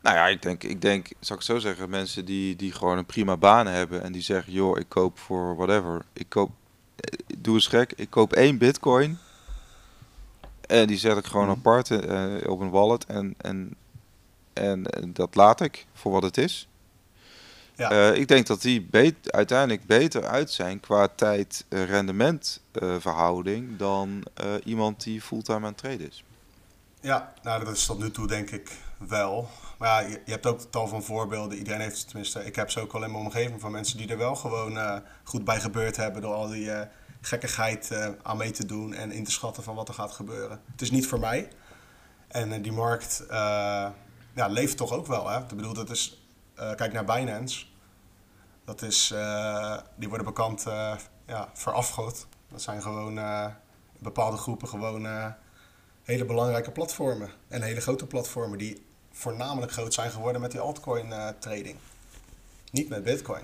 nou 0.00 0.16
ja, 0.16 0.26
ik 0.26 0.42
denk, 0.42 0.62
ik 0.62 0.80
denk, 0.80 1.08
zou 1.20 1.38
ik 1.38 1.44
zo 1.44 1.58
zeggen, 1.58 1.90
mensen 1.90 2.24
die, 2.24 2.56
die 2.56 2.72
gewoon 2.72 2.98
een 2.98 3.06
prima 3.06 3.36
baan 3.36 3.66
hebben 3.66 4.02
en 4.02 4.12
die 4.12 4.22
zeggen, 4.22 4.52
joh, 4.52 4.78
ik 4.78 4.88
koop 4.88 5.18
voor 5.18 5.56
whatever, 5.56 6.04
ik 6.12 6.28
koop, 6.28 6.50
eh, 6.96 7.18
doe 7.38 7.54
eens 7.54 7.66
gek, 7.66 7.92
ik 7.96 8.10
koop 8.10 8.32
één 8.32 8.58
bitcoin 8.58 9.18
en 10.66 10.86
die 10.86 10.98
zet 10.98 11.16
ik 11.16 11.26
gewoon 11.26 11.46
mhm. 11.46 11.56
apart 11.56 11.90
uh, 11.90 12.34
op 12.46 12.60
een 12.60 12.70
wallet 12.70 13.06
en, 13.06 13.34
en, 13.36 13.76
en, 14.52 14.84
dat 15.06 15.34
laat 15.34 15.60
ik 15.60 15.86
voor 15.92 16.12
wat 16.12 16.22
het 16.22 16.38
is. 16.38 16.68
Ja. 17.76 18.10
Uh, 18.10 18.20
ik 18.20 18.28
denk 18.28 18.46
dat 18.46 18.62
die 18.62 18.82
bet 18.82 19.32
uiteindelijk 19.32 19.86
beter 19.86 20.26
uit 20.26 20.50
zijn 20.50 20.80
qua 20.80 21.08
tijd-rendement 21.08 22.62
verhouding 22.98 23.76
dan 23.76 24.24
iemand 24.64 25.02
die 25.02 25.20
fulltime 25.20 25.58
aan 25.58 25.64
het 25.64 25.78
traden 25.78 26.08
is. 26.08 26.24
Ja, 27.00 27.32
nou 27.42 27.64
dat 27.64 27.76
is 27.76 27.86
tot 27.86 27.98
nu 27.98 28.10
toe 28.10 28.26
denk 28.26 28.50
ik 28.50 28.70
wel. 29.08 29.48
Maar 29.78 29.88
ja, 29.88 30.08
je, 30.08 30.20
je, 30.24 30.30
hebt 30.30 30.46
ook 30.46 30.60
tal 30.70 30.88
van 30.88 31.02
voorbeelden. 31.02 31.58
Iedereen 31.58 31.80
heeft 31.80 32.08
tenminste, 32.08 32.44
ik 32.44 32.56
heb 32.56 32.70
ze 32.70 32.80
ook 32.80 32.92
al 32.92 33.04
in 33.04 33.10
mijn 33.10 33.24
omgeving 33.24 33.60
van 33.60 33.72
mensen 33.72 33.98
die 33.98 34.08
er 34.08 34.18
wel 34.18 34.34
gewoon 34.34 35.02
goed 35.24 35.44
bij 35.44 35.60
gebeurd 35.60 35.96
hebben 35.96 36.22
door 36.22 36.34
al 36.34 36.48
die 36.48 36.70
gekkigheid 37.20 38.14
aan 38.22 38.36
mee 38.36 38.50
te 38.50 38.66
doen 38.66 38.94
en 38.94 39.12
in 39.12 39.24
te 39.24 39.30
schatten 39.30 39.62
van 39.62 39.74
wat 39.74 39.88
er 39.88 39.94
gaat 39.94 40.12
gebeuren. 40.12 40.60
Het 40.70 40.82
is 40.82 40.90
niet 40.90 41.06
voor 41.06 41.20
mij. 41.20 41.48
En 42.28 42.62
die 42.62 42.72
markt 42.72 43.24
ja, 44.36 44.46
leeft 44.48 44.76
toch 44.76 44.92
ook 44.92 45.06
wel. 45.06 45.28
Hè? 45.28 45.38
Ik 45.38 45.46
bedoel, 45.46 45.74
dat 45.74 45.90
is, 45.90 46.25
kijk 46.56 46.92
naar 46.92 47.04
Binance. 47.04 47.66
Dat 48.64 48.82
is, 48.82 49.14
die 49.96 50.08
worden 50.08 50.26
bekend 50.26 50.64
ja, 51.26 51.50
voor 51.52 51.72
afgod. 51.72 52.26
Dat 52.48 52.62
zijn 52.62 52.82
gewoon 52.82 53.20
bepaalde 53.98 54.36
groepen 54.36 54.68
gewoon 54.68 55.34
hele 56.02 56.24
belangrijke 56.24 56.70
platformen. 56.70 57.30
En 57.48 57.62
hele 57.62 57.80
grote 57.80 58.06
platformen 58.06 58.58
die 58.58 58.84
voornamelijk 59.12 59.72
groot 59.72 59.94
zijn 59.94 60.10
geworden 60.10 60.40
met 60.40 60.50
die 60.50 60.60
altcoin 60.60 61.12
trading. 61.38 61.76
Niet 62.70 62.88
met 62.88 63.04
bitcoin. 63.04 63.42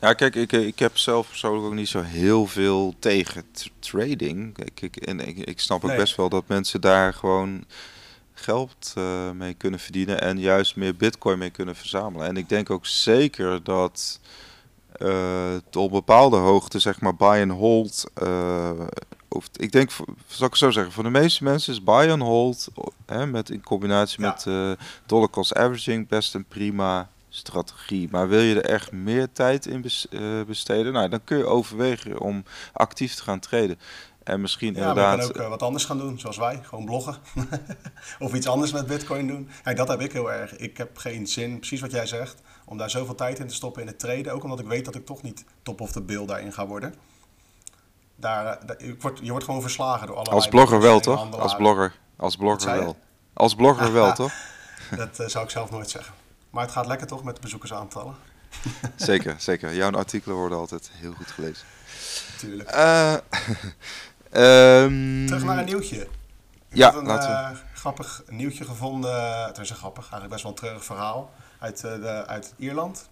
Ja, 0.00 0.12
kijk, 0.12 0.34
ik, 0.34 0.52
ik 0.52 0.78
heb 0.78 0.96
zelf 0.98 1.28
persoonlijk 1.28 1.64
ook 1.64 1.74
niet 1.74 1.88
zo 1.88 2.02
heel 2.02 2.46
veel 2.46 2.94
tegen 2.98 3.44
trading. 3.78 4.58
Ik, 4.58 4.80
ik, 4.80 4.96
en 4.96 5.20
ik, 5.20 5.38
ik 5.38 5.60
snap 5.60 5.84
ook 5.84 5.96
best 5.96 6.16
wel 6.16 6.28
dat 6.28 6.48
mensen 6.48 6.80
daar 6.80 7.14
gewoon 7.14 7.64
geld 8.38 8.94
uh, 8.98 9.30
mee 9.30 9.54
kunnen 9.54 9.80
verdienen 9.80 10.20
en 10.20 10.38
juist 10.38 10.76
meer 10.76 10.96
bitcoin 10.96 11.38
mee 11.38 11.50
kunnen 11.50 11.76
verzamelen. 11.76 12.26
En 12.26 12.36
ik 12.36 12.48
denk 12.48 12.70
ook 12.70 12.86
zeker 12.86 13.62
dat 13.62 14.20
uh, 15.02 15.54
tot 15.70 15.84
op 15.84 15.90
bepaalde 15.90 16.36
hoogte, 16.36 16.78
zeg 16.78 17.00
maar, 17.00 17.16
buy 17.16 17.42
and 17.42 17.52
hold 17.52 18.04
of 19.28 19.48
ik 19.56 19.72
denk, 19.72 19.90
zal 20.26 20.46
ik 20.46 20.56
zo 20.56 20.70
zeggen, 20.70 20.92
voor 20.92 21.02
de 21.02 21.10
meeste 21.10 21.44
mensen 21.44 21.72
is 21.72 21.82
buy 21.82 22.10
and 22.10 22.22
hold, 22.22 22.68
hè, 23.06 23.26
met 23.26 23.50
in 23.50 23.62
combinatie 23.62 24.20
met 24.20 24.44
uh, 24.48 24.72
dollar 25.06 25.30
cost 25.30 25.54
averaging, 25.54 26.08
best 26.08 26.34
een 26.34 26.44
prima 26.44 27.10
strategie. 27.28 28.08
Maar 28.10 28.28
wil 28.28 28.40
je 28.40 28.60
er 28.60 28.70
echt 28.70 28.92
meer 28.92 29.32
tijd 29.32 29.66
in 29.66 29.84
besteden, 30.46 30.92
nou, 30.92 31.08
dan 31.08 31.24
kun 31.24 31.38
je 31.38 31.46
overwegen 31.46 32.20
om 32.20 32.44
actief 32.72 33.14
te 33.14 33.22
gaan 33.22 33.40
traden. 33.40 33.78
En 34.28 34.40
misschien 34.40 34.74
ja, 34.74 34.78
inderdaad... 34.78 35.32
kan 35.32 35.42
ook 35.42 35.48
wat 35.48 35.62
anders 35.62 35.84
gaan 35.84 35.98
doen, 35.98 36.18
zoals 36.18 36.36
wij. 36.36 36.60
Gewoon 36.62 36.84
bloggen. 36.84 37.16
of 38.18 38.34
iets 38.34 38.48
anders 38.48 38.72
met 38.72 38.86
bitcoin 38.86 39.26
doen. 39.26 39.48
Kijk, 39.62 39.76
dat 39.76 39.88
heb 39.88 40.00
ik 40.00 40.12
heel 40.12 40.32
erg. 40.32 40.56
Ik 40.56 40.76
heb 40.76 40.98
geen 40.98 41.26
zin, 41.26 41.56
precies 41.58 41.80
wat 41.80 41.90
jij 41.90 42.06
zegt, 42.06 42.42
om 42.64 42.78
daar 42.78 42.90
zoveel 42.90 43.14
tijd 43.14 43.38
in 43.38 43.46
te 43.46 43.54
stoppen 43.54 43.82
in 43.82 43.88
het 43.88 43.98
traden. 43.98 44.32
Ook 44.32 44.42
omdat 44.42 44.58
ik 44.58 44.66
weet 44.66 44.84
dat 44.84 44.94
ik 44.94 45.06
toch 45.06 45.22
niet 45.22 45.44
top 45.62 45.80
of 45.80 45.92
the 45.92 46.02
bill 46.02 46.26
daarin 46.26 46.52
ga 46.52 46.66
worden. 46.66 46.94
Daar, 48.16 48.66
daar 48.66 48.84
je, 48.84 48.96
wordt, 49.00 49.20
je 49.22 49.30
wordt 49.30 49.44
gewoon 49.44 49.60
verslagen 49.60 50.06
door 50.06 50.16
alle. 50.16 50.30
Als 50.30 50.48
blogger 50.48 50.80
wel, 50.80 51.00
toch? 51.00 51.38
Als 51.38 51.56
blogger. 51.56 51.94
Als 52.16 52.36
blogger 52.36 52.78
wel. 52.78 52.96
Als 53.32 53.54
blogger 53.54 53.92
wel, 53.92 54.12
toch? 54.12 54.32
dat 54.96 55.20
uh, 55.20 55.26
zou 55.26 55.44
ik 55.44 55.50
zelf 55.50 55.70
nooit 55.70 55.90
zeggen. 55.90 56.14
Maar 56.50 56.62
het 56.62 56.72
gaat 56.72 56.86
lekker 56.86 57.06
toch 57.06 57.24
met 57.24 57.34
de 57.34 57.40
bezoekersaantallen? 57.40 58.14
zeker, 58.96 59.34
zeker. 59.50 59.74
Jouw 59.74 59.90
artikelen 59.90 60.36
worden 60.36 60.58
altijd 60.58 60.90
heel 60.92 61.12
goed 61.12 61.30
gelezen. 61.30 61.66
Tuurlijk. 62.38 62.74
Uh, 62.74 63.14
um, 64.32 65.26
Terug 65.26 65.44
naar 65.44 65.58
een 65.58 65.64
nieuwtje. 65.64 66.00
Ik 66.68 66.76
ja, 66.76 66.94
een 66.94 67.06
uh, 67.06 67.50
grappig 67.74 68.22
nieuwtje 68.28 68.64
gevonden. 68.64 69.44
Het 69.46 69.58
is 69.58 69.70
een 69.70 69.76
grappig, 69.76 70.02
eigenlijk 70.02 70.32
best 70.32 70.42
wel 70.42 70.52
een 70.52 70.58
treurig 70.58 70.84
verhaal 70.84 71.30
uit, 71.58 71.82
uh, 71.84 71.92
de, 71.92 72.26
uit 72.26 72.54
Ierland. 72.56 73.08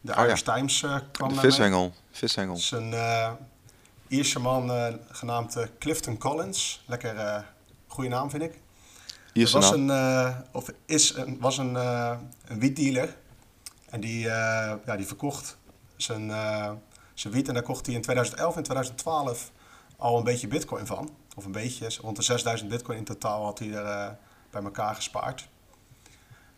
De 0.00 0.12
oh, 0.12 0.24
Irish 0.24 0.42
ja. 0.44 0.54
Times 0.54 0.84
kwam 1.12 1.28
De 1.28 1.40
vishengel. 1.40 1.92
Vishengel. 2.10 2.54
Het 2.54 2.62
is 2.62 2.70
een 2.70 2.94
Ierse 4.08 4.40
man 4.40 4.98
genaamd 5.10 5.56
Clifton 5.78 6.18
Collins. 6.18 6.84
Lekker 6.86 7.44
goede 7.86 8.10
naam 8.10 8.30
vind 8.30 8.42
ik. 8.42 8.58
Ierse 9.32 9.54
was 9.58 9.70
naam. 9.70 9.90
Een, 9.90 10.34
of 10.52 10.72
is 10.86 11.14
een, 11.14 11.36
was 11.40 11.58
een, 11.58 11.74
een 11.74 12.58
wietdealer. 12.58 13.16
En 13.90 14.00
die, 14.00 14.20
ja, 14.20 14.96
die 14.96 15.06
verkocht 15.06 15.56
zijn 15.96 16.30
zijn 17.20 17.32
wiet. 17.32 17.48
En 17.48 17.54
daar 17.54 17.62
kocht 17.62 17.86
hij 17.86 17.94
in 17.94 18.02
2011 18.02 18.56
en 18.56 18.62
2012 18.62 19.50
al 20.00 20.18
een 20.18 20.24
beetje 20.24 20.48
bitcoin 20.48 20.86
van. 20.86 21.10
Of 21.36 21.44
een 21.44 21.52
beetje, 21.52 21.90
rond 22.00 22.16
de 22.16 22.22
6000 22.22 22.70
bitcoin 22.70 22.98
in 22.98 23.04
totaal 23.04 23.44
had 23.44 23.58
hij 23.58 23.72
er 23.72 23.84
uh, 23.84 24.08
bij 24.50 24.62
elkaar 24.62 24.94
gespaard. 24.94 25.48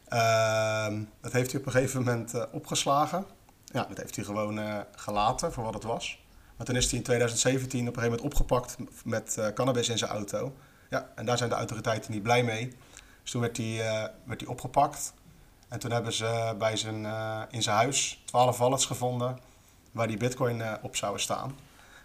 Uh, 0.08 0.86
dat 1.20 1.32
heeft 1.32 1.50
hij 1.52 1.60
op 1.60 1.66
een 1.66 1.72
gegeven 1.72 2.02
moment 2.02 2.34
uh, 2.34 2.42
opgeslagen. 2.52 3.26
Ja, 3.64 3.84
dat 3.84 3.98
heeft 3.98 4.16
hij 4.16 4.24
gewoon 4.24 4.58
uh, 4.58 4.78
gelaten 4.96 5.52
voor 5.52 5.64
wat 5.64 5.74
het 5.74 5.82
was. 5.82 6.24
Maar 6.56 6.66
toen 6.66 6.76
is 6.76 6.90
hij 6.90 6.98
in 6.98 7.04
2017 7.04 7.80
op 7.80 7.86
een 7.86 8.02
gegeven 8.02 8.16
moment 8.16 8.32
opgepakt 8.32 8.76
met 9.04 9.52
cannabis 9.54 9.88
in 9.88 9.98
zijn 9.98 10.10
auto. 10.10 10.54
Ja, 10.90 11.12
en 11.14 11.26
daar 11.26 11.38
zijn 11.38 11.50
de 11.50 11.56
autoriteiten 11.56 12.12
niet 12.12 12.22
blij 12.22 12.42
mee. 12.42 12.76
Dus 13.22 13.30
toen 13.30 13.40
werd 13.40 13.56
hij, 13.56 13.76
werd 14.24 14.40
hij 14.40 14.50
opgepakt. 14.50 15.12
En 15.68 15.78
toen 15.78 15.90
hebben 15.90 16.12
ze 16.12 16.54
bij 16.58 16.76
zijn, 16.76 16.96
in 17.50 17.62
zijn 17.62 17.76
huis 17.76 18.22
12 18.24 18.58
wallets 18.58 18.86
gevonden 18.86 19.38
waar 19.92 20.06
die 20.06 20.16
bitcoin 20.16 20.62
op 20.82 20.96
zouden 20.96 21.20
staan. 21.20 21.54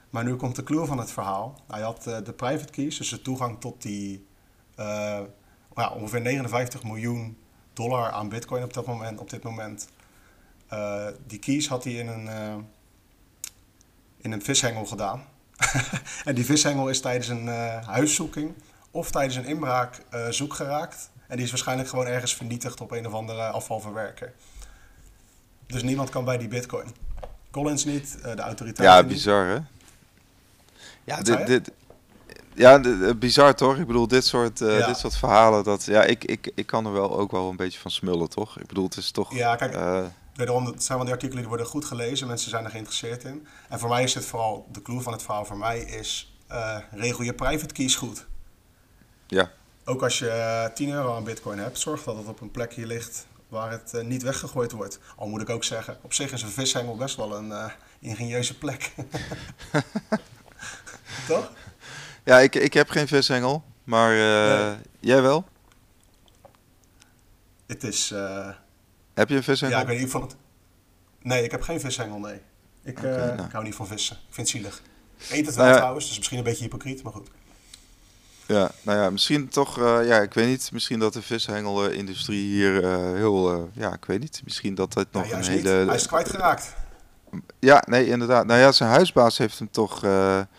Maar 0.10 0.24
nu 0.24 0.36
komt 0.36 0.56
de 0.56 0.64
clue 0.64 0.86
van 0.86 0.98
het 0.98 1.12
verhaal. 1.12 1.62
Hij 1.68 1.82
had 1.82 2.08
uh, 2.08 2.18
de 2.24 2.34
private 2.34 2.72
keys, 2.72 2.98
dus 2.98 3.10
de 3.10 3.22
toegang 3.22 3.60
tot 3.60 3.82
die 3.82 4.28
uh, 4.80 5.20
ja, 5.76 5.90
ongeveer 5.90 6.22
59 6.22 6.84
miljoen 6.84 7.38
dollar 7.74 8.12
aan 8.12 8.30
bitcoin 8.30 8.64
op, 8.64 8.74
dat 8.74 8.86
moment, 8.86 9.20
op 9.20 9.30
dit 9.30 9.44
moment. 9.44 9.88
die 11.28 11.40
keys 11.40 11.68
had 11.68 11.84
hij 11.84 11.94
in 11.94 12.08
een, 12.08 12.28
in 14.18 14.32
een 14.32 14.42
vishengel 14.42 14.86
gedaan. 14.86 15.24
en 16.26 16.36
die 16.36 16.46
vishengel 16.46 16.90
is 16.90 17.02
tijdens 17.02 17.28
een 17.28 17.48
huiszoeking 17.84 18.54
of 18.92 19.12
tijdens 19.12 19.36
een 19.36 19.46
inbraak 19.46 20.02
zoek 20.30 20.54
geraakt. 20.54 21.10
En 21.28 21.36
die 21.36 21.46
is 21.46 21.52
waarschijnlijk 21.52 21.90
gewoon 21.90 22.06
ergens 22.06 22.36
vernietigd 22.36 22.82
op 22.82 22.92
een 22.92 23.08
of 23.08 23.14
andere 23.14 23.48
afvalverwerker. 23.48 24.34
Dus 25.68 25.84
niemand 25.84 26.10
kan 26.10 26.26
bij 26.26 26.38
die 26.38 26.48
bitcoin. 26.48 26.96
Collins 27.52 27.86
niet, 27.86 28.18
de 28.22 28.42
autoriteiten 28.42 28.96
Ja, 28.96 29.04
bizar 29.04 29.46
hè? 29.46 29.60
Ja, 31.08 31.22
dit, 31.22 31.48
dit, 31.48 31.72
ja, 32.54 32.80
bizar 33.16 33.56
toch? 33.56 33.78
Ik 33.78 33.88
bedoel, 33.88 34.08
dit 34.08 34.26
soort, 34.26 34.62
uh, 34.62 34.80
ja. 34.80 34.88
dit 34.88 34.98
soort 34.98 35.16
verhalen, 35.16 35.64
dat, 35.64 35.86
ja, 35.86 36.04
ik, 36.04 36.24
ik, 36.24 36.52
ik 36.56 36.66
kan 36.66 36.86
er 36.86 36.92
wel 36.92 37.20
ook 37.20 37.32
wel 37.32 37.50
een 37.50 37.56
beetje 37.56 37.80
van 37.80 37.92
smullen, 37.92 38.30
toch? 38.30 38.60
Ik 38.60 38.68
bedoel, 38.68 38.84
het 38.84 38.98
is 38.98 39.12
toch... 39.12 39.34
Ja, 39.34 39.56
kijk, 39.56 39.76
uh, 39.76 40.06
wederom, 40.36 40.66
het 40.66 40.84
zijn 40.84 40.98
van 40.98 41.06
die 41.06 41.16
artikelen 41.16 41.42
die 41.42 41.48
worden 41.48 41.66
goed 41.68 41.86
gelezen, 41.86 42.28
mensen 42.28 42.50
zijn 42.50 42.64
er 42.64 42.70
geïnteresseerd 42.70 43.24
in. 43.24 43.48
En 43.70 43.80
voor 43.80 43.90
mij 43.90 44.04
is 44.04 44.14
het 44.14 44.26
vooral, 44.26 44.68
de 44.72 44.82
clue 44.82 45.02
van 45.02 45.14
het 45.14 45.24
verhaal 45.24 45.46
voor 45.46 45.58
mij 45.58 45.80
is, 45.80 46.38
uh, 46.52 46.78
regel 46.92 47.24
je 47.24 47.34
private 47.34 47.74
keys 47.74 47.96
goed. 47.96 48.26
Ja. 49.28 49.52
Ook 49.86 50.04
als 50.04 50.20
je 50.20 50.72
10 50.74 50.92
euro 50.92 51.16
aan 51.16 51.24
bitcoin 51.24 51.60
hebt, 51.60 51.80
zorg 51.80 52.04
dat 52.04 52.18
het 52.18 52.28
op 52.28 52.42
een 52.42 52.52
plekje 52.52 52.86
ligt 52.86 53.28
waar 53.48 53.72
het 53.72 54.04
niet 54.04 54.24
weggegooid 54.24 54.72
wordt. 54.72 55.00
Al 55.16 55.28
moet 55.28 55.42
ik 55.42 55.50
ook 55.50 55.64
zeggen, 55.64 55.98
op 56.02 56.14
zich 56.14 56.32
is 56.32 56.42
een 56.42 56.50
vishengel 56.50 56.96
best 56.96 57.16
wel 57.16 57.36
een 57.36 57.72
ingenieuze 58.00 58.58
plek. 58.58 58.92
Toch? 61.28 61.52
Ja, 62.24 62.40
ik, 62.40 62.56
ik 62.56 62.74
heb 62.74 62.90
geen 62.90 63.08
vishengel, 63.08 63.64
maar 63.84 64.14
uh, 64.14 64.68
nee. 64.68 64.78
jij 65.00 65.22
wel? 65.22 65.46
Het 67.68 67.84
is... 67.84 68.14
heb 69.14 69.30
je 69.30 69.36
een 69.36 69.44
vishengel? 69.44 69.76
Ja, 69.76 69.82
ik 69.82 69.88
weet 69.88 70.00
niet 70.00 70.10
van 70.10 70.22
het... 70.22 70.36
Nee, 71.22 71.44
ik 71.44 71.52
heb 71.52 71.62
geen 71.62 71.80
vishengel, 71.80 72.20
nee. 72.20 72.42
Ik, 72.84 72.98
okay, 72.98 73.36
nou. 73.36 73.48
ik 73.48 73.52
hou 73.52 73.64
niet 73.64 73.76
van 73.76 73.88
vissen. 73.88 74.16
Ik 74.16 74.34
vind 74.34 74.48
het 74.48 74.58
zielig. 74.58 74.82
Ik 75.18 75.30
eet 75.30 75.46
het 75.46 75.56
wel 75.56 75.64
nou 75.64 75.70
ja. 75.70 75.76
trouwens, 75.76 76.08
dus 76.08 76.18
misschien 76.18 76.38
een 76.38 76.44
beetje 76.44 76.64
hypocriet, 76.64 77.04
maar 77.04 77.14
goed. 77.14 77.30
Ja, 78.48 78.72
nou 78.82 78.98
ja, 79.00 79.10
misschien 79.10 79.48
toch, 79.48 79.80
uh, 79.80 80.08
ja, 80.08 80.22
ik 80.22 80.34
weet 80.34 80.48
niet, 80.48 80.72
misschien 80.72 81.00
dat 81.00 81.14
de 81.14 81.22
vishengelindustrie 81.22 82.46
hier 82.46 82.84
uh, 82.84 83.14
heel, 83.14 83.54
uh, 83.54 83.64
ja, 83.74 83.94
ik 83.94 84.06
weet 84.06 84.20
niet, 84.20 84.42
misschien 84.44 84.76
dat 84.76 84.94
het 84.94 85.12
nog 85.12 85.28
ja, 85.28 85.38
een 85.38 85.44
hele... 85.44 85.78
Niet. 85.78 85.88
Hij 85.88 85.96
is 85.96 86.08
kwijtgeraakt. 86.08 86.76
Ja, 87.60 87.84
nee, 87.88 88.08
inderdaad. 88.08 88.46
Nou 88.46 88.60
ja, 88.60 88.72
zijn 88.72 88.90
huisbaas 88.90 89.38
heeft 89.38 89.60
hem 89.60 89.72
toch, 89.72 90.00
zijn 90.00 90.58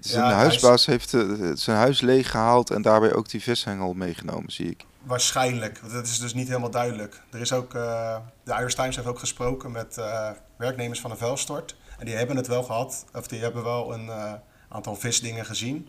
ja, 0.00 0.32
huisbaas 0.32 0.86
heeft 0.86 1.10
zijn 1.54 1.76
huis 1.76 2.00
leeggehaald 2.00 2.70
en 2.70 2.82
daarbij 2.82 3.14
ook 3.14 3.28
die 3.28 3.42
vishengel 3.42 3.94
meegenomen, 3.94 4.52
zie 4.52 4.70
ik. 4.70 4.84
Waarschijnlijk, 5.02 5.80
dat 5.92 6.06
is 6.06 6.18
dus 6.18 6.34
niet 6.34 6.48
helemaal 6.48 6.70
duidelijk. 6.70 7.20
Er 7.30 7.40
is 7.40 7.52
ook, 7.52 7.72
de 7.72 8.20
Irish 8.58 8.74
Times 8.74 8.96
heeft 8.96 9.08
ook 9.08 9.18
gesproken 9.18 9.70
met 9.72 10.00
werknemers 10.56 11.00
van 11.00 11.10
een 11.10 11.16
vuilstort. 11.16 11.76
En 11.98 12.06
die 12.06 12.14
hebben 12.14 12.36
het 12.36 12.46
wel 12.46 12.62
gehad, 12.62 13.04
of 13.14 13.26
die 13.26 13.40
hebben 13.40 13.64
wel 13.64 13.94
een 13.94 14.10
aantal 14.68 14.96
visdingen 14.96 15.44
gezien. 15.44 15.88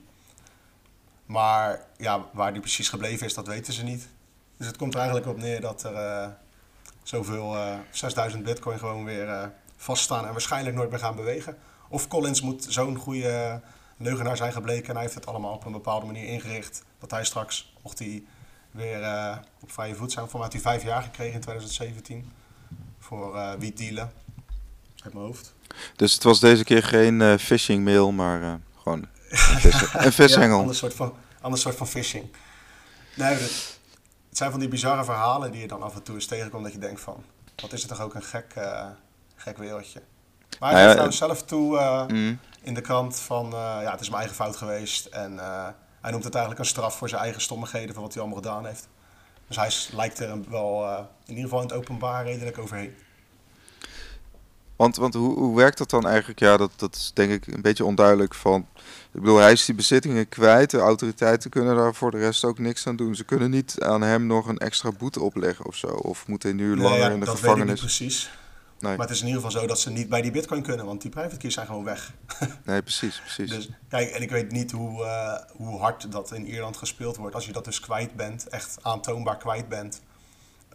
Maar 1.26 1.82
ja, 1.98 2.26
waar 2.34 2.52
die 2.52 2.62
precies 2.62 2.90
gebleven 2.90 3.26
is, 3.26 3.34
dat 3.34 3.48
weten 3.48 3.74
ze 3.74 3.84
niet. 3.84 4.08
Dus 4.58 4.68
het 4.68 4.78
komt 4.78 4.94
er 4.94 5.00
eigenlijk 5.00 5.30
op 5.30 5.38
neer 5.38 5.62
dat 5.62 5.84
er 5.84 5.94
uh, 5.94 6.28
zoveel, 7.04 7.56
uh, 7.56 7.74
6000 7.92 8.44
bitcoin 8.44 8.80
gewoon 8.80 9.06
weer 9.06 9.28
uh, 9.28 9.44
vaststaan 9.82 10.26
en 10.26 10.32
waarschijnlijk 10.32 10.76
nooit 10.76 10.90
meer 10.90 11.00
gaan 11.00 11.16
bewegen. 11.16 11.58
Of 11.90 12.08
Collins 12.08 12.42
moet 12.42 12.66
zo'n 12.70 12.98
goede 12.98 13.62
leugenaar 13.98 14.38
zijn 14.38 14.52
gebleken 14.52 14.88
en 14.88 14.94
hij 14.94 15.02
heeft 15.02 15.16
het 15.16 15.26
allemaal 15.26 15.54
op 15.54 15.66
een 15.66 15.72
bepaalde 15.72 16.06
manier 16.06 16.26
ingericht. 16.26 16.84
Dat 17.00 17.12
hij 17.12 17.26
straks, 17.26 17.74
mocht 17.84 18.00
hij 18.00 18.24
weer 18.72 19.02
uh, 19.02 19.38
op 19.62 19.72
vrije 19.72 19.96
voet 19.96 20.12
zijn, 20.12 20.26
voor 20.28 20.40
mij 20.40 20.50
had 20.50 20.54
hij 20.54 20.62
vijf 20.62 20.84
jaar 20.84 21.04
gekregen 21.04 21.34
in 21.34 21.42
2017 21.42 22.32
voor 23.00 23.36
uh, 23.36 23.54
wiet 23.60 23.78
dealen. 23.78 24.12
Uit 25.04 25.14
mijn 25.14 25.26
hoofd. 25.26 25.54
Dus 25.96 26.14
het 26.14 26.24
was 26.24 26.40
deze 26.40 26.64
keer 26.64 26.84
geen 26.84 27.40
phishing 27.40 27.84
mail, 27.84 28.12
maar 28.12 28.60
gewoon 28.78 29.00
een 29.94 30.14
vishengel. 30.14 30.56
ja, 30.56 30.62
ander 30.62 30.76
soort 30.76 30.94
van, 30.94 31.14
ander 31.42 31.60
soort 31.60 31.76
van 31.76 31.88
phishing. 31.88 32.26
Nee, 33.16 33.34
het, 33.34 33.80
het 34.30 34.38
zijn 34.38 34.52
van 34.52 34.60
die 34.60 34.70
bizarre 34.70 35.04
verhalen 35.04 35.52
die 35.52 35.62
je 35.62 35.68
dan 35.68 35.82
af 35.82 35.96
en 35.96 36.04
toe 36.04 36.16
eens 36.16 36.26
tegenkomt 36.26 36.64
dat 36.64 36.74
je 36.74 36.80
denkt 36.80 37.02
van, 37.02 37.24
wat 37.56 37.74
is 37.74 37.82
het 37.82 37.90
toch 37.90 38.02
ook 38.02 38.16
een 38.16 38.24
gek, 38.24 38.54
gek 39.42 39.58
wereldje. 39.58 40.02
Maar 40.60 40.72
hij 40.72 40.86
nou 40.86 40.98
geeft 40.98 41.12
ja, 41.12 41.26
zelf 41.26 41.44
toe 41.44 41.76
uh, 41.78 42.08
mm. 42.08 42.40
in 42.62 42.74
de 42.74 42.82
krant 42.82 43.20
van, 43.20 43.46
uh, 43.46 43.52
ja, 43.82 43.92
het 43.92 44.02
is 44.02 44.10
mijn 44.10 44.20
eigen 44.20 44.38
fout 44.38 44.56
geweest. 44.56 45.06
En 45.06 45.38
hij 46.02 46.12
noemt 46.12 46.24
het 46.24 46.34
eigenlijk 46.36 46.64
een 46.64 46.70
straf 46.70 46.98
voor 46.98 47.10
zijn 47.10 47.22
eigen 47.22 47.42
stommigheden 47.42 47.94
van 47.94 48.04
wat 48.04 48.14
hij 48.14 48.22
allemaal 48.22 48.42
gedaan 48.42 48.66
heeft. 48.66 48.88
Dus 49.48 49.56
hij 49.56 49.96
lijkt 49.98 50.20
er 50.20 50.50
wel 50.50 50.88
in 51.26 51.30
ieder 51.30 51.44
geval 51.44 51.62
in 51.62 51.68
het 51.68 51.78
openbaar 51.78 52.26
redelijk 52.26 52.58
overheen. 52.58 52.96
Want, 54.82 54.96
want 54.96 55.14
hoe, 55.14 55.38
hoe 55.38 55.56
werkt 55.56 55.78
dat 55.78 55.90
dan 55.90 56.08
eigenlijk? 56.08 56.40
Ja, 56.40 56.58
dat, 56.58 56.72
dat 56.76 56.96
is 56.96 57.12
denk 57.14 57.32
ik 57.32 57.48
een 57.48 57.62
beetje 57.62 57.86
onduidelijk 57.86 58.34
van... 58.34 58.68
Ik 59.12 59.20
bedoel, 59.20 59.38
hij 59.38 59.52
is 59.52 59.66
die 59.66 59.76
bezittingen 59.76 60.30
kwijt. 60.30 60.70
De 60.70 60.78
autoriteiten 60.78 61.50
kunnen 61.50 61.76
daar 61.76 61.96
voor 61.96 62.12
de 62.12 62.18
rest 62.18 62.44
ook 62.44 62.60
niks 62.60 62.88
aan 62.88 62.96
doen. 62.96 63.16
Ze 63.16 63.24
kunnen 63.24 63.50
niet 63.50 63.76
aan 63.80 64.02
hem 64.02 64.26
nog 64.26 64.48
een 64.48 64.58
extra 64.58 64.92
boete 64.92 65.22
opleggen 65.22 65.66
of 65.66 65.76
zo. 65.76 65.88
Of 65.88 66.28
moet 66.28 66.44
hij 66.44 66.54
nu 66.54 66.76
nee, 66.76 66.84
langer 66.84 67.00
ja, 67.00 67.10
in 67.10 67.20
de 67.20 67.26
dat 67.26 67.36
gevangenis? 67.36 67.82
Weet 67.82 67.92
ik 67.92 68.00
niet 68.00 68.10
precies. 68.10 68.32
Nee. 68.82 68.98
Maar 68.98 69.06
het 69.08 69.16
is 69.16 69.22
in 69.22 69.28
ieder 69.28 69.42
geval 69.42 69.62
zo 69.62 69.68
dat 69.68 69.80
ze 69.80 69.92
niet 69.92 70.10
bij 70.10 70.22
die 70.22 70.32
bitcoin 70.32 70.62
kunnen, 70.62 70.86
want 70.86 71.02
die 71.02 71.12
private 71.12 71.38
keys 71.38 71.54
zijn 71.54 71.66
gewoon 71.66 71.84
weg. 71.84 72.14
nee, 72.66 72.82
precies, 72.82 73.20
precies. 73.20 73.50
Dus 73.50 73.70
kijk, 73.90 74.10
en 74.10 74.22
ik 74.22 74.30
weet 74.30 74.52
niet 74.52 74.72
hoe, 74.72 75.04
uh, 75.04 75.38
hoe 75.56 75.80
hard 75.80 76.12
dat 76.12 76.32
in 76.32 76.48
Ierland 76.48 76.78
gespeeld 76.78 77.18
wordt. 77.18 77.36
Als 77.36 77.46
je 77.46 77.52
dat 77.52 77.66
dus 77.66 77.80
kwijt 77.80 78.16
bent, 78.16 78.48
echt 78.48 78.78
aantoonbaar 78.82 79.38
kwijt 79.38 79.70
bent. 79.70 80.02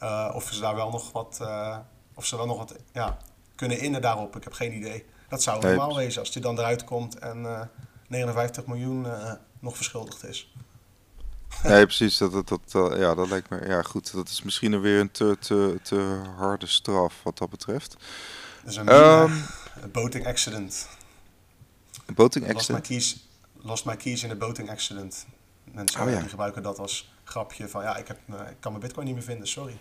Uh, 0.02 0.32
of 0.34 0.52
ze 0.52 0.60
daar 0.60 0.74
wel 0.74 0.90
nog 0.90 1.12
wat, 1.12 1.38
uh, 1.42 1.76
of 2.14 2.26
ze 2.26 2.36
wel 2.36 2.46
nog 2.46 2.58
wat 2.58 2.74
ja, 2.92 3.16
kunnen 3.54 3.80
innen 3.80 4.00
daarop. 4.00 4.36
Ik 4.36 4.44
heb 4.44 4.52
geen 4.52 4.72
idee. 4.76 5.04
Dat 5.28 5.42
zou 5.42 5.62
nee, 5.62 5.74
normaal 5.74 5.96
wezen 5.96 6.20
als 6.20 6.32
je 6.32 6.40
dan 6.40 6.58
eruit 6.58 6.84
komt 6.84 7.18
en 7.18 7.70
59 8.08 8.66
miljoen 8.66 9.06
nog 9.60 9.76
verschuldigd 9.76 10.24
is. 10.24 10.54
Nee, 11.62 11.84
precies. 11.84 12.18
Dat, 12.18 12.32
dat, 12.32 12.60
dat, 12.70 12.96
ja, 12.98 13.14
dat 13.14 13.28
lijkt 13.28 13.48
me. 13.50 13.66
Ja, 13.66 13.82
goed. 13.82 14.12
Dat 14.12 14.28
is 14.28 14.42
misschien 14.42 14.80
weer 14.80 15.00
een 15.00 15.10
te, 15.10 15.36
te, 15.40 15.78
te 15.82 16.20
harde 16.36 16.66
straf 16.66 17.14
wat 17.22 17.38
dat 17.38 17.50
betreft. 17.50 17.96
Dat 18.62 18.70
is 18.72 18.76
een 18.76 18.92
um, 18.94 19.44
boating 19.92 20.26
accident. 20.26 20.88
Een 22.06 22.14
boating 22.14 22.44
lost 22.44 22.56
accident? 22.56 22.88
My 22.88 22.96
keys, 22.96 23.28
lost 23.62 23.84
my 23.84 23.96
keys 23.96 24.22
in 24.22 24.30
een 24.30 24.38
boating 24.38 24.70
accident. 24.70 25.26
Mensen 25.72 26.00
Oh, 26.00 26.10
ja. 26.10 26.20
die 26.20 26.28
gebruiken 26.28 26.62
dat 26.62 26.78
als 26.78 27.12
grapje 27.24 27.68
van 27.68 27.82
ja, 27.82 27.96
ik, 27.96 28.08
heb, 28.08 28.18
uh, 28.30 28.34
ik 28.50 28.56
kan 28.60 28.70
mijn 28.72 28.84
bitcoin 28.84 29.06
niet 29.06 29.14
meer 29.14 29.24
vinden, 29.24 29.48
sorry. 29.48 29.78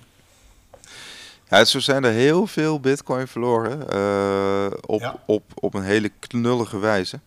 Ja, 1.49 1.65
zo 1.65 1.79
zijn 1.79 2.03
er 2.03 2.11
heel 2.11 2.47
veel 2.47 2.79
bitcoin 2.79 3.27
verloren 3.27 3.95
uh, 3.95 4.77
op, 4.85 5.01
Ja. 5.01 5.23
op, 5.25 5.43
op 5.53 5.73
een 5.73 5.83
hele 5.83 6.09
knullige 6.19 6.77
wijze. 6.79 7.19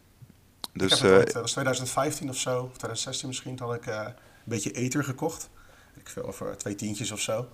ik 0.72 0.80
Dus 0.80 0.90
heb 0.90 1.01
het 1.01 1.11
eh, 1.11 1.16
ooit, 1.16 1.32
dat 1.32 1.42
was 1.42 1.51
2015 1.51 2.28
of 2.28 2.36
zo, 2.36 2.51
of 2.62 2.68
2016 2.68 3.28
misschien, 3.28 3.59
had 3.59 3.74
ik 3.74 3.86
uh, 3.86 4.07
beetje 4.49 4.70
ether 4.70 5.05
gekocht. 5.05 5.49
Ik 5.96 6.09
veel 6.09 6.32
voor 6.32 6.57
twee 6.57 6.74
tientjes 6.74 7.11
of 7.11 7.20
zo. 7.20 7.49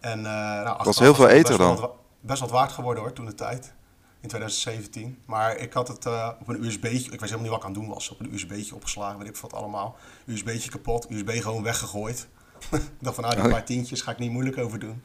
En 0.00 0.18
uh, 0.18 0.24
nou, 0.24 0.64
was 0.64 0.76
achteraf 0.76 0.98
heel 0.98 1.14
veel 1.14 1.28
wel 1.58 1.58
dan. 1.58 1.76
wat- 1.76 1.94
best 2.20 2.40
wat 2.40 2.50
waard 2.50 2.72
geworden 2.72 3.02
hoor, 3.02 3.12
toen 3.12 3.26
de 3.26 3.34
tijd. 3.34 3.72
In 4.20 4.28
2017. 4.28 5.18
Maar 5.26 5.56
ik 5.56 5.72
had 5.72 5.88
het 5.88 6.06
uh, 6.06 6.28
op 6.40 6.48
een 6.48 6.64
USB'tje, 6.64 7.10
ik 7.12 7.20
wist 7.20 7.20
helemaal 7.20 7.40
niet 7.40 7.50
wat 7.50 7.58
ik 7.58 7.64
aan 7.64 7.72
het 7.72 7.80
doen 7.80 7.88
was. 7.88 8.08
Op 8.10 8.20
een 8.20 8.34
USB'tje 8.34 8.74
opgeslagen, 8.74 9.18
weet 9.18 9.28
ik 9.28 9.36
wat 9.36 9.52
allemaal. 9.52 9.96
USB'tje 10.26 10.70
kapot, 10.70 11.10
USB 11.10 11.30
gewoon 11.42 11.62
weggegooid. 11.62 12.28
ik 12.70 12.80
dacht 12.98 13.14
van 13.14 13.24
nou, 13.24 13.36
die 13.36 13.44
Oh 13.44 13.50
paar 13.50 13.64
tientjes 13.64 14.02
ga 14.02 14.10
ik 14.10 14.18
niet 14.18 14.30
moeilijk 14.30 14.58
over 14.58 14.78
doen. 14.78 15.02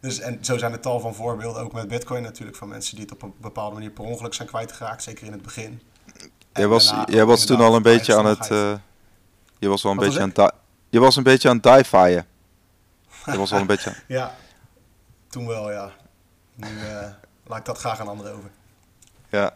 Dus, 0.00 0.18
en 0.18 0.44
zo 0.44 0.58
zijn 0.58 0.72
er 0.72 0.80
tal 0.80 1.00
van 1.00 1.14
voorbeelden, 1.14 1.62
ook 1.62 1.72
met 1.72 1.88
bitcoin 1.88 2.22
natuurlijk, 2.22 2.56
van 2.56 2.68
mensen 2.68 2.94
die 2.94 3.04
het 3.04 3.14
op 3.14 3.22
een 3.22 3.34
bepaalde 3.40 3.74
manier 3.74 3.90
per 3.90 4.04
ongeluk 4.04 4.34
zijn 4.34 4.48
kwijtgeraakt, 4.48 5.02
zeker 5.02 5.26
in 5.26 5.32
het 5.32 5.42
begin. 5.42 5.82
jij 6.52 6.62
En 6.62 6.68
was, 6.68 6.94
jij 7.06 7.24
was 7.24 7.44
toen 7.44 7.60
al 7.60 7.74
een 7.74 7.82
beetje 7.82 8.16
aan 8.16 8.26
het. 8.26 8.50
Je 9.60 9.68
was 9.68 9.82
wel 9.82 9.92
een 9.92 9.98
Wat 9.98 10.06
beetje 10.06 10.22
aan 10.22 10.32
het. 10.34 10.52
Je 10.88 11.00
was 11.00 11.16
een 11.16 11.22
beetje 11.22 11.48
aan 11.48 11.54
het 11.62 11.62
die-fyen. 11.64 12.26
Je 13.24 13.36
was 13.38 13.52
al 13.52 13.58
een 13.60 13.66
beetje. 13.66 13.94
Ja, 14.06 14.34
toen 15.28 15.46
wel, 15.46 15.70
ja. 15.70 15.90
Nu 16.54 16.66
eh, 16.66 17.08
laat 17.46 17.58
ik 17.58 17.64
dat 17.64 17.78
graag 17.78 18.00
aan 18.00 18.08
anderen 18.08 18.32
over. 18.36 18.50
Ja. 19.28 19.54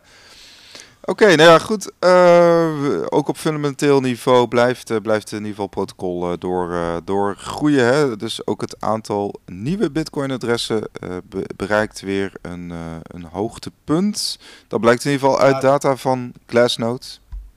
Oké, 1.07 1.25
nou 1.27 1.51
ja, 1.51 1.59
goed. 1.59 1.93
Eh, 1.99 3.03
ook 3.09 3.29
op 3.29 3.37
fundamenteel 3.37 4.01
niveau 4.01 4.49
blijft, 4.49 4.91
eh, 4.91 4.97
blijft 5.03 5.31
in 5.31 5.37
ieder 5.37 5.51
geval 5.51 5.67
protocol 5.67 6.31
eh, 6.33 6.39
door, 6.39 6.73
eh, 6.73 6.97
door 7.05 7.37
groeien. 7.37 7.85
Hè? 7.87 8.17
Dus 8.17 8.47
ook 8.47 8.61
het 8.61 8.81
aantal 8.81 9.35
nieuwe 9.47 9.91
Bitcoin-adressen 9.91 10.89
be- 11.25 11.49
bereikt 11.57 12.01
weer 12.01 12.33
een, 12.43 12.71
een 13.03 13.25
hoogtepunt. 13.25 14.39
Dat 14.69 14.81
blijkt 14.81 15.05
in 15.05 15.11
ieder 15.11 15.29
geval 15.29 15.43
uit 15.45 15.61
data 15.61 15.97
van 15.97 16.33
Glassnode. 16.47 17.07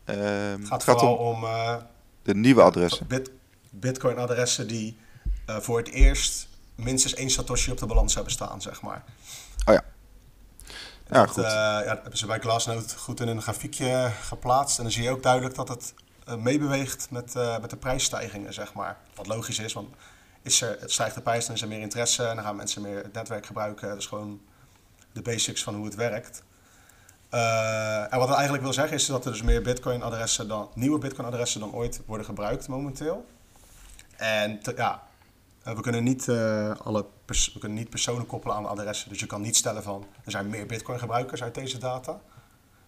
Ehm, 0.06 0.20
Het 0.20 0.60
gaat 0.68 0.72
het 0.72 0.84
gaat 0.84 1.00
vooral 1.00 1.16
om 1.16 1.44
om 1.44 1.50
de 2.28 2.36
nieuwe 2.36 2.62
adressen. 2.62 3.08
bit, 3.08 3.30
bitcoin-adressen 3.70 4.68
die 4.68 4.98
eh, 5.46 5.58
voor 5.58 5.78
het 5.78 5.88
eerst 5.88 6.48
minstens 6.76 7.14
één 7.14 7.30
Satoshi 7.30 7.72
op 7.72 7.78
de 7.78 7.86
balans 7.86 8.14
hebben 8.14 8.32
staan, 8.32 8.62
zeg 8.62 8.82
maar. 8.82 9.04
Ja, 11.10 11.20
Dat, 11.20 11.30
goed. 11.30 11.44
eh, 11.44 11.50
ja, 11.50 11.84
dat 11.84 12.02
hebben 12.02 12.18
ze 12.18 12.26
bij 12.26 12.40
Glassnode 12.40 12.84
goed 12.98 13.20
in 13.20 13.28
een 13.28 13.42
grafiekje 13.42 14.12
geplaatst. 14.22 14.78
En 14.78 14.84
dan 14.84 14.92
zie 14.92 15.04
je 15.04 15.10
ook 15.10 15.24
duidelijk 15.24 15.56
dat 15.56 15.68
het 15.68 15.94
eh, 16.26 16.36
meebeweegt 16.36 17.08
met, 17.12 17.36
eh, 17.36 17.60
met 17.60 17.70
de 17.70 17.76
prijsstijgingen, 17.78 18.54
zeg 18.54 18.74
maar. 18.74 18.98
Wat 19.16 19.28
logisch 19.28 19.60
is, 19.60 19.74
want 19.74 19.96
is 20.42 20.62
er, 20.62 20.78
het 20.80 20.92
stijgt 20.92 21.16
de 21.16 21.22
prijs, 21.22 21.46
dan 21.46 21.56
is 21.56 21.62
er 21.62 21.68
meer 21.68 21.80
interesse 21.80 22.26
en 22.26 22.36
dan 22.36 22.46
gaan 22.46 22.56
mensen 22.56 22.82
meer 22.82 23.04
het 23.04 23.14
netwerk 23.14 23.46
gebruiken. 23.46 23.88
Dat 23.90 23.98
is 23.98 24.06
gewoon 24.06 24.42
de 25.12 25.22
basics 25.22 25.64
van 25.64 25.76
hoe 25.76 25.86
het 25.86 25.96
werkt. 25.96 26.44
Eh, 27.30 28.14
en 28.14 28.18
wat 28.18 28.28
het 28.28 28.36
eigenlijk 28.36 28.64
wil 28.64 28.74
zeggen 28.74 28.96
is 28.98 29.06
dat 29.06 29.26
er 29.26 29.32
dus 29.32 29.42
meer 29.42 29.62
Bitcoin-adressen 29.62 30.48
dan 30.48 30.70
nieuwe 30.74 30.98
Bitcoin-adressen 31.00 31.60
dan 31.60 31.74
ooit 31.74 32.02
worden 32.06 32.26
gebruikt 32.26 32.68
momenteel. 32.68 33.26
En 34.16 34.60
te- 34.60 34.74
ja, 34.76 35.04
eh, 35.64 35.76
we 35.76 35.82
kunnen 35.82 36.04
niet 36.04 36.28
eh, 36.28 36.72
alle 36.84 37.06
pers- 37.26 37.54
we 37.54 37.60
kunnen 37.60 37.78
niet 37.78 37.90
personen 37.90 38.26
koppelen 38.26 38.56
aan 38.56 38.64
de 38.64 38.70
adressen. 38.70 39.10
Dus 39.10 39.20
je 39.20 39.26
kan 39.26 39.42
niet 39.42 39.56
stellen 39.56 39.84
van 39.84 40.06
er 40.26 40.32
zijn 40.32 40.50
meer 40.50 40.66
Bitcoin-gebruikers 40.66 41.44
uit 41.44 41.56
deze 41.56 41.78
data. 41.78 42.20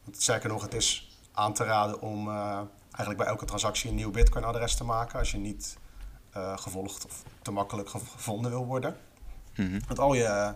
Want 0.03 0.21
sterker 0.21 0.49
nog, 0.49 0.61
het 0.61 0.73
is 0.73 1.17
aan 1.31 1.53
te 1.53 1.63
raden 1.63 2.01
om 2.01 2.29
eigenlijk 2.81 3.17
bij 3.17 3.25
elke 3.27 3.45
transactie 3.45 3.89
een 3.89 3.95
nieuw 3.95 4.11
Bitcoin-adres 4.11 4.75
te 4.75 4.83
maken 4.83 5.19
als 5.19 5.31
je 5.31 5.37
niet 5.37 5.77
gevolgd 6.55 7.05
of 7.05 7.23
te 7.41 7.51
makkelijk 7.51 7.89
gev- 7.89 8.11
gevonden 8.11 8.51
wil 8.51 8.65
worden. 8.65 8.95
Mhm. 9.55 9.79
Want 9.87 9.99
al 9.99 10.13
je, 10.13 10.53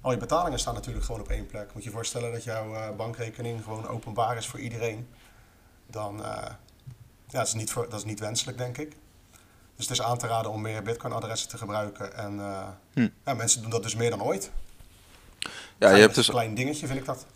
al 0.00 0.10
je 0.10 0.16
betalingen 0.16 0.58
staan 0.58 0.74
natuurlijk 0.74 1.04
gewoon 1.04 1.20
op 1.20 1.28
één 1.28 1.46
plek. 1.46 1.74
Moet 1.74 1.82
je 1.82 1.88
je 1.88 1.94
voorstellen 1.94 2.32
dat 2.32 2.44
jouw 2.44 2.74
eh, 2.74 2.96
bankrekening 2.96 3.62
gewoon 3.62 3.88
openbaar 3.88 4.36
is 4.36 4.46
voor 4.46 4.60
iedereen. 4.60 5.08
Dan 5.86 6.18
uh, 6.20 6.24
ja, 6.24 7.38
dat 7.38 7.46
is, 7.46 7.54
niet 7.54 7.70
voor, 7.70 7.88
dat 7.88 7.98
is 7.98 8.04
niet 8.04 8.20
wenselijk, 8.20 8.58
denk 8.58 8.78
ik. 8.78 8.96
Dus 9.76 9.88
het 9.88 9.98
is 9.98 10.02
aan 10.02 10.18
te 10.18 10.26
raden 10.26 10.50
om 10.50 10.60
meer 10.60 10.82
Bitcoin-adressen 10.82 11.48
te 11.48 11.58
gebruiken. 11.58 12.14
En 12.16 12.34
uh, 12.34 12.68
Hm. 12.92 13.08
ja, 13.24 13.34
mensen 13.34 13.60
doen 13.60 13.70
dat 13.70 13.82
dus 13.82 13.94
meer 13.94 14.10
dan 14.10 14.22
ooit. 14.22 14.50
Ja, 15.78 15.90
je 15.90 16.00
hebt 16.00 16.14
dus 16.14 16.26
Een 16.26 16.34
klein 16.34 16.54
dingetje, 16.54 16.86
vind 16.86 16.98
ik 16.98 17.04
dat. 17.04 17.26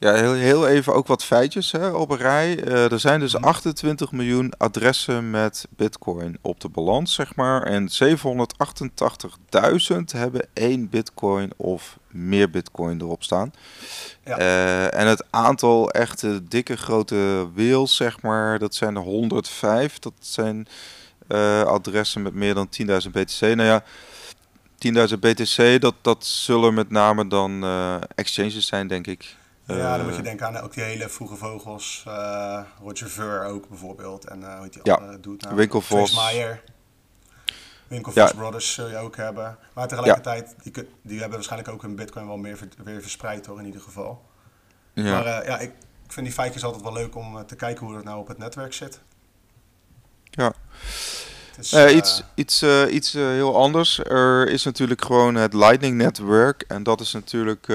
Ja, 0.00 0.14
heel, 0.14 0.32
heel 0.32 0.68
even 0.68 0.94
ook 0.94 1.06
wat 1.06 1.24
feitjes 1.24 1.72
hè, 1.72 1.88
op 1.88 2.10
een 2.10 2.16
rij. 2.16 2.64
Eh, 2.64 2.92
er 2.92 3.00
zijn 3.00 3.20
dus 3.20 3.34
Mhm. 3.34 3.44
28 3.44 4.12
miljoen 4.12 4.52
adressen 4.58 5.30
met 5.30 5.66
bitcoin 5.70 6.38
op 6.40 6.60
de 6.60 6.68
balans, 6.68 7.14
zeg 7.14 7.34
maar. 7.34 7.62
En 7.62 7.88
788.000 7.88 10.12
hebben 10.12 10.46
één 10.52 10.88
bitcoin 10.88 11.50
of 11.56 11.98
meer 12.08 12.50
bitcoin 12.50 13.00
erop 13.00 13.22
staan. 13.22 13.52
Ja. 14.24 14.38
Eh, 14.38 15.00
en 15.00 15.06
het 15.06 15.24
aantal 15.30 15.90
echte 15.90 16.48
dikke 16.48 16.76
grote 16.76 17.48
whales, 17.54 17.96
zeg 17.96 18.22
maar, 18.22 18.58
dat 18.58 18.74
zijn 18.74 18.96
er 18.96 19.02
105. 19.02 19.98
Dat 19.98 20.12
zijn 20.20 20.68
eh, 21.28 21.62
adressen 21.62 22.22
met 22.22 22.34
meer 22.34 22.54
dan 22.54 22.68
10.000 22.68 23.12
BTC. 23.12 23.40
Nou 23.40 23.62
ja, 23.62 23.82
10.000 24.78 25.20
BTC, 25.20 25.80
dat, 25.80 25.94
dat 26.02 26.24
zullen 26.26 26.74
met 26.74 26.90
name 26.90 27.26
dan 27.26 27.64
exchanges 28.14 28.66
zijn, 28.66 28.86
denk 28.86 29.06
ik. 29.06 29.36
Ja, 29.76 29.96
dan 29.96 30.04
moet 30.04 30.12
je 30.14 30.18
Eh, 30.18 30.24
denken 30.24 30.46
aan 30.46 30.56
ook 30.56 30.72
die 30.74 30.82
hele 30.82 31.08
vroege 31.08 31.36
vogels. 31.36 32.04
eh, 32.06 32.60
Roger 32.82 33.08
Ver 33.10 33.44
ook 33.44 33.68
bijvoorbeeld. 33.68 34.24
En 34.24 34.42
eh 34.42 34.52
hoe 34.54 34.62
heet 34.62 34.72
die 34.72 34.82
Ja, 34.84 34.94
andere 34.94 35.20
doet 35.20 35.42
nou? 35.42 35.54
Winkelvos. 35.56 36.14
Meyer. 36.14 36.62
Winkelvos 37.86 38.30
Ja. 38.30 38.36
Brothers 38.36 38.72
zul 38.74 38.88
je 38.88 38.96
ook 38.96 39.16
hebben. 39.16 39.58
Maar 39.74 39.88
tegelijkertijd, 39.88 40.54
die, 40.62 40.72
die 41.02 41.18
hebben 41.18 41.36
waarschijnlijk 41.36 41.70
ook 41.72 41.82
hun 41.82 41.94
bitcoin 41.96 42.26
wel 42.26 42.36
meer 42.36 42.58
weer 42.84 43.00
verspreid 43.02 43.46
hoor, 43.46 43.58
in 43.58 43.66
ieder 43.66 43.80
geval. 43.80 44.24
Ja. 44.92 45.02
Maar 45.12 45.44
ja, 45.46 45.58
ik, 45.58 45.72
ik 46.04 46.12
vind 46.12 46.26
die 46.26 46.34
feitjes 46.34 46.64
altijd 46.64 46.82
wel 46.82 46.92
leuk 46.92 47.14
om 47.16 47.46
te 47.46 47.56
kijken 47.56 47.86
hoe 47.86 47.94
het 47.96 48.04
nou 48.04 48.18
op 48.20 48.28
het 48.28 48.38
netwerk 48.38 48.72
zit. 48.72 49.00
Ja. 50.30 50.52
Eh, 51.58 51.84
eh, 51.84 51.96
iets 51.96 52.22
iets, 52.34 52.62
eh, 52.62 52.94
iets 52.94 53.12
heel 53.12 53.56
anders. 53.56 53.98
Er 53.98 54.48
is 54.48 54.64
natuurlijk 54.64 55.04
gewoon 55.04 55.34
het 55.34 55.52
Lightning 55.54 55.96
Network. 55.96 56.64
En 56.68 56.82
dat 56.82 57.00
is 57.00 57.12
natuurlijk, 57.12 57.66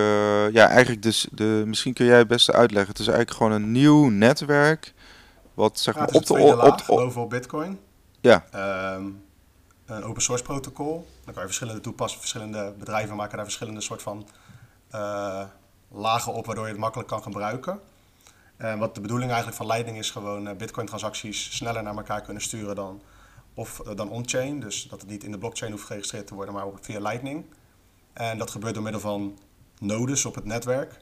ja, 0.51 0.67
eigenlijk 0.67 1.03
dus, 1.03 1.27
de, 1.31 1.63
misschien 1.65 1.93
kun 1.93 2.05
jij 2.05 2.17
het 2.17 2.27
beste 2.27 2.51
uitleggen. 2.51 2.91
Het 2.91 2.99
is 2.99 3.07
eigenlijk 3.07 3.37
gewoon 3.37 3.51
een 3.51 3.71
nieuw 3.71 4.09
netwerk. 4.09 4.93
Wat 5.53 5.79
zeg 5.79 5.93
ja, 5.93 5.99
maar 5.99 6.09
het 6.09 6.23
is 6.23 6.29
op 6.29 6.37
de, 6.37 6.43
op, 6.43 6.55
laag 6.55 6.89
op, 6.89 6.97
bovenop 6.97 7.29
bitcoin. 7.29 7.79
ja, 8.21 8.45
Ehm, 8.51 9.05
een 9.85 10.03
open 10.03 10.21
source 10.21 10.43
protocol. 10.43 11.07
Dan 11.23 11.33
kan 11.33 11.41
je 11.41 11.47
verschillende 11.47 11.81
toepassen, 11.81 12.19
verschillende 12.19 12.73
bedrijven 12.79 13.15
maken 13.15 13.35
daar 13.35 13.45
verschillende 13.45 13.81
soort 13.81 14.01
van 14.01 14.27
lagen 15.91 16.33
op, 16.33 16.45
waardoor 16.45 16.65
je 16.65 16.71
het 16.71 16.79
makkelijk 16.79 17.09
kan 17.09 17.23
gebruiken. 17.23 17.79
En 18.57 18.79
wat 18.79 18.95
de 18.95 19.01
bedoeling 19.01 19.31
eigenlijk 19.31 19.61
van 19.61 19.67
Lightning 19.67 19.97
is 19.97 20.11
gewoon 20.11 20.57
bitcoin 20.57 20.85
transacties 20.85 21.55
sneller 21.55 21.83
naar 21.83 21.95
elkaar 21.95 22.21
kunnen 22.21 22.43
sturen 22.43 22.75
dan, 22.75 23.01
of, 23.53 23.79
eh, 23.79 23.95
dan 23.95 24.09
on-chain. 24.09 24.59
Dus 24.59 24.83
dat 24.83 25.01
het 25.01 25.09
niet 25.09 25.23
in 25.23 25.31
de 25.31 25.37
blockchain 25.37 25.71
hoeft 25.71 25.85
geregistreerd 25.85 26.27
te 26.27 26.35
worden, 26.35 26.53
maar 26.53 26.65
via 26.81 26.99
Lightning. 26.99 27.45
En 28.13 28.37
dat 28.37 28.51
gebeurt 28.51 28.73
door 28.73 28.83
middel 28.83 29.01
van 29.01 29.39
nodes 29.79 30.25
op 30.25 30.35
het 30.35 30.45
netwerk. 30.45 30.99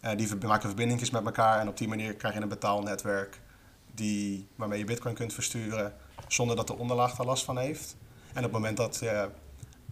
Eh, 0.00 0.16
die 0.16 0.36
maken 0.36 0.68
verbindingjes 0.68 1.10
met 1.10 1.24
elkaar 1.24 1.60
en 1.60 1.68
op 1.68 1.76
die 1.76 1.88
manier 1.88 2.14
krijg 2.14 2.34
je 2.34 2.40
een 2.40 2.48
betaalnetwerk 2.48 3.40
die, 3.94 4.48
waarmee 4.56 4.78
je 4.78 4.84
bitcoin 4.84 5.14
kunt 5.14 5.32
versturen 5.32 5.94
zonder 6.28 6.56
dat 6.56 6.66
de 6.66 6.78
onderlaag 6.78 7.16
daar 7.16 7.26
last 7.26 7.44
van 7.44 7.58
heeft. 7.58 7.96
En 8.28 8.36
op 8.36 8.42
het 8.42 8.52
moment 8.52 8.76
dat 8.76 9.02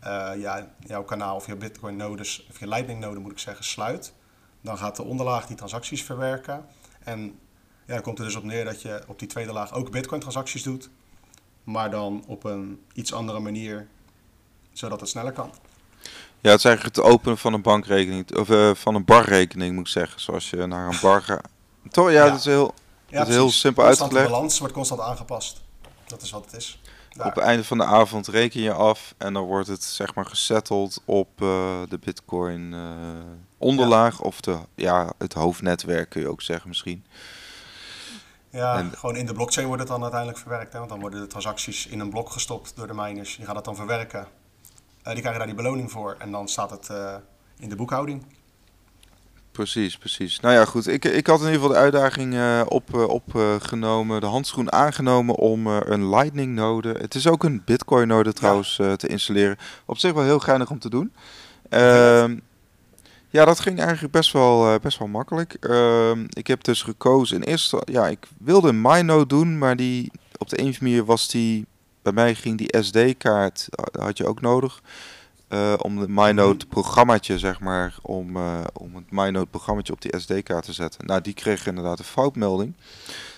eh, 0.02 0.32
ja, 0.36 0.74
jouw 0.78 1.04
kanaal 1.04 1.36
of 1.36 1.46
je 1.46 1.56
bitcoin 1.56 1.96
nodes, 1.96 2.46
of 2.50 2.60
je 2.60 2.68
lightning 2.68 3.00
node 3.00 3.20
moet 3.20 3.32
ik 3.32 3.38
zeggen, 3.38 3.64
sluit, 3.64 4.12
dan 4.60 4.78
gaat 4.78 4.96
de 4.96 5.02
onderlaag 5.02 5.46
die 5.46 5.56
transacties 5.56 6.02
verwerken. 6.02 6.66
En 7.04 7.38
ja, 7.86 7.94
dan 7.94 8.02
komt 8.02 8.18
er 8.18 8.24
dus 8.24 8.34
op 8.34 8.44
neer 8.44 8.64
dat 8.64 8.82
je 8.82 9.04
op 9.06 9.18
die 9.18 9.28
tweede 9.28 9.52
laag 9.52 9.72
ook 9.72 9.90
bitcoin 9.90 10.20
transacties 10.20 10.62
doet, 10.62 10.90
maar 11.64 11.90
dan 11.90 12.24
op 12.26 12.44
een 12.44 12.80
iets 12.92 13.12
andere 13.12 13.38
manier, 13.40 13.86
zodat 14.72 15.00
het 15.00 15.08
sneller 15.08 15.32
kan. 15.32 15.50
ja, 16.40 16.50
het 16.50 16.58
is 16.58 16.64
eigenlijk 16.64 16.96
het 16.96 17.04
openen 17.04 17.38
van 17.38 17.52
een 17.52 17.62
bankrekening. 17.62 18.36
Of 18.36 18.50
eh, 18.50 18.70
van 18.74 18.94
een 18.94 19.04
barrekening 19.04 19.74
moet 19.74 19.86
ik 19.86 19.92
zeggen. 19.92 20.20
Zoals 20.20 20.50
je 20.50 20.66
naar 20.66 20.88
een 20.88 20.98
bar 21.00 21.22
gaat. 21.22 21.48
Toch? 21.90 22.10
Ja, 22.10 22.24
Ja. 22.24 22.30
dat 22.30 22.38
is 22.38 22.44
heel, 22.44 22.74
Ja, 23.06 23.18
dat 23.18 23.28
is 23.28 23.34
heel 23.34 23.50
simpel 23.50 23.84
uitgelegd. 23.84 24.28
balans 24.30 24.58
wordt 24.58 24.74
constant 24.74 25.00
aangepast. 25.00 25.60
Dat 26.06 26.22
is 26.22 26.30
wat 26.30 26.44
het 26.44 26.54
is. 26.54 26.80
Daar. 27.16 27.26
Op 27.26 27.34
het 27.34 27.44
einde 27.44 27.64
van 27.64 27.78
de 27.78 27.84
avond 27.84 28.26
reken 28.28 28.60
je 28.60 28.72
af 28.72 29.14
en 29.18 29.32
dan 29.32 29.44
wordt 29.44 29.68
het 29.68 29.84
zeg 29.84 30.14
maar 30.14 30.26
gesetteld 30.26 31.02
op 31.04 31.28
eh, 31.42 31.80
de 31.88 31.98
Bitcoin 31.98 32.74
eh, 32.74 32.80
onderlaag 33.58 34.20
of 34.20 34.40
de, 34.40 34.58
ja, 34.74 35.12
het 35.18 35.32
hoofdnetwerk 35.32 36.10
kun 36.10 36.20
je 36.20 36.28
ook 36.28 36.42
zeggen 36.42 36.68
misschien. 36.68 37.04
Ja, 38.53 38.88
gewoon 38.94 39.16
in 39.16 39.26
de 39.26 39.32
blockchain 39.32 39.66
wordt 39.66 39.82
het 39.82 39.90
dan 39.90 40.03
uiteindelijk 40.03 40.40
verwerkt. 40.40 40.72
Hè? 40.72 40.78
Want 40.78 40.90
dan 40.90 41.00
worden 41.00 41.20
de 41.20 41.26
transacties 41.26 41.86
in 41.86 42.00
een 42.00 42.11
blok 42.11 42.30
gestopt 42.30 42.76
door 42.76 42.86
de 42.86 42.94
miners. 42.94 43.36
Die 43.36 43.46
gaan 43.46 43.55
dat 43.55 43.64
dan 43.64 43.76
verwerken. 43.76 44.20
Uh, 44.20 45.12
die 45.12 45.20
krijgen 45.20 45.38
daar 45.38 45.46
die 45.46 45.55
beloning 45.55 45.90
voor. 45.90 46.16
En 46.18 46.30
dan 46.30 46.48
staat 46.48 46.70
het 46.70 46.88
uh, 46.90 47.14
in 47.59 47.68
de 47.68 47.76
boekhouding. 47.76 48.24
Precies, 49.53 49.98
precies. 49.98 50.40
Nou 50.40 50.55
ja, 50.55 50.64
goed. 50.64 50.86
Ik, 50.86 51.05
ik 51.05 51.26
had 51.26 51.40
in 51.40 51.46
ieder 51.46 51.61
geval 51.61 51.74
de 51.74 51.82
uitdaging 51.82 52.34
uh, 52.34 52.62
op, 52.68 52.94
opgenomen, 52.94 54.20
de 54.20 54.26
handschoen 54.26 54.72
aangenomen 54.72 55.34
om 55.34 55.66
een 55.66 56.09
Lightning 56.09 56.55
node, 56.55 56.92
het 56.92 57.14
is 57.14 57.26
ook 57.26 57.44
een 57.44 57.62
Bitcoin 57.64 58.09
node 58.09 58.32
trouwens, 58.32 58.76
ja. 58.76 58.96
te 58.96 59.07
installeren. 59.07 59.57
Op 59.84 59.98
zich 59.98 60.12
wel 60.12 60.24
heel 60.24 60.38
geinig 60.38 60.70
om 60.70 60.78
te 60.78 60.90
doen. 60.90 61.12
Ehm, 61.68 62.38
ja, 63.33 63.45
dat 63.45 63.61
ging 63.61 63.78
eigenlijk 63.80 64.12
best 64.12 64.33
wel, 64.33 64.78
best 64.78 64.99
wel 64.99 65.09
makkelijk. 65.09 65.55
Ehm, 65.55 66.24
ik 66.28 66.47
heb 66.47 66.64
dus 66.64 66.83
gekozen 66.83 67.37
in 67.37 67.43
eerste, 67.43 67.83
ja, 67.85 68.09
ik 68.09 68.26
wilde 68.39 68.68
een 68.68 68.80
MyNode 68.80 69.26
doen, 69.26 69.59
maar 69.59 69.76
die 69.76 70.11
op 70.39 70.49
de 70.49 70.59
een 70.59 70.68
of 70.68 70.74
andere 70.74 70.85
manier 70.85 71.05
was 71.05 71.28
die, 71.28 71.66
bij 72.03 72.12
mij 72.12 72.35
ging 72.35 72.59
die 72.59 72.83
SD-kaart, 72.83 73.68
had 73.93 74.18
je 74.18 74.26
ook 74.26 74.41
nodig. 74.41 74.80
Uh, 75.49 75.74
om 75.78 76.01
de 76.01 76.09
MyNote 76.09 76.66
programmaatje, 76.66 77.39
zeg 77.39 77.61
maar, 77.61 77.95
om, 78.03 78.37
uh, 78.37 78.59
om 78.72 78.95
het 78.95 79.11
MyNote 79.11 79.51
programmaatje 79.51 79.93
op 79.93 80.03
die 80.03 80.20
SD-kaart 80.20 80.64
te 80.64 80.72
zetten. 80.72 81.07
Nou, 81.07 81.20
die 81.20 81.35
kreeg 81.35 81.66
inderdaad 81.66 81.99
een 81.99 82.05
foutmelding. 82.05 82.74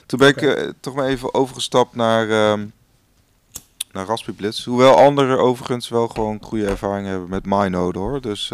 Toen 0.06 0.18
ben 0.18 0.28
okay. 0.28 0.48
ik 0.48 0.72
toch 0.80 0.94
maar 0.94 1.06
even 1.06 1.34
overgestapt 1.34 1.94
naar, 1.94 2.26
uh, 2.26 2.64
naar 3.92 4.06
Raspberry 4.06 4.36
Blitz. 4.36 4.64
Hoewel 4.64 4.96
anderen 4.96 5.38
overigens 5.38 5.88
wel 5.88 6.08
gewoon 6.08 6.38
goede 6.42 6.66
ervaring 6.66 7.06
hebben 7.06 7.28
met 7.28 7.46
MyNode 7.46 7.98
hoor. 7.98 8.20
Dus, 8.20 8.52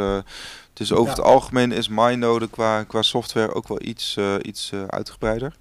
dus 0.73 0.93
over 0.93 1.05
ja. 1.05 1.11
het 1.11 1.21
algemeen 1.21 1.73
is 1.73 1.89
MyNode 1.89 2.49
qua, 2.49 2.83
qua 2.83 3.03
software 3.03 3.55
ook 3.55 3.69
wel 3.69 3.83
iets, 3.83 4.17
iets 4.43 4.73
uitgebreider. 4.87 5.57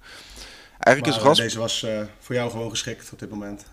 Eigenlijk 0.78 1.16
maar, 1.16 1.32
is 1.32 1.40
Raspberry... 1.40 1.48
Deze 1.48 1.58
was 1.58 1.86
voor 2.18 2.34
jou 2.34 2.50
gewoon 2.50 2.70
geschikt 2.70 3.12
op 3.12 3.18
dit 3.18 3.30
moment. 3.30 3.64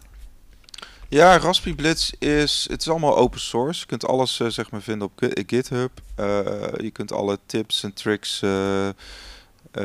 Ja, 1.09 1.37
Raspberry 1.37 1.75
Blitz 1.75 2.11
is, 2.19 2.67
het 2.69 2.81
is 2.81 2.89
allemaal 2.89 3.17
open 3.17 3.39
source. 3.39 3.79
Je 3.79 3.85
kunt 3.85 4.07
alles 4.07 4.35
zeg 4.35 4.71
maar 4.71 4.81
vinden 4.81 5.07
op 5.07 5.29
GitHub. 5.47 5.91
Je 6.77 6.89
kunt 6.93 7.11
alle 7.11 7.39
tips 7.45 7.83
en 7.83 7.93
tricks 7.93 8.39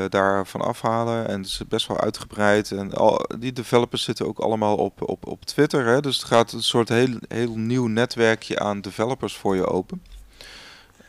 daarvan 0.09 0.61
afhalen. 0.61 1.29
En 1.29 1.41
het 1.41 1.47
is 1.47 1.61
best 1.69 1.87
wel 1.87 2.01
uitgebreid. 2.01 2.71
En 2.71 2.93
al, 2.93 3.27
die 3.39 3.53
developers 3.53 4.03
zitten 4.03 4.27
ook 4.27 4.39
allemaal 4.39 4.77
op, 4.77 5.09
op, 5.09 5.27
op 5.27 5.45
Twitter. 5.45 5.87
Hè? 5.87 6.01
Dus 6.01 6.17
het 6.17 6.27
gaat 6.27 6.53
een 6.53 6.63
soort 6.63 6.89
heel, 6.89 7.17
heel 7.29 7.57
nieuw 7.57 7.87
netwerkje 7.87 8.59
aan 8.59 8.81
developers 8.81 9.37
voor 9.37 9.57
je 9.57 9.67
open. 9.67 10.03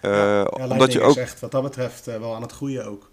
Ja, 0.09 0.37
ja 0.37 0.43
omdat 0.43 0.91
je 0.91 1.01
ook... 1.01 1.15
is 1.15 1.21
echt 1.21 1.39
wat 1.39 1.51
dat 1.51 1.63
betreft 1.63 2.05
wel 2.05 2.35
aan 2.35 2.41
het 2.41 2.51
groeien 2.51 2.85
ook. 2.85 3.11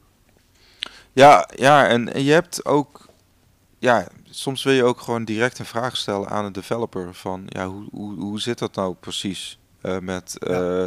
Ja, 1.12 1.49
ja 1.55 1.86
en, 1.86 2.12
en 2.12 2.22
je 2.22 2.32
hebt 2.32 2.64
ook... 2.64 3.09
Ja, 3.78 4.09
soms 4.30 4.62
wil 4.62 4.72
je 4.72 4.84
ook 4.84 5.01
gewoon 5.01 5.24
direct 5.24 5.59
een 5.59 5.64
vraag 5.64 5.97
stellen 5.97 6.28
aan 6.28 6.45
een 6.45 6.53
developer 6.53 7.14
van 7.14 7.45
ja, 7.47 7.66
hoe, 7.66 7.88
hoe, 7.91 8.14
hoe 8.14 8.41
zit 8.41 8.59
dat 8.59 8.74
nou 8.74 8.95
precies 8.95 9.59
uh, 9.82 9.99
met 9.99 10.36
uh, 10.38 10.86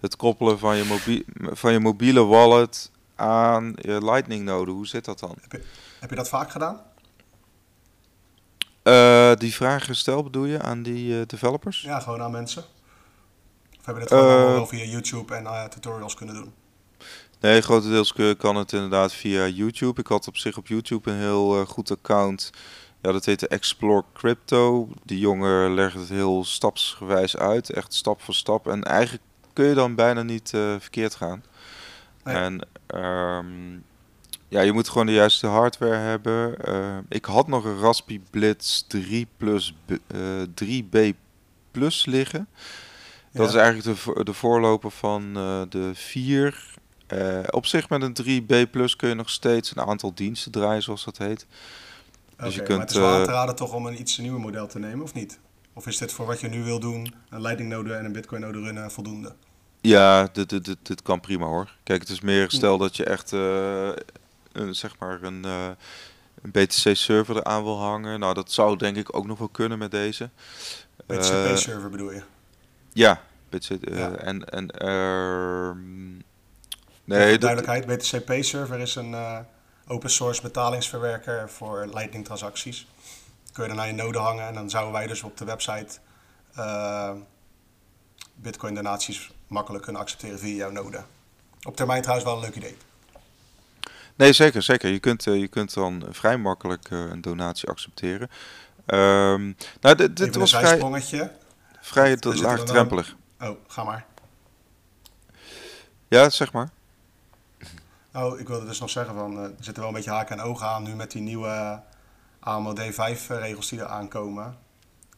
het 0.00 0.16
koppelen 0.16 0.58
van 0.58 0.76
je, 0.76 0.84
mobie 0.84 1.24
van 1.34 1.72
je 1.72 1.78
mobiele 1.78 2.24
wallet 2.24 2.90
aan 3.14 3.74
je 3.76 4.04
Lightning 4.04 4.44
node? 4.44 4.70
Hoe 4.70 4.86
zit 4.86 5.04
dat 5.04 5.18
dan? 5.18 5.36
Heb 5.40 5.52
je, 5.52 5.62
heb 6.00 6.10
je 6.10 6.16
dat 6.16 6.28
vaak 6.28 6.50
gedaan? 6.50 6.80
Uh, 8.82 9.34
die 9.34 9.54
vraag 9.54 9.84
gesteld 9.84 10.24
bedoel 10.24 10.44
je 10.44 10.62
aan 10.62 10.82
die 10.82 11.26
developers? 11.26 11.80
Ja, 11.80 12.00
gewoon 12.00 12.22
aan 12.22 12.30
mensen. 12.30 12.64
Of 13.82 13.88
hebben 13.88 14.04
we 14.04 14.10
dat 14.10 14.18
gewoon 14.18 14.52
wel 14.52 14.66
via 14.66 14.84
YouTube 14.84 15.34
en 15.34 15.70
tutorials 15.70 16.14
kunnen 16.14 16.34
doen? 16.34 16.52
Nee, 17.40 17.60
grotendeels 17.60 18.14
kan 18.38 18.56
het 18.56 18.72
inderdaad 18.72 19.12
via 19.12 19.46
YouTube. 19.46 20.00
Ik 20.00 20.06
had 20.06 20.28
op 20.28 20.36
zich 20.36 20.56
op 20.56 20.66
YouTube 20.66 21.10
een 21.10 21.16
heel 21.16 21.60
uh, 21.60 21.66
goed 21.66 21.90
account. 21.90 22.50
Ja, 23.00 23.12
dat 23.12 23.24
heette 23.24 23.48
Explore 23.48 24.04
Crypto. 24.12 24.88
Die 25.04 25.18
jongen 25.18 25.74
legt 25.74 25.94
het 25.94 26.08
heel 26.08 26.44
stapsgewijs 26.44 27.36
uit, 27.36 27.70
echt 27.70 27.94
stap 27.94 28.22
voor 28.22 28.34
stap. 28.34 28.68
En 28.68 28.82
eigenlijk 28.82 29.22
kun 29.52 29.64
je 29.64 29.74
dan 29.74 29.94
bijna 29.94 30.22
niet 30.22 30.52
uh, 30.54 30.74
verkeerd 30.78 31.14
gaan. 31.14 31.44
Nee. 32.24 32.34
En 32.34 32.66
um, 33.00 33.84
ja, 34.48 34.60
je 34.60 34.72
moet 34.72 34.88
gewoon 34.88 35.06
de 35.06 35.12
juiste 35.12 35.46
hardware 35.46 35.96
hebben. 35.96 36.54
Uh, 36.68 36.98
ik 37.08 37.24
had 37.24 37.48
nog 37.48 37.64
een 37.64 37.78
Raspberry 37.78 38.22
Blitz 38.30 38.82
3 38.86 39.26
plus 39.36 39.74
uh, 39.86 39.98
3B 40.64 41.16
Plus 41.70 42.06
liggen. 42.06 42.48
Dat 43.32 43.48
is 43.48 43.54
eigenlijk 43.54 43.98
de, 44.04 44.24
de 44.24 44.32
voorloper 44.32 44.90
van 44.90 45.34
de 45.68 45.90
4. 45.94 46.72
Uh, 47.12 47.38
op 47.50 47.66
zich 47.66 47.88
met 47.88 48.02
een 48.02 48.42
3B 48.42 48.70
Plus 48.70 48.96
kun 48.96 49.08
je 49.08 49.14
nog 49.14 49.30
steeds 49.30 49.76
een 49.76 49.82
aantal 49.82 50.14
diensten 50.14 50.52
draaien, 50.52 50.82
zoals 50.82 51.04
dat 51.04 51.18
heet. 51.18 51.46
Dus 52.36 52.36
okay, 52.36 52.50
je 52.50 52.56
kunt, 52.56 52.68
maar 52.68 52.78
het 52.78 52.90
is 52.90 52.96
wel 52.96 53.14
aan 53.14 53.24
te 53.24 53.30
raden 53.30 53.56
toch 53.56 53.72
om 53.72 53.86
een 53.86 54.00
iets 54.00 54.18
nieuwer 54.18 54.40
model 54.40 54.66
te 54.66 54.78
nemen, 54.78 55.02
of 55.02 55.14
niet? 55.14 55.38
Of 55.72 55.86
is 55.86 55.98
dit 55.98 56.12
voor 56.12 56.26
wat 56.26 56.40
je 56.40 56.48
nu 56.48 56.64
wil 56.64 56.80
doen, 56.80 57.14
een 57.30 57.40
Lightning 57.40 57.70
node 57.70 57.94
en 57.94 58.04
een 58.04 58.12
Bitcoin 58.12 58.40
node 58.40 58.60
runnen, 58.60 58.90
voldoende? 58.90 59.34
Ja, 59.80 60.28
dit, 60.32 60.48
dit, 60.48 60.64
dit, 60.64 60.76
dit 60.82 61.02
kan 61.02 61.20
prima 61.20 61.46
hoor. 61.46 61.74
Kijk, 61.82 62.00
het 62.00 62.10
is 62.10 62.20
meer 62.20 62.50
stel 62.50 62.78
dat 62.78 62.96
je 62.96 63.04
echt 63.04 63.32
uh, 63.32 63.88
een, 64.52 64.74
zeg 64.74 64.98
maar 64.98 65.22
een, 65.22 65.46
uh, 65.46 65.68
een 66.42 66.50
BTC-server 66.50 67.36
eraan 67.36 67.62
wil 67.62 67.78
hangen. 67.78 68.20
Nou, 68.20 68.34
dat 68.34 68.52
zou 68.52 68.76
denk 68.76 68.96
ik 68.96 69.16
ook 69.16 69.26
nog 69.26 69.38
wel 69.38 69.48
kunnen 69.48 69.78
met 69.78 69.90
deze. 69.90 70.30
BTC-server 71.06 71.90
bedoel 71.90 72.12
je? 72.12 72.22
Ja, 72.92 73.20
BTC, 73.48 73.78
ja. 73.80 74.10
en, 74.10 74.44
en 74.44 74.70
uh, 74.82 75.70
Nee, 77.04 77.38
duidelijkheid, 77.38 77.86
BTCP-server 77.86 78.78
is 78.78 78.94
een 78.94 79.10
uh, 79.10 79.38
open 79.86 80.10
source 80.10 80.42
betalingsverwerker 80.42 81.50
voor 81.50 81.88
Lightning 81.92 82.24
transacties. 82.24 82.86
kun 83.52 83.62
je 83.62 83.68
dan 83.68 83.78
naar 83.78 83.86
je 83.86 83.92
node 83.92 84.18
hangen 84.18 84.46
en 84.46 84.54
dan 84.54 84.70
zouden 84.70 84.92
wij 84.92 85.06
dus 85.06 85.22
op 85.22 85.36
de 85.36 85.44
website 85.44 85.98
uh, 86.58 87.10
bitcoin 88.34 88.74
donaties 88.74 89.30
makkelijk 89.46 89.84
kunnen 89.84 90.02
accepteren 90.02 90.38
via 90.38 90.54
jouw 90.54 90.70
node. 90.70 91.02
Op 91.62 91.76
termijn 91.76 92.02
trouwens 92.02 92.28
wel 92.28 92.36
een 92.36 92.44
leuk 92.44 92.54
idee. 92.54 92.76
Nee, 94.14 94.32
zeker, 94.32 94.62
zeker. 94.62 94.90
Je 94.90 94.98
kunt, 94.98 95.24
je 95.24 95.48
kunt 95.48 95.74
dan 95.74 96.04
vrij 96.10 96.36
makkelijk 96.36 96.90
een 96.90 97.20
donatie 97.20 97.68
accepteren. 97.68 98.30
Um, 98.86 99.56
nou, 99.80 99.96
dit, 99.96 100.16
dit 100.16 100.34
was 100.34 100.50
vrij, 100.50 100.78
vrij 101.82 102.16
laagdrempelig. 102.20 103.16
Oh, 103.40 103.56
ga 103.66 103.84
maar. 103.84 104.06
Ja, 106.08 106.30
zeg 106.30 106.52
maar. 106.52 106.70
Nou, 108.12 108.40
ik 108.40 108.48
wilde 108.48 108.66
dus 108.66 108.80
nog 108.80 108.90
zeggen 108.90 109.14
van, 109.14 109.36
uh, 109.36 109.42
er 109.42 109.54
zitten 109.60 109.82
wel 109.82 109.86
een 109.86 109.94
beetje 109.94 110.10
haken 110.10 110.38
en 110.38 110.44
ogen 110.44 110.66
aan 110.66 110.82
nu 110.82 110.94
met 110.94 111.10
die 111.10 111.22
nieuwe 111.22 111.82
AMLD 112.40 112.80
5 112.90 113.28
regels 113.28 113.68
die 113.68 113.80
er 113.80 113.86
aankomen. 113.86 114.58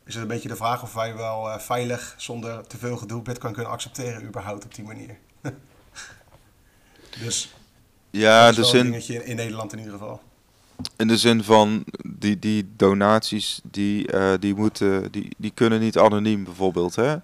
Is 0.05 0.15
het 0.15 0.23
een 0.23 0.29
beetje 0.29 0.49
de 0.49 0.57
vraag 0.57 0.83
of 0.83 0.95
wij 0.95 1.17
wel 1.17 1.61
veilig, 1.61 2.15
zonder 2.17 2.67
te 2.67 2.79
veel 2.79 2.97
gedoe, 2.97 3.23
Bitcoin 3.23 3.53
kunnen 3.53 3.73
accepteren 3.73 4.25
überhaupt 4.25 4.65
op 4.65 4.75
die 4.75 4.85
manier. 4.85 5.19
dus 7.25 7.55
ja, 8.11 8.47
dat 8.53 8.65
is 8.65 8.73
wel 8.73 8.81
een 8.81 8.87
dingetje 8.87 9.15
in, 9.15 9.25
in 9.25 9.37
Nederland 9.37 9.73
in 9.73 9.79
ieder 9.79 9.93
geval. 9.93 10.23
In 10.97 11.09
de 11.09 11.17
zin 11.17 11.45
van 11.45 11.85
die, 12.07 12.39
die 12.39 12.73
donaties 12.77 13.61
die, 13.71 14.13
uh, 14.13 14.33
die, 14.41 14.55
moeten, 14.55 15.13
die, 15.13 15.35
die 15.39 15.51
kunnen 15.55 15.81
niet 15.81 15.99
anoniem 15.99 16.45
bijvoorbeeld. 16.45 16.97
Hè? 16.97 17.13
Uh, 17.13 17.21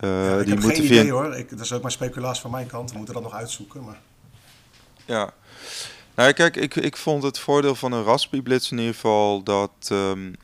ja, 0.00 0.38
ik 0.38 0.44
die 0.44 0.54
heb 0.54 0.62
moeten 0.62 0.84
geen 0.84 0.98
idee 1.00 1.10
hoor. 1.10 1.34
Ik, 1.34 1.50
dat 1.50 1.60
is 1.60 1.72
ook 1.72 1.82
maar 1.82 1.90
speculatie 1.90 2.42
van 2.42 2.50
mijn 2.50 2.66
kant. 2.66 2.90
We 2.90 2.96
moeten 2.96 3.14
dat 3.14 3.22
nog 3.22 3.32
uitzoeken. 3.32 3.84
Maar... 3.84 4.00
Ja. 5.04 5.32
Nou, 6.14 6.32
kijk, 6.32 6.56
ik, 6.56 6.74
ik 6.74 6.96
vond 6.96 7.22
het 7.22 7.38
voordeel 7.38 7.74
van 7.74 7.92
een 7.92 8.04
Raspberry 8.04 8.42
Blitz 8.42 8.70
in 8.70 8.78
ieder 8.78 8.94
geval 8.94 9.42
dat 9.42 9.88
um, 9.92 10.34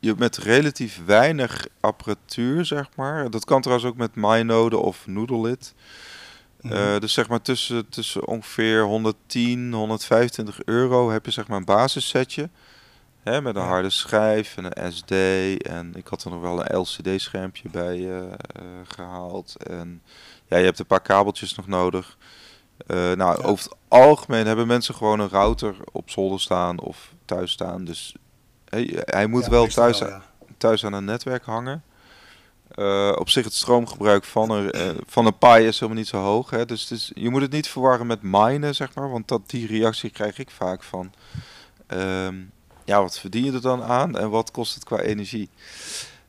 je 0.00 0.14
met 0.18 0.36
relatief 0.36 1.00
weinig 1.06 1.66
apparatuur, 1.80 2.64
zeg 2.64 2.88
maar. 2.96 3.30
Dat 3.30 3.44
kan 3.44 3.60
trouwens 3.60 3.88
ook 3.88 3.96
met 3.96 4.14
MyNode 4.14 4.78
of 4.78 5.06
Noodlelit. 5.06 5.74
Mm 6.66 6.72
-hmm. 6.72 6.94
uh, 6.94 7.00
dus 7.00 7.12
zeg 7.12 7.28
maar 7.28 7.42
tussen, 7.42 7.88
tussen 7.88 8.26
ongeveer 8.26 8.82
110, 8.82 9.72
125 9.72 10.64
euro 10.64 11.10
heb 11.10 11.24
je 11.24 11.30
zeg 11.30 11.48
maar 11.48 11.58
een 11.58 11.64
basissetje. 11.64 12.48
Hè, 13.22 13.42
met 13.42 13.56
een 13.56 13.62
ja. 13.62 13.68
harde 13.68 13.90
schijf 13.90 14.56
en 14.56 14.64
een 14.64 14.92
SD. 14.92 15.10
En 15.62 15.94
ik 15.94 16.06
had 16.06 16.24
er 16.24 16.30
nog 16.30 16.40
wel 16.40 16.60
een 16.60 16.78
LCD-schermpje 16.78 17.68
bij 17.68 17.98
uh, 17.98 18.16
uh, 18.16 18.26
gehaald. 18.84 19.56
En 19.56 20.02
ja, 20.46 20.56
je 20.56 20.64
hebt 20.64 20.78
een 20.78 20.86
paar 20.86 21.02
kabeltjes 21.02 21.54
nog 21.54 21.66
nodig. 21.66 22.16
Nou, 22.86 23.16
ja. 23.16 23.32
over 23.32 23.64
het 23.64 23.76
algemeen 23.88 24.46
hebben 24.46 24.66
mensen 24.66 24.94
gewoon 24.94 25.20
een 25.20 25.28
router 25.28 25.76
op 25.92 26.10
zolder 26.10 26.40
staan 26.40 26.80
of 26.80 27.14
thuis 27.24 27.50
staan. 27.50 27.84
Dus 27.84 28.14
hij, 28.68 29.02
hij 29.04 29.26
moet 29.26 29.44
ja, 29.44 29.50
wel, 29.50 29.66
thuis, 29.66 29.98
wel 29.98 30.20
thuis 30.56 30.84
aan 30.84 30.92
een 30.92 31.04
netwerk 31.04 31.44
hangen. 31.44 31.82
Uh, 32.76 33.12
op 33.18 33.28
zich 33.28 33.44
het 33.44 33.54
stroomgebruik 33.54 34.24
van 34.24 34.50
een, 34.50 34.76
uh, 34.76 34.90
van 35.06 35.26
een 35.26 35.38
Pi 35.38 35.66
is 35.66 35.80
helemaal 35.80 36.00
niet 36.00 36.08
zo 36.08 36.18
hoog. 36.18 36.50
Hè? 36.50 36.64
Dus, 36.64 36.86
dus 36.86 37.10
je 37.14 37.30
moet 37.30 37.42
het 37.42 37.52
niet 37.52 37.68
verwarren 37.68 38.06
met 38.06 38.22
minen, 38.22 38.74
zeg 38.74 38.94
maar. 38.94 39.10
Want 39.10 39.28
dat, 39.28 39.50
die 39.50 39.66
reactie 39.66 40.10
krijg 40.10 40.38
ik 40.38 40.50
vaak 40.50 40.82
van... 40.82 41.12
Um, 41.88 42.50
ja, 42.84 43.00
wat 43.02 43.18
verdien 43.18 43.44
je 43.44 43.52
er 43.52 43.60
dan 43.60 43.82
aan 43.82 44.18
en 44.18 44.30
wat 44.30 44.50
kost 44.50 44.74
het 44.74 44.84
qua 44.84 45.00
energie? 45.00 45.48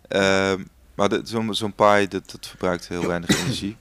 Um, 0.10 0.70
maar 0.96 1.10
zo'n 1.24 1.54
zo 1.54 1.68
Pi, 1.68 2.08
dat, 2.08 2.32
dat 2.32 2.48
verbruikt 2.48 2.88
heel 2.88 3.08
weinig 3.08 3.30
energie. 3.30 3.78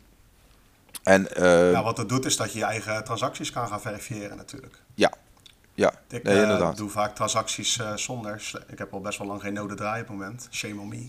En, 1.02 1.28
uh, 1.38 1.72
ja, 1.72 1.82
wat 1.82 1.96
het 1.96 2.08
doet 2.08 2.24
is 2.24 2.36
dat 2.36 2.52
je 2.52 2.58
je 2.58 2.64
eigen 2.64 3.04
transacties 3.04 3.50
kan 3.50 3.68
gaan 3.68 3.80
verifiëren 3.80 4.36
natuurlijk. 4.36 4.82
Ja, 4.94 5.12
Ja, 5.74 5.92
Ik 6.08 6.22
nee, 6.22 6.42
eh, 6.42 6.74
doe 6.74 6.90
vaak 6.90 7.14
transacties 7.14 7.78
eh, 7.78 7.96
zonder. 7.96 8.52
Ik 8.66 8.78
heb 8.78 8.92
al 8.92 9.00
best 9.00 9.18
wel 9.18 9.26
lang 9.26 9.40
geen 9.40 9.52
node 9.52 9.74
draaien 9.74 10.02
op 10.02 10.08
het 10.08 10.16
moment. 10.16 10.48
Shame 10.50 10.80
on 10.80 10.88
me. 10.88 11.08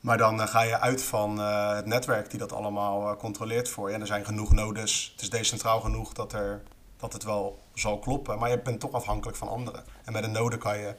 Maar 0.00 0.18
dan 0.18 0.40
eh, 0.40 0.46
ga 0.46 0.62
je 0.62 0.78
uit 0.78 1.02
van 1.02 1.40
eh, 1.40 1.74
het 1.74 1.86
netwerk 1.86 2.30
die 2.30 2.38
dat 2.38 2.52
allemaal 2.52 3.10
eh, 3.10 3.16
controleert 3.16 3.68
voor 3.68 3.88
je. 3.88 3.94
En 3.94 4.00
er 4.00 4.06
zijn 4.06 4.24
genoeg 4.24 4.52
nodes. 4.52 5.10
Het 5.12 5.22
is 5.22 5.30
decentraal 5.30 5.80
genoeg 5.80 6.12
dat, 6.12 6.32
er, 6.32 6.62
dat 6.96 7.12
het 7.12 7.24
wel 7.24 7.58
zal 7.74 7.98
kloppen. 7.98 8.38
Maar 8.38 8.50
je 8.50 8.60
bent 8.60 8.80
toch 8.80 8.92
afhankelijk 8.92 9.38
van 9.38 9.48
anderen. 9.48 9.84
En 10.04 10.12
met 10.12 10.24
een 10.24 10.32
node 10.32 10.58
kan 10.58 10.78
je 10.78 10.94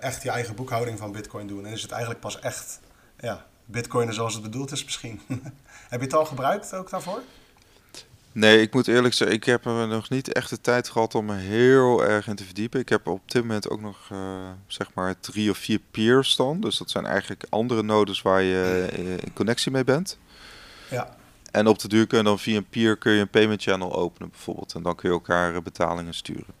echt 0.00 0.22
je 0.22 0.30
eigen 0.30 0.54
boekhouding 0.54 0.98
van 0.98 1.12
Bitcoin 1.12 1.46
doen. 1.46 1.66
En 1.66 1.72
is 1.72 1.82
het 1.82 1.90
eigenlijk 1.90 2.20
pas 2.20 2.40
echt 2.40 2.80
ja, 3.18 3.46
Bitcoin 3.64 4.12
zoals 4.12 4.34
het 4.34 4.42
bedoeld 4.42 4.72
is 4.72 4.84
misschien. 4.84 5.20
heb 5.88 6.00
je 6.00 6.06
het 6.06 6.14
al 6.14 6.24
gebruikt 6.24 6.74
ook 6.74 6.90
daarvoor? 6.90 7.22
Nee, 8.34 8.60
ik 8.60 8.74
moet 8.74 8.88
eerlijk 8.88 9.14
zeggen, 9.14 9.36
ik 9.36 9.44
heb 9.44 9.64
er 9.66 9.88
nog 9.88 10.08
niet 10.10 10.32
echt 10.32 10.50
de 10.50 10.60
tijd 10.60 10.88
gehad 10.88 11.14
om 11.14 11.30
er 11.30 11.36
heel 11.36 12.04
erg 12.04 12.26
in 12.26 12.34
te 12.36 12.44
verdiepen. 12.44 12.80
Ik 12.80 12.88
heb 12.88 13.06
op 13.06 13.30
dit 13.30 13.42
moment 13.42 13.68
ook 13.70 13.80
nog, 13.80 14.08
eh, 14.10 14.18
zeg 14.66 14.90
maar, 14.94 15.20
drie 15.20 15.50
of 15.50 15.58
vier 15.58 15.80
peers 15.90 16.30
staan. 16.30 16.60
Dus 16.60 16.78
dat 16.78 16.90
zijn 16.90 17.06
eigenlijk 17.06 17.44
andere 17.48 17.82
nodes 17.82 18.22
waar 18.22 18.42
je 18.42 18.88
eh, 18.92 19.10
in 19.10 19.32
connectie 19.34 19.72
mee 19.72 19.84
bent. 19.84 20.18
Ja, 20.90 21.16
En 21.50 21.66
op 21.66 21.78
de 21.78 21.88
duur 21.88 22.06
kun 22.06 22.18
je 22.18 22.24
dan 22.24 22.38
via 22.38 22.56
een 22.56 22.68
peer 22.68 22.96
kun 22.96 23.12
je 23.12 23.20
een 23.20 23.28
payment 23.28 23.62
channel 23.62 23.92
openen 23.94 24.30
bijvoorbeeld. 24.30 24.74
En 24.74 24.82
dan 24.82 24.94
kun 24.94 25.08
je 25.08 25.14
elkaar 25.14 25.54
eh, 25.54 25.60
betalingen 25.62 26.14
sturen. 26.14 26.54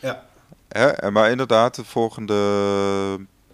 ja. 0.00 0.24
Hè? 0.68 1.10
Maar 1.10 1.30
inderdaad, 1.30 1.74
de 1.74 1.84
volgende... 1.84 2.34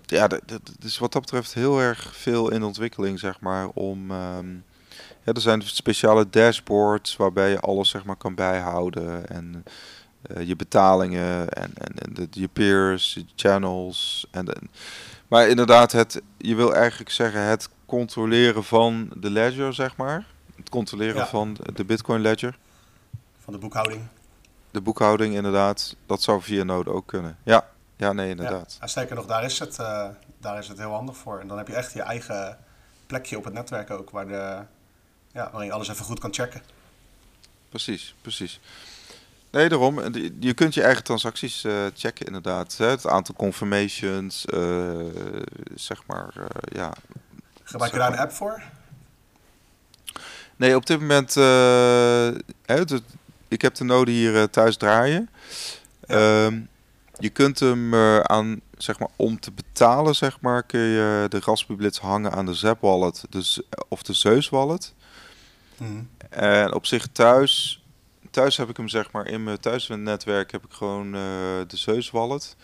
Ja, 0.06 0.26
d- 0.26 0.40
d- 0.46 0.60
d- 0.80 0.84
is 0.84 0.98
wat 0.98 1.12
dat 1.12 1.20
betreft 1.22 1.54
heel 1.54 1.78
erg 1.80 2.16
veel 2.16 2.50
in 2.50 2.62
ontwikkeling, 2.62 3.18
zeg 3.18 3.40
maar, 3.40 3.68
om... 3.68 4.10
ehm, 4.10 4.46
ja, 5.24 5.32
er 5.32 5.40
zijn 5.40 5.62
speciale 5.62 6.30
dashboards 6.30 7.16
waarbij 7.16 7.50
je 7.50 7.60
alles, 7.60 7.88
zeg 7.88 8.04
maar, 8.04 8.16
kan 8.16 8.34
bijhouden. 8.34 9.28
En 9.28 9.64
eh, 10.22 10.46
je 10.48 10.56
betalingen 10.56 11.48
en, 11.48 11.70
en, 11.74 11.98
en 11.98 12.14
de, 12.14 12.26
je 12.30 12.48
peers, 12.48 13.14
je 13.14 13.24
channels. 13.36 14.26
En, 14.30 14.46
maar 15.28 15.48
inderdaad, 15.48 15.92
het, 15.92 16.22
je 16.38 16.54
wil 16.54 16.74
eigenlijk 16.74 17.10
zeggen 17.10 17.42
het 17.42 17.68
controleren 17.86 18.64
van 18.64 19.10
de 19.16 19.30
ledger, 19.30 19.74
zeg 19.74 19.96
maar. 19.96 20.26
Het 20.56 20.68
controleren 20.68 21.16
Ja. 21.16 21.26
van 21.26 21.56
de 21.74 21.84
Bitcoin 21.84 22.20
ledger. 22.20 22.58
Van 23.44 23.52
de 23.52 23.58
boekhouding. 23.58 24.02
De 24.70 24.80
boekhouding, 24.80 25.34
inderdaad. 25.34 25.96
Dat 26.06 26.22
zou 26.22 26.42
via 26.42 26.62
Node 26.64 26.90
ook 26.90 27.06
kunnen. 27.06 27.36
Ja, 27.42 27.64
ja 27.96 28.12
nee, 28.12 28.30
inderdaad. 28.30 28.76
Ja, 28.80 28.86
sterker 28.86 29.16
nog, 29.16 29.26
daar 29.26 29.44
is, 29.44 29.58
het, 29.58 29.78
eh, 29.78 30.08
daar 30.40 30.58
is 30.58 30.68
het 30.68 30.78
heel 30.78 30.90
handig 30.92 31.16
voor. 31.16 31.38
En 31.40 31.48
dan 31.48 31.58
heb 31.58 31.68
je 31.68 31.74
echt 31.74 31.92
je 31.92 32.02
eigen 32.02 32.58
plekje 33.06 33.36
op 33.36 33.44
het 33.44 33.52
netwerk 33.54 33.90
ook, 33.90 34.10
waar 34.10 34.26
de, 34.26 34.58
ja, 35.32 35.48
waarin 35.50 35.66
je 35.68 35.72
alles 35.72 35.88
even 35.88 36.04
goed 36.04 36.18
kan 36.20 36.34
checken. 36.34 36.62
Precies, 37.68 38.14
precies. 38.20 38.60
Nee, 39.50 39.68
daarom. 39.68 40.00
Je 40.40 40.54
kunt 40.54 40.74
je 40.74 40.82
eigen 40.82 41.04
transacties 41.04 41.64
eh, 41.64 41.84
checken, 41.94 42.26
inderdaad. 42.26 42.76
Hè? 42.76 42.86
Het 42.86 43.06
aantal 43.06 43.34
confirmations, 43.34 44.44
eh, 44.44 44.90
zeg 45.74 46.06
maar, 46.06 46.32
eh, 46.36 46.46
ja. 46.76 46.92
Gebruik 47.62 47.92
je 47.92 47.98
daar 47.98 48.12
een 48.12 48.18
app 48.18 48.32
voor? 48.32 48.62
Nee, 50.56 50.76
op 50.76 50.86
dit 50.86 51.00
moment, 51.00 51.34
hè, 51.34 52.84
de- 52.84 53.02
ik 53.48 53.62
heb 53.62 53.74
de 53.74 53.84
node 53.84 54.10
hier 54.10 54.50
thuis 54.50 54.76
draaien. 54.76 55.30
Ja. 56.06 56.44
Ehm, 56.46 56.60
je 57.18 57.28
kunt 57.28 57.58
hem 57.60 57.94
aan, 58.22 58.60
zeg 58.78 58.98
maar, 58.98 59.08
om 59.16 59.40
te 59.40 59.50
betalen, 59.52 60.14
zeg 60.14 60.40
maar, 60.40 60.62
kun 60.62 60.80
je 60.80 61.26
de 61.28 61.40
Raspberry 61.44 61.80
Blitz 61.80 61.98
hangen 61.98 62.32
aan 62.32 62.46
de 62.46 62.54
Zap 62.54 62.80
Wallet, 62.80 63.24
dus, 63.30 63.60
of 63.88 64.02
de 64.02 64.12
Zeus 64.12 64.48
Wallet. 64.48 64.94
En 66.30 66.72
op 66.74 66.86
zich 66.86 67.06
thuis, 67.06 67.82
thuis 68.30 68.56
heb 68.56 68.68
ik 68.68 68.76
hem 68.76 68.88
zeg 68.88 69.10
maar 69.12 69.26
in 69.26 69.44
mijn 69.44 69.60
thuisnetwerk 69.60 70.52
heb 70.52 70.64
ik 70.64 70.72
gewoon 70.72 71.06
eh, 71.06 71.20
de 71.66 71.76
Zeus 71.76 72.10
wallet. 72.10 72.56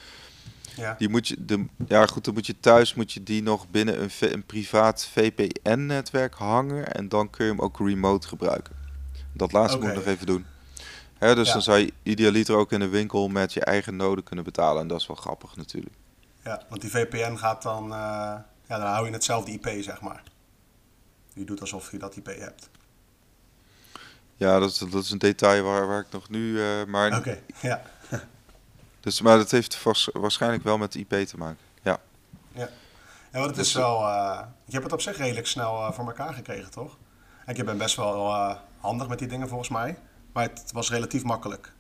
Ja. 0.76 0.94
Die 0.98 1.08
moet 1.08 1.28
je, 1.28 1.36
de, 1.44 1.66
ja 1.86 2.06
goed, 2.06 2.24
dan 2.24 2.34
moet 2.34 2.46
je 2.46 2.60
thuis 2.60 2.94
moet 2.94 3.12
je 3.12 3.22
die 3.22 3.42
nog 3.42 3.68
binnen 3.70 4.02
een, 4.02 4.10
een 4.20 4.44
privaat 4.46 5.06
VPN-netwerk 5.12 6.34
hangen 6.34 6.92
en 6.92 7.08
dan 7.08 7.30
kun 7.30 7.44
je 7.44 7.50
hem 7.50 7.60
ook 7.60 7.78
remote 7.78 8.28
gebruiken. 8.28 8.76
Dat 9.32 9.52
laatste 9.52 9.78
moet 9.78 9.88
ik 9.88 9.94
nog 9.94 10.04
even 10.04 10.26
doen. 10.26 10.46
Hè, 11.18 11.34
dus 11.34 11.46
Ja. 11.46 11.52
dan 11.52 11.62
zou 11.62 11.78
je 11.78 11.92
idealiter 12.02 12.56
ook 12.56 12.72
in 12.72 12.80
de 12.80 12.88
winkel 12.88 13.28
met 13.28 13.52
je 13.52 13.60
eigen 13.64 13.96
node 13.96 14.22
kunnen 14.22 14.44
betalen 14.44 14.82
en 14.82 14.88
dat 14.88 15.00
is 15.00 15.06
wel 15.06 15.16
grappig 15.16 15.56
natuurlijk. 15.56 15.94
ja, 16.44 16.62
want 16.68 16.80
die 16.80 16.90
VPN 16.90 17.36
gaat 17.36 17.62
dan, 17.62 17.84
eh, 17.84 17.98
ja, 18.68 18.78
dan 18.78 18.80
hou 18.80 19.06
je 19.06 19.12
hetzelfde 19.12 19.50
IP, 19.52 19.68
zeg 19.82 20.00
maar. 20.00 20.22
Je 21.34 21.44
doet 21.44 21.60
alsof 21.60 21.90
je 21.90 21.98
dat 21.98 22.16
IP 22.16 22.26
hebt. 22.26 22.68
Ja, 24.38 24.58
dat 24.58 24.70
is, 24.70 24.78
dat 24.78 25.04
is 25.04 25.10
een 25.10 25.18
detail 25.18 25.62
waar, 25.62 25.86
waar 25.86 26.00
ik 26.00 26.10
nog 26.10 26.28
nu, 26.28 26.60
eh, 26.62 26.84
maar, 26.86 27.16
Oké, 27.16 27.38
ja. 27.60 27.82
dus, 29.00 29.20
maar 29.20 29.36
dat 29.36 29.50
heeft 29.50 29.74
vast, 29.74 30.10
waarschijnlijk 30.12 30.62
wel 30.62 30.78
met 30.78 30.94
IP 30.94 31.10
te 31.10 31.36
maken. 31.36 31.58
Ja. 31.82 32.00
ja. 32.52 32.68
En 33.30 33.40
wat 33.40 33.46
het 33.48 33.58
Dus, 33.58 33.68
is 33.68 33.74
wel, 33.74 34.02
eh, 34.02 34.40
je 34.64 34.72
hebt 34.72 34.84
het 34.84 34.92
op 34.92 35.00
zich 35.00 35.16
redelijk 35.16 35.46
snel 35.46 35.74
eh, 35.74 35.92
voor 35.92 36.06
elkaar 36.06 36.34
gekregen, 36.34 36.70
toch? 36.70 36.96
En 37.44 37.56
je 37.56 37.64
bent 37.64 37.78
best 37.78 37.96
wel 37.96 38.26
eh, 38.26 38.56
handig 38.80 39.08
met 39.08 39.18
die 39.18 39.28
dingen 39.28 39.48
volgens 39.48 39.68
mij. 39.68 39.98
Maar 40.32 40.42
het 40.42 40.72
was 40.72 40.90
relatief 40.90 41.22
makkelijk. 41.22 41.72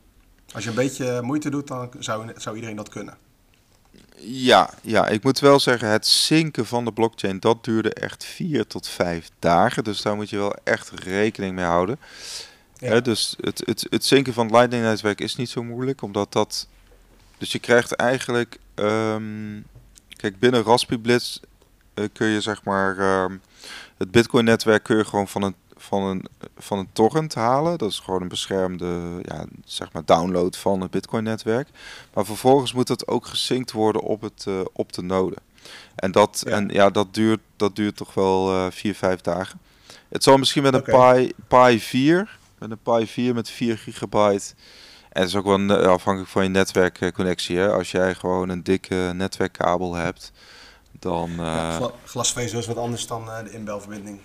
Als 0.54 0.64
je 0.64 0.70
een 0.70 0.76
beetje 0.76 1.22
moeite 1.22 1.50
doet, 1.50 1.66
dan 1.66 1.90
zou, 1.98 2.30
zou 2.36 2.54
iedereen 2.54 2.76
dat 2.76 2.88
kunnen. 2.88 3.16
Ja, 4.20 4.70
ja, 4.82 5.06
ik 5.06 5.24
moet 5.24 5.38
wel 5.38 5.60
zeggen, 5.60 5.88
het 5.88 6.06
zinken 6.06 6.66
van 6.66 6.84
de 6.84 6.92
blockchain, 6.92 7.40
dat 7.40 7.64
duurde 7.64 7.92
echt 7.94 8.24
vier 8.24 8.66
tot 8.66 8.88
vijf 8.88 9.30
dagen. 9.38 9.84
Dus 9.84 10.02
daar 10.02 10.16
moet 10.16 10.30
je 10.30 10.36
wel 10.36 10.56
echt 10.64 10.90
rekening 10.90 11.54
mee 11.54 11.64
houden. 11.64 11.98
Ja. 12.78 12.88
Hè, 12.88 13.02
dus 13.02 13.36
het, 13.40 13.62
het, 13.66 13.86
het 13.90 14.04
zinken 14.04 14.32
van 14.32 14.46
het 14.46 14.54
Lightning-netwerk 14.54 15.20
is 15.20 15.36
niet 15.36 15.50
zo 15.50 15.62
moeilijk, 15.62 16.02
omdat 16.02 16.32
dat... 16.32 16.68
Dus 17.38 17.52
je 17.52 17.58
krijgt 17.58 17.92
eigenlijk... 17.92 18.58
ehm, 18.74 19.60
kijk, 20.16 20.38
binnen 20.38 20.62
Raspberry 20.62 21.02
Blitz 21.02 21.38
eh, 21.94 22.04
kun 22.12 22.26
je 22.26 22.40
zeg 22.40 22.64
maar... 22.64 22.98
ehm, 22.98 23.36
het 23.96 24.10
Bitcoin-netwerk 24.10 24.82
kun 24.82 24.96
je 24.96 25.04
gewoon 25.04 25.28
van 25.28 25.42
een, 25.42 25.54
van, 25.76 26.02
een, 26.02 26.26
van 26.58 26.78
een 26.78 26.88
torrent 26.92 27.34
halen. 27.34 27.78
Dat 27.78 27.90
is 27.90 27.98
gewoon 27.98 28.22
een 28.22 28.28
beschermde 28.28 29.20
ja, 29.22 29.44
zeg 29.64 29.92
maar 29.92 30.04
download 30.04 30.56
van 30.56 30.80
het 30.80 30.90
Bitcoin-netwerk. 30.90 31.68
Maar 32.14 32.24
vervolgens 32.24 32.72
moet 32.72 32.88
het 32.88 33.06
ook 33.06 33.26
gesynct 33.26 33.72
worden 33.72 34.02
op, 34.02 34.20
het, 34.20 34.44
eh, 34.48 34.60
op 34.72 34.92
de 34.92 35.02
node. 35.02 35.36
En 35.94 36.12
dat, 36.12 36.42
Ja. 36.46 36.50
en, 36.52 36.68
ja, 36.68 36.90
dat, 36.90 37.14
duurt, 37.14 37.40
dat 37.56 37.76
duurt 37.76 37.96
toch 37.96 38.14
wel 38.14 38.50
eh, 38.50 38.66
vier, 38.70 38.94
vijf 38.94 39.20
dagen. 39.20 39.60
Het 40.08 40.22
zal 40.22 40.36
misschien 40.36 40.62
met 40.62 40.74
een. 40.74 40.82
Pi, 40.82 41.32
Pi 41.48 41.80
4, 41.80 42.37
met 42.58 42.70
een 42.70 42.78
Pi 42.82 43.06
4 43.06 43.34
met 43.34 43.50
4 43.50 43.78
gigabyte. 43.78 44.54
En 45.08 45.20
het 45.20 45.28
is 45.30 45.36
ook 45.36 45.44
wel 45.44 45.58
eh, 45.80 45.86
afhankelijk 45.88 46.30
van 46.30 46.42
je 46.42 46.48
netwerkconnectie. 46.48 47.56
Hè? 47.58 47.72
Als 47.72 47.90
jij 47.90 48.14
gewoon 48.14 48.48
een 48.48 48.62
dikke 48.62 49.10
netwerkkabel 49.14 49.94
hebt, 49.94 50.32
dan... 50.98 51.30
Ja, 51.36 51.68
eh, 51.70 51.76
gla- 51.76 51.92
glasvezel 52.04 52.58
is 52.58 52.66
wat 52.66 52.76
anders 52.76 53.06
dan 53.06 53.30
eh, 53.30 53.44
de 53.44 53.50
inbelverbinding. 53.50 54.20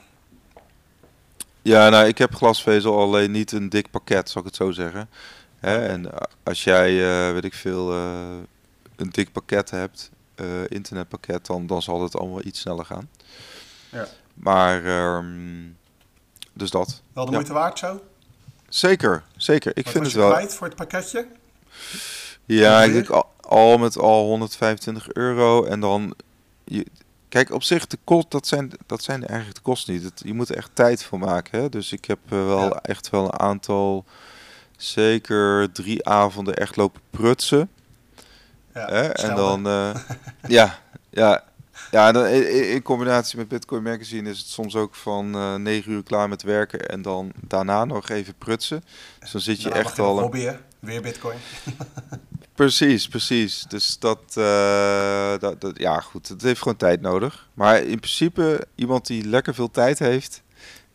Ja, 1.61 1.89
nou, 1.89 2.07
ik 2.07 2.17
heb 2.17 2.35
glasvezel, 2.35 2.99
alleen 2.99 3.31
niet 3.31 3.51
een 3.51 3.69
dik 3.69 3.91
pakket, 3.91 4.29
zal 4.29 4.41
ik 4.41 4.47
het 4.47 4.55
zo 4.55 4.71
zeggen. 4.71 5.09
Hè? 5.59 5.87
En 5.87 6.09
als 6.43 6.63
jij, 6.63 6.93
weet 7.33 7.43
ik 7.43 7.53
veel, 7.53 7.93
een 8.95 9.09
dik 9.11 9.31
pakket 9.31 9.69
hebt, 9.69 10.11
internetpakket, 10.67 11.45
dan, 11.45 11.67
dan 11.67 11.81
zal 11.81 12.01
het 12.03 12.17
allemaal 12.17 12.43
iets 12.43 12.59
sneller 12.59 12.85
gaan. 12.85 13.09
Ja. 13.89 14.07
Maar, 14.33 14.85
ehm, 14.85 15.61
dus 16.53 16.69
dat. 16.69 17.01
Wel 17.13 17.25
de 17.25 17.31
Ja. 17.31 17.37
moeite 17.37 17.53
waard 17.53 17.79
zo? 17.79 18.01
Zeker, 18.73 19.23
zeker. 19.37 19.71
Ik 19.77 19.83
Wat 19.83 19.93
vind 19.93 20.05
het 20.05 20.13
wel. 20.15 20.29
kwijt 20.31 20.53
voor 20.53 20.67
het 20.67 20.75
pakketje? 20.75 21.27
Ja, 22.45 22.83
ik 22.83 22.93
denk 22.93 23.09
al, 23.09 23.31
al 23.41 23.77
met 23.77 23.97
al 23.97 24.25
125 24.25 25.11
euro. 25.13 25.63
En 25.63 25.79
dan, 25.79 26.15
je, 26.63 26.85
kijk, 27.29 27.51
op 27.51 27.63
zich, 27.63 27.87
de 27.87 27.97
kost, 28.03 28.31
dat, 28.31 28.47
zijn, 28.47 28.71
dat 28.85 29.03
zijn 29.03 29.25
eigenlijk 29.25 29.55
de 29.57 29.63
kosten 29.63 29.93
niet. 29.93 30.03
Het, 30.03 30.21
je 30.25 30.33
moet 30.33 30.49
er 30.49 30.55
echt 30.57 30.69
tijd 30.73 31.03
voor 31.03 31.19
maken. 31.19 31.61
Hè? 31.61 31.69
Dus 31.69 31.91
ik 31.91 32.05
heb 32.05 32.19
eh, 32.29 32.45
wel 32.45 32.59
Ja. 32.63 32.79
echt 32.81 33.09
wel 33.09 33.23
een 33.23 33.39
aantal, 33.39 34.05
zeker 34.77 35.71
drie 35.71 36.05
avonden 36.07 36.53
echt 36.55 36.75
lopen 36.75 37.01
prutsen. 37.09 37.69
Ja, 38.73 38.85
Hè? 38.85 39.07
En 39.07 39.35
dan, 39.35 39.67
eh, 39.67 39.95
ja, 40.57 40.79
ja. 41.09 41.43
Ja, 41.93 42.11
dan, 42.11 42.25
in, 42.25 42.51
in- 42.51 42.69
in 42.69 42.81
combinatie 42.81 43.37
met 43.37 43.47
Bitcoin 43.47 43.83
Magazine 43.83 44.29
is 44.29 44.37
het 44.37 44.47
soms 44.47 44.75
ook 44.75 44.95
van 44.95 45.35
eh 45.35 45.55
9 45.55 45.91
uur 45.91 46.03
klaar 46.03 46.29
met 46.29 46.41
werken 46.43 46.79
en 46.89 47.01
dan 47.01 47.31
daarna 47.47 47.85
nog 47.85 48.09
even 48.09 48.33
prutsen. 48.37 48.83
Dus 49.19 49.31
dan 49.31 49.41
zit 49.41 49.61
je 49.61 49.69
mag 49.69 49.77
echt 49.77 49.99
al 49.99 50.17
een 50.17 50.23
weer 50.79 51.01
bitcoin. 51.01 51.37
Precies, 52.55 53.07
precies. 53.07 53.65
Dus 53.67 53.99
dat, 53.99 54.19
eh, 54.33 55.37
dat, 55.39 55.61
dat, 55.61 55.77
ja 55.79 55.99
goed, 55.99 56.27
het 56.27 56.41
heeft 56.41 56.61
gewoon 56.61 56.77
tijd 56.77 57.01
nodig. 57.01 57.47
Maar 57.53 57.81
in 57.83 57.99
principe, 57.99 58.67
iemand 58.75 59.07
die 59.07 59.25
lekker 59.27 59.53
veel 59.53 59.71
tijd 59.71 59.99
heeft, 59.99 60.41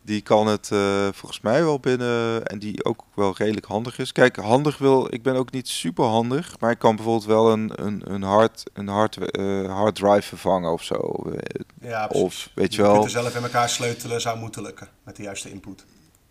die 0.09 0.21
kan 0.21 0.47
het 0.47 0.71
eh, 0.71 1.07
volgens 1.11 1.41
mij 1.41 1.63
wel 1.63 1.79
binnen 1.79 2.45
en 2.45 2.59
die 2.59 2.85
ook 2.85 3.03
wel 3.13 3.33
redelijk 3.37 3.65
handig 3.65 3.99
is. 3.99 4.11
Kijk, 4.11 4.35
handig 4.35 4.77
wil, 4.77 5.13
ik 5.13 5.23
ben 5.23 5.35
ook 5.35 5.51
niet 5.51 5.67
super 5.67 6.05
handig, 6.05 6.59
maar 6.59 6.71
ik 6.71 6.79
kan 6.79 6.95
bijvoorbeeld 6.95 7.25
wel 7.25 7.51
een, 7.51 7.71
een, 7.75 8.13
een, 8.13 8.23
hard, 8.23 8.63
een 8.73 8.87
hard, 8.87 9.31
eh, 9.31 9.75
hard 9.75 9.95
drive 9.95 10.21
vervangen 10.21 10.71
of 10.71 10.83
zo. 10.83 10.95
Eh, 10.95 11.89
Ja, 11.89 12.07
precies. 12.07 12.25
Of, 12.25 12.49
weet 12.53 12.73
je 12.73 12.81
je 12.81 12.87
kunt 12.87 12.95
wel, 12.95 13.03
er 13.03 13.09
zelf 13.09 13.35
in 13.35 13.43
elkaar 13.43 13.69
sleutelen, 13.69 14.21
zou 14.21 14.39
moeten 14.39 14.61
lukken 14.61 14.87
met 15.03 15.15
de 15.15 15.23
juiste 15.23 15.51
input. 15.51 15.85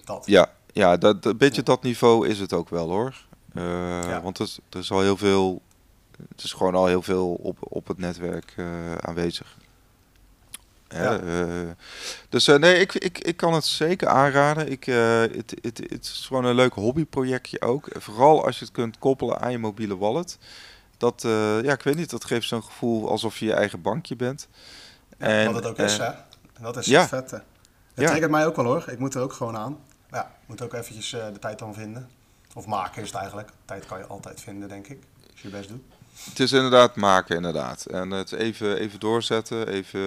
Dat. 0.04 0.22
ja, 0.26 0.50
ja 0.72 0.96
dat, 0.96 1.24
een 1.24 1.36
beetje 1.36 1.62
dat 1.62 1.82
niveau 1.82 2.28
is 2.28 2.38
het 2.38 2.52
ook 2.52 2.68
wel 2.68 2.88
hoor. 2.88 3.14
Uh, 3.54 4.22
Want 4.22 4.38
er, 4.38 4.56
er, 4.70 4.78
is 4.78 4.90
al 4.90 5.00
heel 5.00 5.16
veel, 5.16 5.62
het 6.28 6.42
is 6.42 6.52
gewoon 6.52 6.74
al 6.74 6.86
heel 6.86 7.02
veel 7.02 7.34
op, 7.34 7.56
op 7.60 7.86
het 7.86 7.98
netwerk 7.98 8.54
uh, 8.56 8.94
aanwezig. 8.94 9.56
Ja. 10.88 11.20
Uh, 11.20 11.70
dus 12.28 12.46
nee, 12.46 12.78
ik, 12.78 12.94
ik, 12.94 13.18
ik 13.18 13.36
kan 13.36 13.54
het 13.54 13.64
zeker 13.64 14.08
aanraden. 14.08 14.70
Ik, 14.70 14.84
het, 14.84 15.54
het, 15.60 15.78
het 15.78 16.04
is 16.04 16.24
gewoon 16.26 16.44
een 16.44 16.54
leuk 16.54 16.72
hobbyprojectje 16.72 17.60
ook. 17.60 17.88
Vooral 17.92 18.44
als 18.44 18.58
je 18.58 18.64
het 18.64 18.74
kunt 18.74 18.98
koppelen 18.98 19.40
aan 19.40 19.50
je 19.50 19.58
mobiele 19.58 19.96
wallet. 19.96 20.38
Dat, 20.96 21.22
ja, 21.62 21.72
ik 21.72 21.82
weet 21.82 21.96
niet, 21.96 22.10
dat 22.10 22.24
geeft 22.24 22.48
zo'n 22.48 22.62
gevoel 22.62 23.10
alsof 23.10 23.38
je 23.38 23.46
je 23.46 23.52
eigen 23.52 23.82
bankje 23.82 24.16
bent. 24.16 24.48
Ja, 25.18 25.26
en, 25.26 25.46
wat 25.46 25.54
het 25.54 25.66
ook 25.66 25.78
is, 25.78 25.96
hè? 25.96 26.10
Dat 26.60 26.76
is 26.76 26.86
ja. 26.86 27.00
het 27.00 27.08
vette. 27.08 27.34
Het 27.34 27.44
ja. 27.94 28.06
triggert 28.06 28.30
mij 28.30 28.46
ook 28.46 28.56
wel 28.56 28.64
hoor. 28.64 28.84
Ik 28.88 28.98
moet 28.98 29.14
er 29.14 29.22
ook 29.22 29.32
gewoon 29.32 29.56
aan. 29.56 29.78
Ja, 30.10 30.34
moet 30.46 30.62
ook 30.62 30.72
eventjes 30.72 31.10
de 31.10 31.38
tijd 31.40 31.58
dan 31.58 31.74
vinden. 31.74 32.08
Of 32.54 32.66
maken 32.66 33.02
is 33.02 33.08
het 33.08 33.16
eigenlijk. 33.16 33.50
Tijd 33.64 33.86
kan 33.86 33.98
je 33.98 34.06
altijd 34.06 34.40
vinden, 34.40 34.68
denk 34.68 34.86
ik. 34.86 35.02
Als 35.30 35.40
je 35.40 35.48
je 35.48 35.56
best 35.56 35.68
doet. 35.68 35.82
Het 36.24 36.40
is 36.40 36.52
inderdaad 36.52 36.96
maken, 36.96 37.36
inderdaad. 37.36 37.86
En 37.86 38.10
het 38.10 38.32
even, 38.32 38.78
even 38.78 39.00
doorzetten, 39.00 39.68
even 39.68 40.00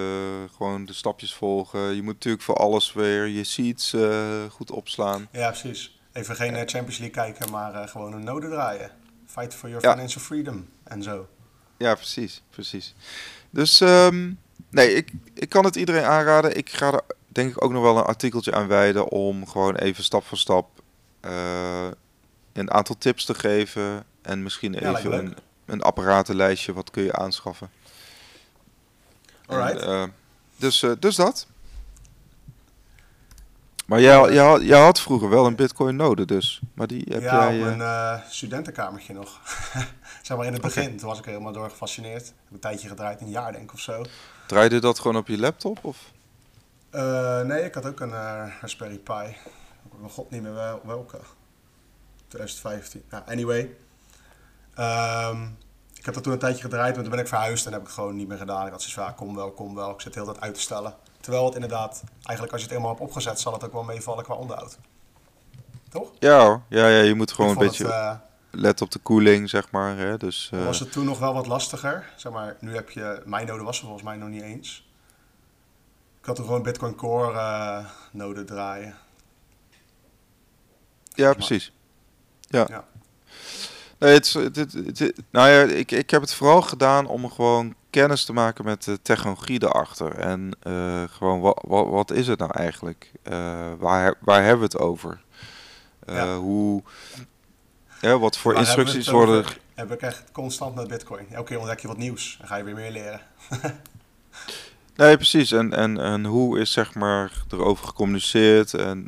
gewoon 0.55 0.85
de 0.85 0.93
stapjes 0.93 1.33
volgen. 1.33 1.95
Je 1.95 2.03
moet 2.03 2.13
natuurlijk 2.13 2.43
voor 2.43 2.55
alles 2.55 2.93
weer 2.93 3.27
je 3.27 3.43
seats 3.43 3.93
uh, 3.93 4.43
goed 4.49 4.71
opslaan. 4.71 5.27
Ja, 5.31 5.49
precies. 5.49 5.99
Even 6.13 6.35
geen 6.35 6.55
eh, 6.55 6.59
Champions 6.59 6.97
League 6.97 7.23
kijken, 7.23 7.51
maar 7.51 7.73
uh, 7.73 7.87
gewoon 7.87 8.13
een 8.13 8.23
node 8.23 8.49
draaien. 8.49 8.91
Fight 9.25 9.55
for 9.55 9.69
your 9.69 9.89
financial 9.89 10.23
freedom 10.23 10.69
en 10.83 11.03
zo. 11.03 11.27
Ja, 11.77 11.95
precies, 11.95 12.43
precies. 12.49 12.95
Dus 13.49 13.79
um, 13.79 14.39
nee, 14.69 14.93
ik, 14.93 15.11
ik 15.33 15.49
kan 15.49 15.65
het 15.65 15.75
iedereen 15.75 16.03
aanraden. 16.03 16.57
Ik 16.57 16.69
ga 16.69 16.91
er 16.91 17.01
denk 17.27 17.51
ik 17.51 17.63
ook 17.63 17.71
nog 17.71 17.81
wel 17.81 17.97
een 17.97 18.03
artikeltje 18.03 18.53
aan 18.53 18.67
wijden 18.67 19.07
om 19.09 19.47
gewoon 19.47 19.75
even 19.75 20.03
stap 20.03 20.23
voor 20.25 20.37
stap 20.37 20.81
een 22.53 22.71
aantal 22.71 22.95
tips 22.97 23.25
te 23.25 23.33
geven. 23.33 24.03
En 24.21 24.43
misschien 24.43 24.73
even 24.73 25.13
een, 25.13 25.35
een 25.71 25.81
apparatenlijstje, 25.81 26.73
wat 26.73 26.91
kun 26.91 27.03
je 27.03 27.13
aanschaffen. 27.13 27.69
Alright. 29.45 29.87
uh, 29.87 30.03
dus, 30.55 30.83
uh, 30.83 30.91
dus 30.99 31.15
dat. 31.15 31.47
Maar 33.85 34.01
jij, 34.01 34.33
jij, 34.33 34.43
had, 34.43 34.61
jij 34.61 34.79
had 34.79 34.99
vroeger 34.99 35.29
wel 35.29 35.45
een 35.45 35.55
bitcoin 35.55 35.95
node 35.95 36.25
dus. 36.25 36.61
Maar 36.73 36.87
die 36.87 37.05
heb 37.09 37.21
ja, 37.21 37.43
jij... 37.43 37.55
Ja, 37.55 37.65
op 37.65 37.71
een 37.71 37.79
uh, 37.79 38.19
studentenkamertje 38.29 39.13
nog. 39.13 39.39
zeg 40.21 40.37
maar 40.37 40.45
in 40.45 40.53
het 40.53 40.61
begin. 40.61 40.97
Toen 40.97 41.07
was 41.07 41.19
ik 41.19 41.25
helemaal 41.25 41.51
door 41.51 41.69
gefascineerd. 41.69 42.27
Ik 42.27 42.33
heb 42.43 42.53
een 42.53 42.59
tijdje 42.59 42.87
gedraaid, 42.87 43.21
een 43.21 43.29
jaar 43.29 43.51
denk 43.51 43.63
ik 43.63 43.73
of 43.73 43.79
zo. 43.79 44.03
Draaide 44.47 44.79
dat 44.79 44.99
gewoon 44.99 45.17
op 45.17 45.27
je 45.27 45.37
laptop? 45.37 45.79
Of? 45.81 46.11
nee, 47.43 47.63
ik 47.63 47.73
had 47.73 47.85
ook 47.85 47.99
een 47.99 48.13
Raspberry 48.61 48.97
Pi. 48.97 49.25
Ik 49.83 49.91
weet 50.01 50.11
god 50.11 50.31
niet 50.31 50.41
meer 50.41 50.53
wel, 50.53 50.81
welke. 50.85 51.19
2015. 52.27 53.03
Nou, 53.09 53.23
anyway. 53.25 53.75
Um, 54.79 55.57
ik 55.93 56.05
heb 56.05 56.13
dat 56.13 56.23
toen 56.23 56.33
een 56.33 56.39
tijdje 56.39 56.61
gedraaid, 56.61 56.93
maar 56.93 57.03
toen 57.03 57.11
ben 57.11 57.21
ik 57.21 57.27
verhuisd 57.27 57.65
en 57.65 57.73
heb 57.73 57.81
ik 57.81 57.87
gewoon 57.87 58.15
niet 58.15 58.27
meer 58.27 58.37
gedaan. 58.37 58.65
Ik 58.65 58.71
had 58.71 58.81
zoiets 58.81 58.93
van, 58.93 59.03
ja, 59.03 59.11
kom 59.11 59.35
wel, 59.35 59.51
kom 59.51 59.75
wel. 59.75 59.91
Ik 59.91 60.01
zit 60.01 60.15
heel 60.15 60.25
dat 60.25 60.41
uit 60.41 60.53
te 60.53 60.61
stellen. 60.61 60.95
Terwijl 61.19 61.45
het 61.45 61.53
inderdaad, 61.53 62.03
eigenlijk 62.23 62.51
als 62.51 62.61
je 62.61 62.67
het 62.67 62.75
eenmaal 62.75 62.91
hebt 62.91 63.01
opgezet, 63.01 63.39
zal 63.39 63.53
het 63.53 63.65
ook 63.65 63.73
wel 63.73 63.83
meevallen 63.83 64.23
qua 64.23 64.35
onderhoud. 64.35 64.77
Toch? 65.89 66.11
Ja 66.19 66.45
hoor. 66.45 66.61
Ja, 66.67 66.87
ja 66.87 67.01
je 67.01 67.15
moet 67.15 67.31
gewoon 67.31 67.51
een 67.51 67.57
beetje 67.57 67.83
het, 67.83 67.93
uh, 67.93 68.13
letten 68.51 68.85
op 68.85 68.91
de 68.91 68.99
koeling, 68.99 69.49
zeg 69.49 69.71
maar. 69.71 69.97
Hè? 69.97 70.17
Dus, 70.17 70.51
uh... 70.53 70.65
Was 70.65 70.79
het 70.79 70.91
toen 70.91 71.05
nog 71.05 71.19
wel 71.19 71.33
wat 71.33 71.47
lastiger? 71.47 72.13
Zeg 72.15 72.31
maar, 72.31 72.57
nu 72.59 72.75
heb 72.75 72.89
je, 72.89 73.21
mijn 73.25 73.47
node 73.47 73.63
was 73.63 73.77
er 73.77 73.83
volgens 73.83 74.03
mij 74.03 74.17
nog 74.17 74.29
niet 74.29 74.41
eens. 74.41 74.89
Ik 76.19 76.25
had 76.25 76.35
toen 76.35 76.45
gewoon 76.45 76.63
Bitcoin 76.63 76.95
Core 76.95 77.33
uh, 77.33 77.85
node 78.11 78.43
draaien. 78.43 78.95
Ja, 81.13 81.33
precies. 81.33 81.71
Ja. 82.39 82.65
ja. 82.69 82.85
Nee, 84.01 84.13
het, 84.13 84.33
het, 84.33 84.73
het, 84.73 85.13
nou 85.31 85.49
ja, 85.49 85.61
ik, 85.61 85.91
ik 85.91 86.09
heb 86.09 86.21
het 86.21 86.33
vooral 86.33 86.61
gedaan 86.61 87.07
om 87.07 87.31
gewoon 87.31 87.75
kennis 87.89 88.23
te 88.23 88.33
maken 88.33 88.65
met 88.65 88.83
de 88.83 89.01
technologie 89.01 89.63
erachter. 89.63 90.15
En 90.15 90.51
uh, 90.63 91.03
gewoon, 91.09 91.39
wat, 91.39 91.63
wat, 91.67 91.87
wat, 91.89 92.11
is 92.11 92.27
het 92.27 92.39
nou 92.39 92.51
eigenlijk? 92.51 93.11
Uh, 93.23 93.71
waar, 93.79 94.15
waar 94.19 94.43
hebben 94.43 94.59
we 94.59 94.63
het 94.63 94.77
over? 94.77 95.21
Uh, 96.09 96.15
ja. 96.15 96.37
Hoe, 96.37 96.83
ja, 98.01 98.19
wat 98.19 98.37
voor 98.37 98.53
waar 98.53 98.61
instructies 98.61 99.07
worden... 99.07 99.45
Heb 99.73 99.91
ik 99.91 100.01
echt 100.01 100.23
constant 100.31 100.75
met 100.75 100.87
bitcoin. 100.87 101.25
Elke 101.31 101.47
keer 101.47 101.59
ontdek 101.59 101.79
je 101.79 101.87
wat 101.87 101.97
nieuws. 101.97 102.35
Dan 102.39 102.47
ga 102.47 102.55
je 102.55 102.63
weer 102.63 102.75
meer 102.75 102.91
leren. 102.91 103.21
nee, 104.95 105.15
precies. 105.15 105.51
En, 105.51 105.73
en, 105.73 105.99
en 105.99 106.25
hoe 106.25 106.59
is 106.59 106.71
zeg 106.71 106.93
maar 106.93 107.31
erover 107.49 107.87
gecommuniceerd? 107.87 108.73
En 108.73 109.05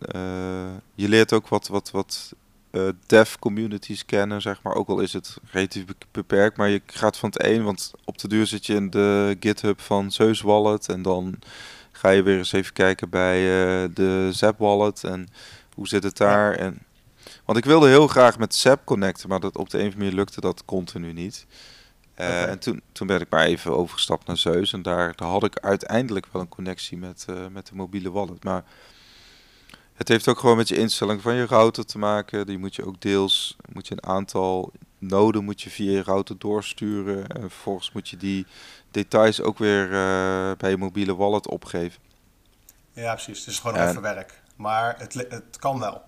je 0.95 1.09
leert 1.09 1.33
ook 1.33 1.47
wat, 1.47 1.67
wat, 1.67 1.91
wat 1.91 2.33
uh, 2.73 2.89
dev 3.05 3.35
communities 3.39 4.05
kennen, 4.05 4.41
zeg 4.41 4.61
maar. 4.61 4.73
Ook 4.73 4.87
al 4.87 4.99
is 4.99 5.13
het 5.13 5.37
relatief 5.51 5.85
beperkt, 6.11 6.57
maar 6.57 6.69
je 6.69 6.81
gaat 6.85 7.17
van 7.17 7.29
het 7.29 7.43
een, 7.43 7.63
want 7.63 7.91
op 8.05 8.17
de 8.17 8.27
duur 8.27 8.47
zit 8.47 8.65
je 8.65 8.73
in 8.73 8.89
de 8.89 9.37
GitHub 9.39 9.81
van 9.81 10.11
Zeus 10.11 10.41
Wallet 10.41 10.89
en 10.89 11.01
dan 11.01 11.39
ga 11.91 12.09
je 12.09 12.23
weer 12.23 12.37
eens 12.37 12.51
even 12.51 12.73
kijken 12.73 13.09
bij 13.09 13.39
uh, 13.39 13.89
de 13.93 14.29
Zap 14.31 14.59
Wallet 14.59 15.03
en 15.03 15.27
hoe 15.73 15.87
zit 15.87 16.03
het 16.03 16.17
daar. 16.17 16.55
En, 16.55 16.79
want 17.45 17.57
ik 17.57 17.65
wilde 17.65 17.87
heel 17.87 18.07
graag 18.07 18.37
met 18.37 18.55
Zap 18.55 18.85
connecten, 18.85 19.29
maar 19.29 19.39
dat 19.39 19.57
op 19.57 19.69
de 19.69 19.77
een 19.77 19.87
of 19.87 19.91
andere 19.93 20.05
manier 20.05 20.19
lukte 20.19 20.41
dat 20.41 20.65
continu 20.65 21.13
niet. 21.13 21.45
Uh, 22.19 22.25
okay. 22.25 22.43
En 22.43 22.59
toen, 22.59 22.81
toen 22.91 23.07
ben 23.07 23.21
ik 23.21 23.29
maar 23.29 23.45
even 23.45 23.77
overgestapt 23.77 24.27
naar 24.27 24.37
Zeus 24.37 24.73
en 24.73 24.81
daar, 24.81 25.15
daar 25.15 25.29
had 25.29 25.43
ik 25.43 25.59
uiteindelijk 25.59 26.27
wel 26.31 26.41
een 26.41 26.49
connectie 26.49 26.97
met, 26.97 27.25
met 27.51 27.67
de 27.67 27.75
mobiele 27.75 28.11
wallet. 28.11 28.43
Maar 28.43 28.63
het 29.93 30.07
heeft 30.07 30.27
ook 30.27 30.39
gewoon 30.39 30.57
met 30.57 30.67
je 30.67 30.77
instelling 30.77 31.21
van 31.21 31.35
je 31.35 31.45
router 31.45 31.85
te 31.85 31.97
maken. 31.97 32.45
Die 32.45 32.57
moet 32.57 32.75
je 32.75 32.85
ook 32.85 33.01
deels, 33.01 33.55
moet 33.73 33.87
je 33.87 33.93
een 33.93 34.09
aantal 34.09 34.71
noden 34.97 35.43
moet 35.43 35.61
je 35.61 35.69
via 35.69 35.91
je 35.91 36.03
router 36.03 36.35
doorsturen. 36.37 37.27
En 37.27 37.41
vervolgens 37.41 37.91
moet 37.91 38.09
je 38.09 38.17
die 38.17 38.45
details 38.91 39.41
ook 39.41 39.57
weer 39.57 39.85
uh, 39.85 40.51
bij 40.57 40.69
je 40.69 40.77
mobiele 40.77 41.15
wallet 41.15 41.47
opgeven. 41.47 42.01
Ja, 42.93 43.13
precies. 43.13 43.39
Het 43.39 43.47
is 43.47 43.59
gewoon 43.59 43.77
en, 43.77 43.89
even 43.89 44.01
werk. 44.01 44.41
Maar 44.55 44.95
het, 44.97 45.13
het 45.13 45.57
kan 45.59 45.79
wel. 45.79 46.01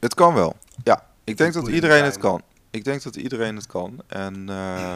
Het 0.00 0.14
kan 0.14 0.34
wel, 0.34 0.56
ja. 0.84 1.06
Ik 1.24 1.36
denk 1.36 1.52
dat 1.52 1.68
iedereen 1.68 2.04
het 2.04 2.18
kan. 2.18 2.42
Ik 2.70 2.84
denk 2.84 3.02
dat 3.02 3.16
iedereen 3.16 3.56
het 3.56 3.66
kan. 3.66 4.02
En 4.06 4.34
uh, 4.48 4.94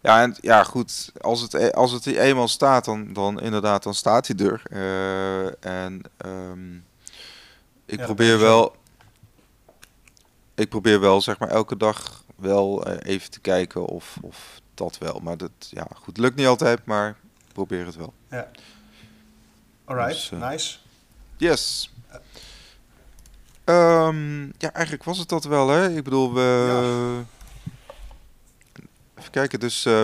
ja, 0.00 0.22
en 0.22 0.36
ja, 0.40 0.64
goed. 0.64 1.12
Als 1.20 1.40
het, 1.40 1.54
e-, 1.54 1.70
als 1.70 1.92
het 1.92 2.06
eenmaal 2.06 2.48
staat, 2.48 2.84
dan, 2.84 3.12
dan 3.12 3.40
inderdaad, 3.40 3.82
dan 3.82 3.94
staat 3.94 4.26
hij 4.26 4.36
er. 4.46 4.62
Uh, 4.70 5.82
en 5.84 6.02
um, 6.26 6.84
ik 7.92 7.98
ja, 7.98 8.04
probeer 8.04 8.38
wel. 8.38 8.76
Ik 10.54 10.68
probeer 10.68 11.00
wel, 11.00 11.20
zeg 11.20 11.38
maar, 11.38 11.48
elke 11.48 11.76
dag 11.76 12.24
wel 12.36 12.88
uh, 12.88 12.96
even 13.02 13.30
te 13.30 13.40
kijken 13.40 13.84
of, 13.86 14.16
of 14.20 14.60
dat 14.74 14.98
wel. 14.98 15.20
Maar 15.22 15.36
dat, 15.36 15.50
ja, 15.58 15.86
goed, 15.94 16.18
lukt 16.18 16.36
niet 16.36 16.46
altijd, 16.46 16.84
maar 16.84 17.08
ik 17.46 17.52
probeer 17.52 17.86
het 17.86 17.96
wel. 17.96 18.12
Ja. 18.30 18.50
Alright, 19.84 20.12
dus, 20.12 20.30
uh, 20.30 20.48
nice. 20.48 20.76
Yes. 21.36 21.92
Um, 23.64 24.52
ja, 24.58 24.72
eigenlijk 24.72 25.04
was 25.04 25.18
het 25.18 25.28
dat 25.28 25.44
wel, 25.44 25.68
hè? 25.68 25.96
Ik 25.96 26.04
bedoel, 26.04 26.34
we. 26.34 26.66
Ja. 26.66 27.24
Even 29.18 29.30
kijken, 29.30 29.60
dus. 29.60 29.86
Uh, 29.86 30.02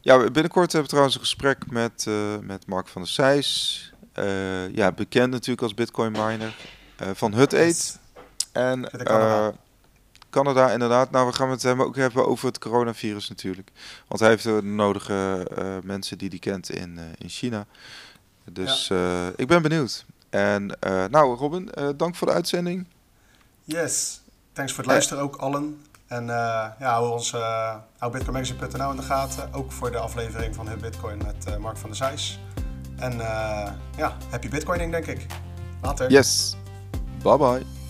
ja, 0.00 0.30
binnenkort 0.30 0.72
hebben 0.72 0.82
we 0.82 0.88
trouwens 0.88 1.14
een 1.14 1.20
gesprek 1.20 1.70
met, 1.70 2.04
uh, 2.08 2.38
met 2.40 2.66
Mark 2.66 2.88
van 2.88 3.02
der 3.02 3.10
Seijs. 3.10 3.92
Uh, 4.18 4.74
ja, 4.74 4.92
bekend 4.92 5.30
natuurlijk 5.30 5.62
als 5.62 5.74
Bitcoin 5.74 6.12
miner. 6.12 6.56
Uh, 7.02 7.08
van 7.14 7.34
Hut 7.34 7.52
Eat. 7.52 7.98
En 8.52 8.90
Canada. 8.90 9.46
Uh, 9.46 9.54
Canada, 10.30 10.70
inderdaad. 10.70 11.10
Nou, 11.10 11.26
we 11.26 11.32
gaan 11.32 11.50
het 11.50 11.62
hem 11.62 11.82
ook 11.82 11.96
hebben 11.96 12.26
over 12.26 12.46
het 12.46 12.58
coronavirus 12.58 13.28
natuurlijk. 13.28 13.70
Want 14.08 14.20
hij 14.20 14.28
heeft 14.28 14.44
de 14.44 14.62
nodige 14.62 15.48
uh, 15.58 15.76
mensen 15.82 16.18
die 16.18 16.28
hij 16.28 16.38
kent 16.38 16.70
in, 16.70 16.98
in 17.18 17.28
China. 17.28 17.66
Dus 18.44 18.88
ja. 18.88 19.32
ik 19.36 19.46
ben 19.46 19.62
benieuwd. 19.62 20.04
En 20.30 20.78
nou, 21.10 21.36
Robin, 21.36 21.70
dank 21.96 22.14
voor 22.14 22.26
de 22.26 22.32
uitzending. 22.32 22.86
Yes. 23.64 24.20
Thanks 24.52 24.72
voor 24.72 24.82
het 24.82 24.92
luisteren 24.92 25.22
ook 25.22 25.36
allen. 25.36 25.82
En 26.06 26.26
ja, 26.26 26.76
hou 26.78 27.12
ons 27.12 27.32
uh, 27.32 27.74
hou 27.98 28.12
bitcoinmagazine.nl 28.12 28.90
in 28.90 28.96
de 28.96 29.02
gaten. 29.02 29.52
Ook 29.52 29.72
voor 29.72 29.90
de 29.90 29.98
aflevering 29.98 30.54
van 30.54 30.68
Hub 30.68 30.80
Bitcoin 30.80 31.18
met 31.18 31.58
Mark 31.58 31.76
van 31.76 31.88
der 31.88 31.96
Zijs. 31.96 32.40
En 32.96 33.16
ja, 33.96 34.16
happy 34.30 34.48
bitcoining 34.48 34.92
denk 34.92 35.06
ik. 35.06 35.26
Later. 35.82 36.10
Yes. 36.10 36.56
Bye 37.22 37.36
bye. 37.36 37.81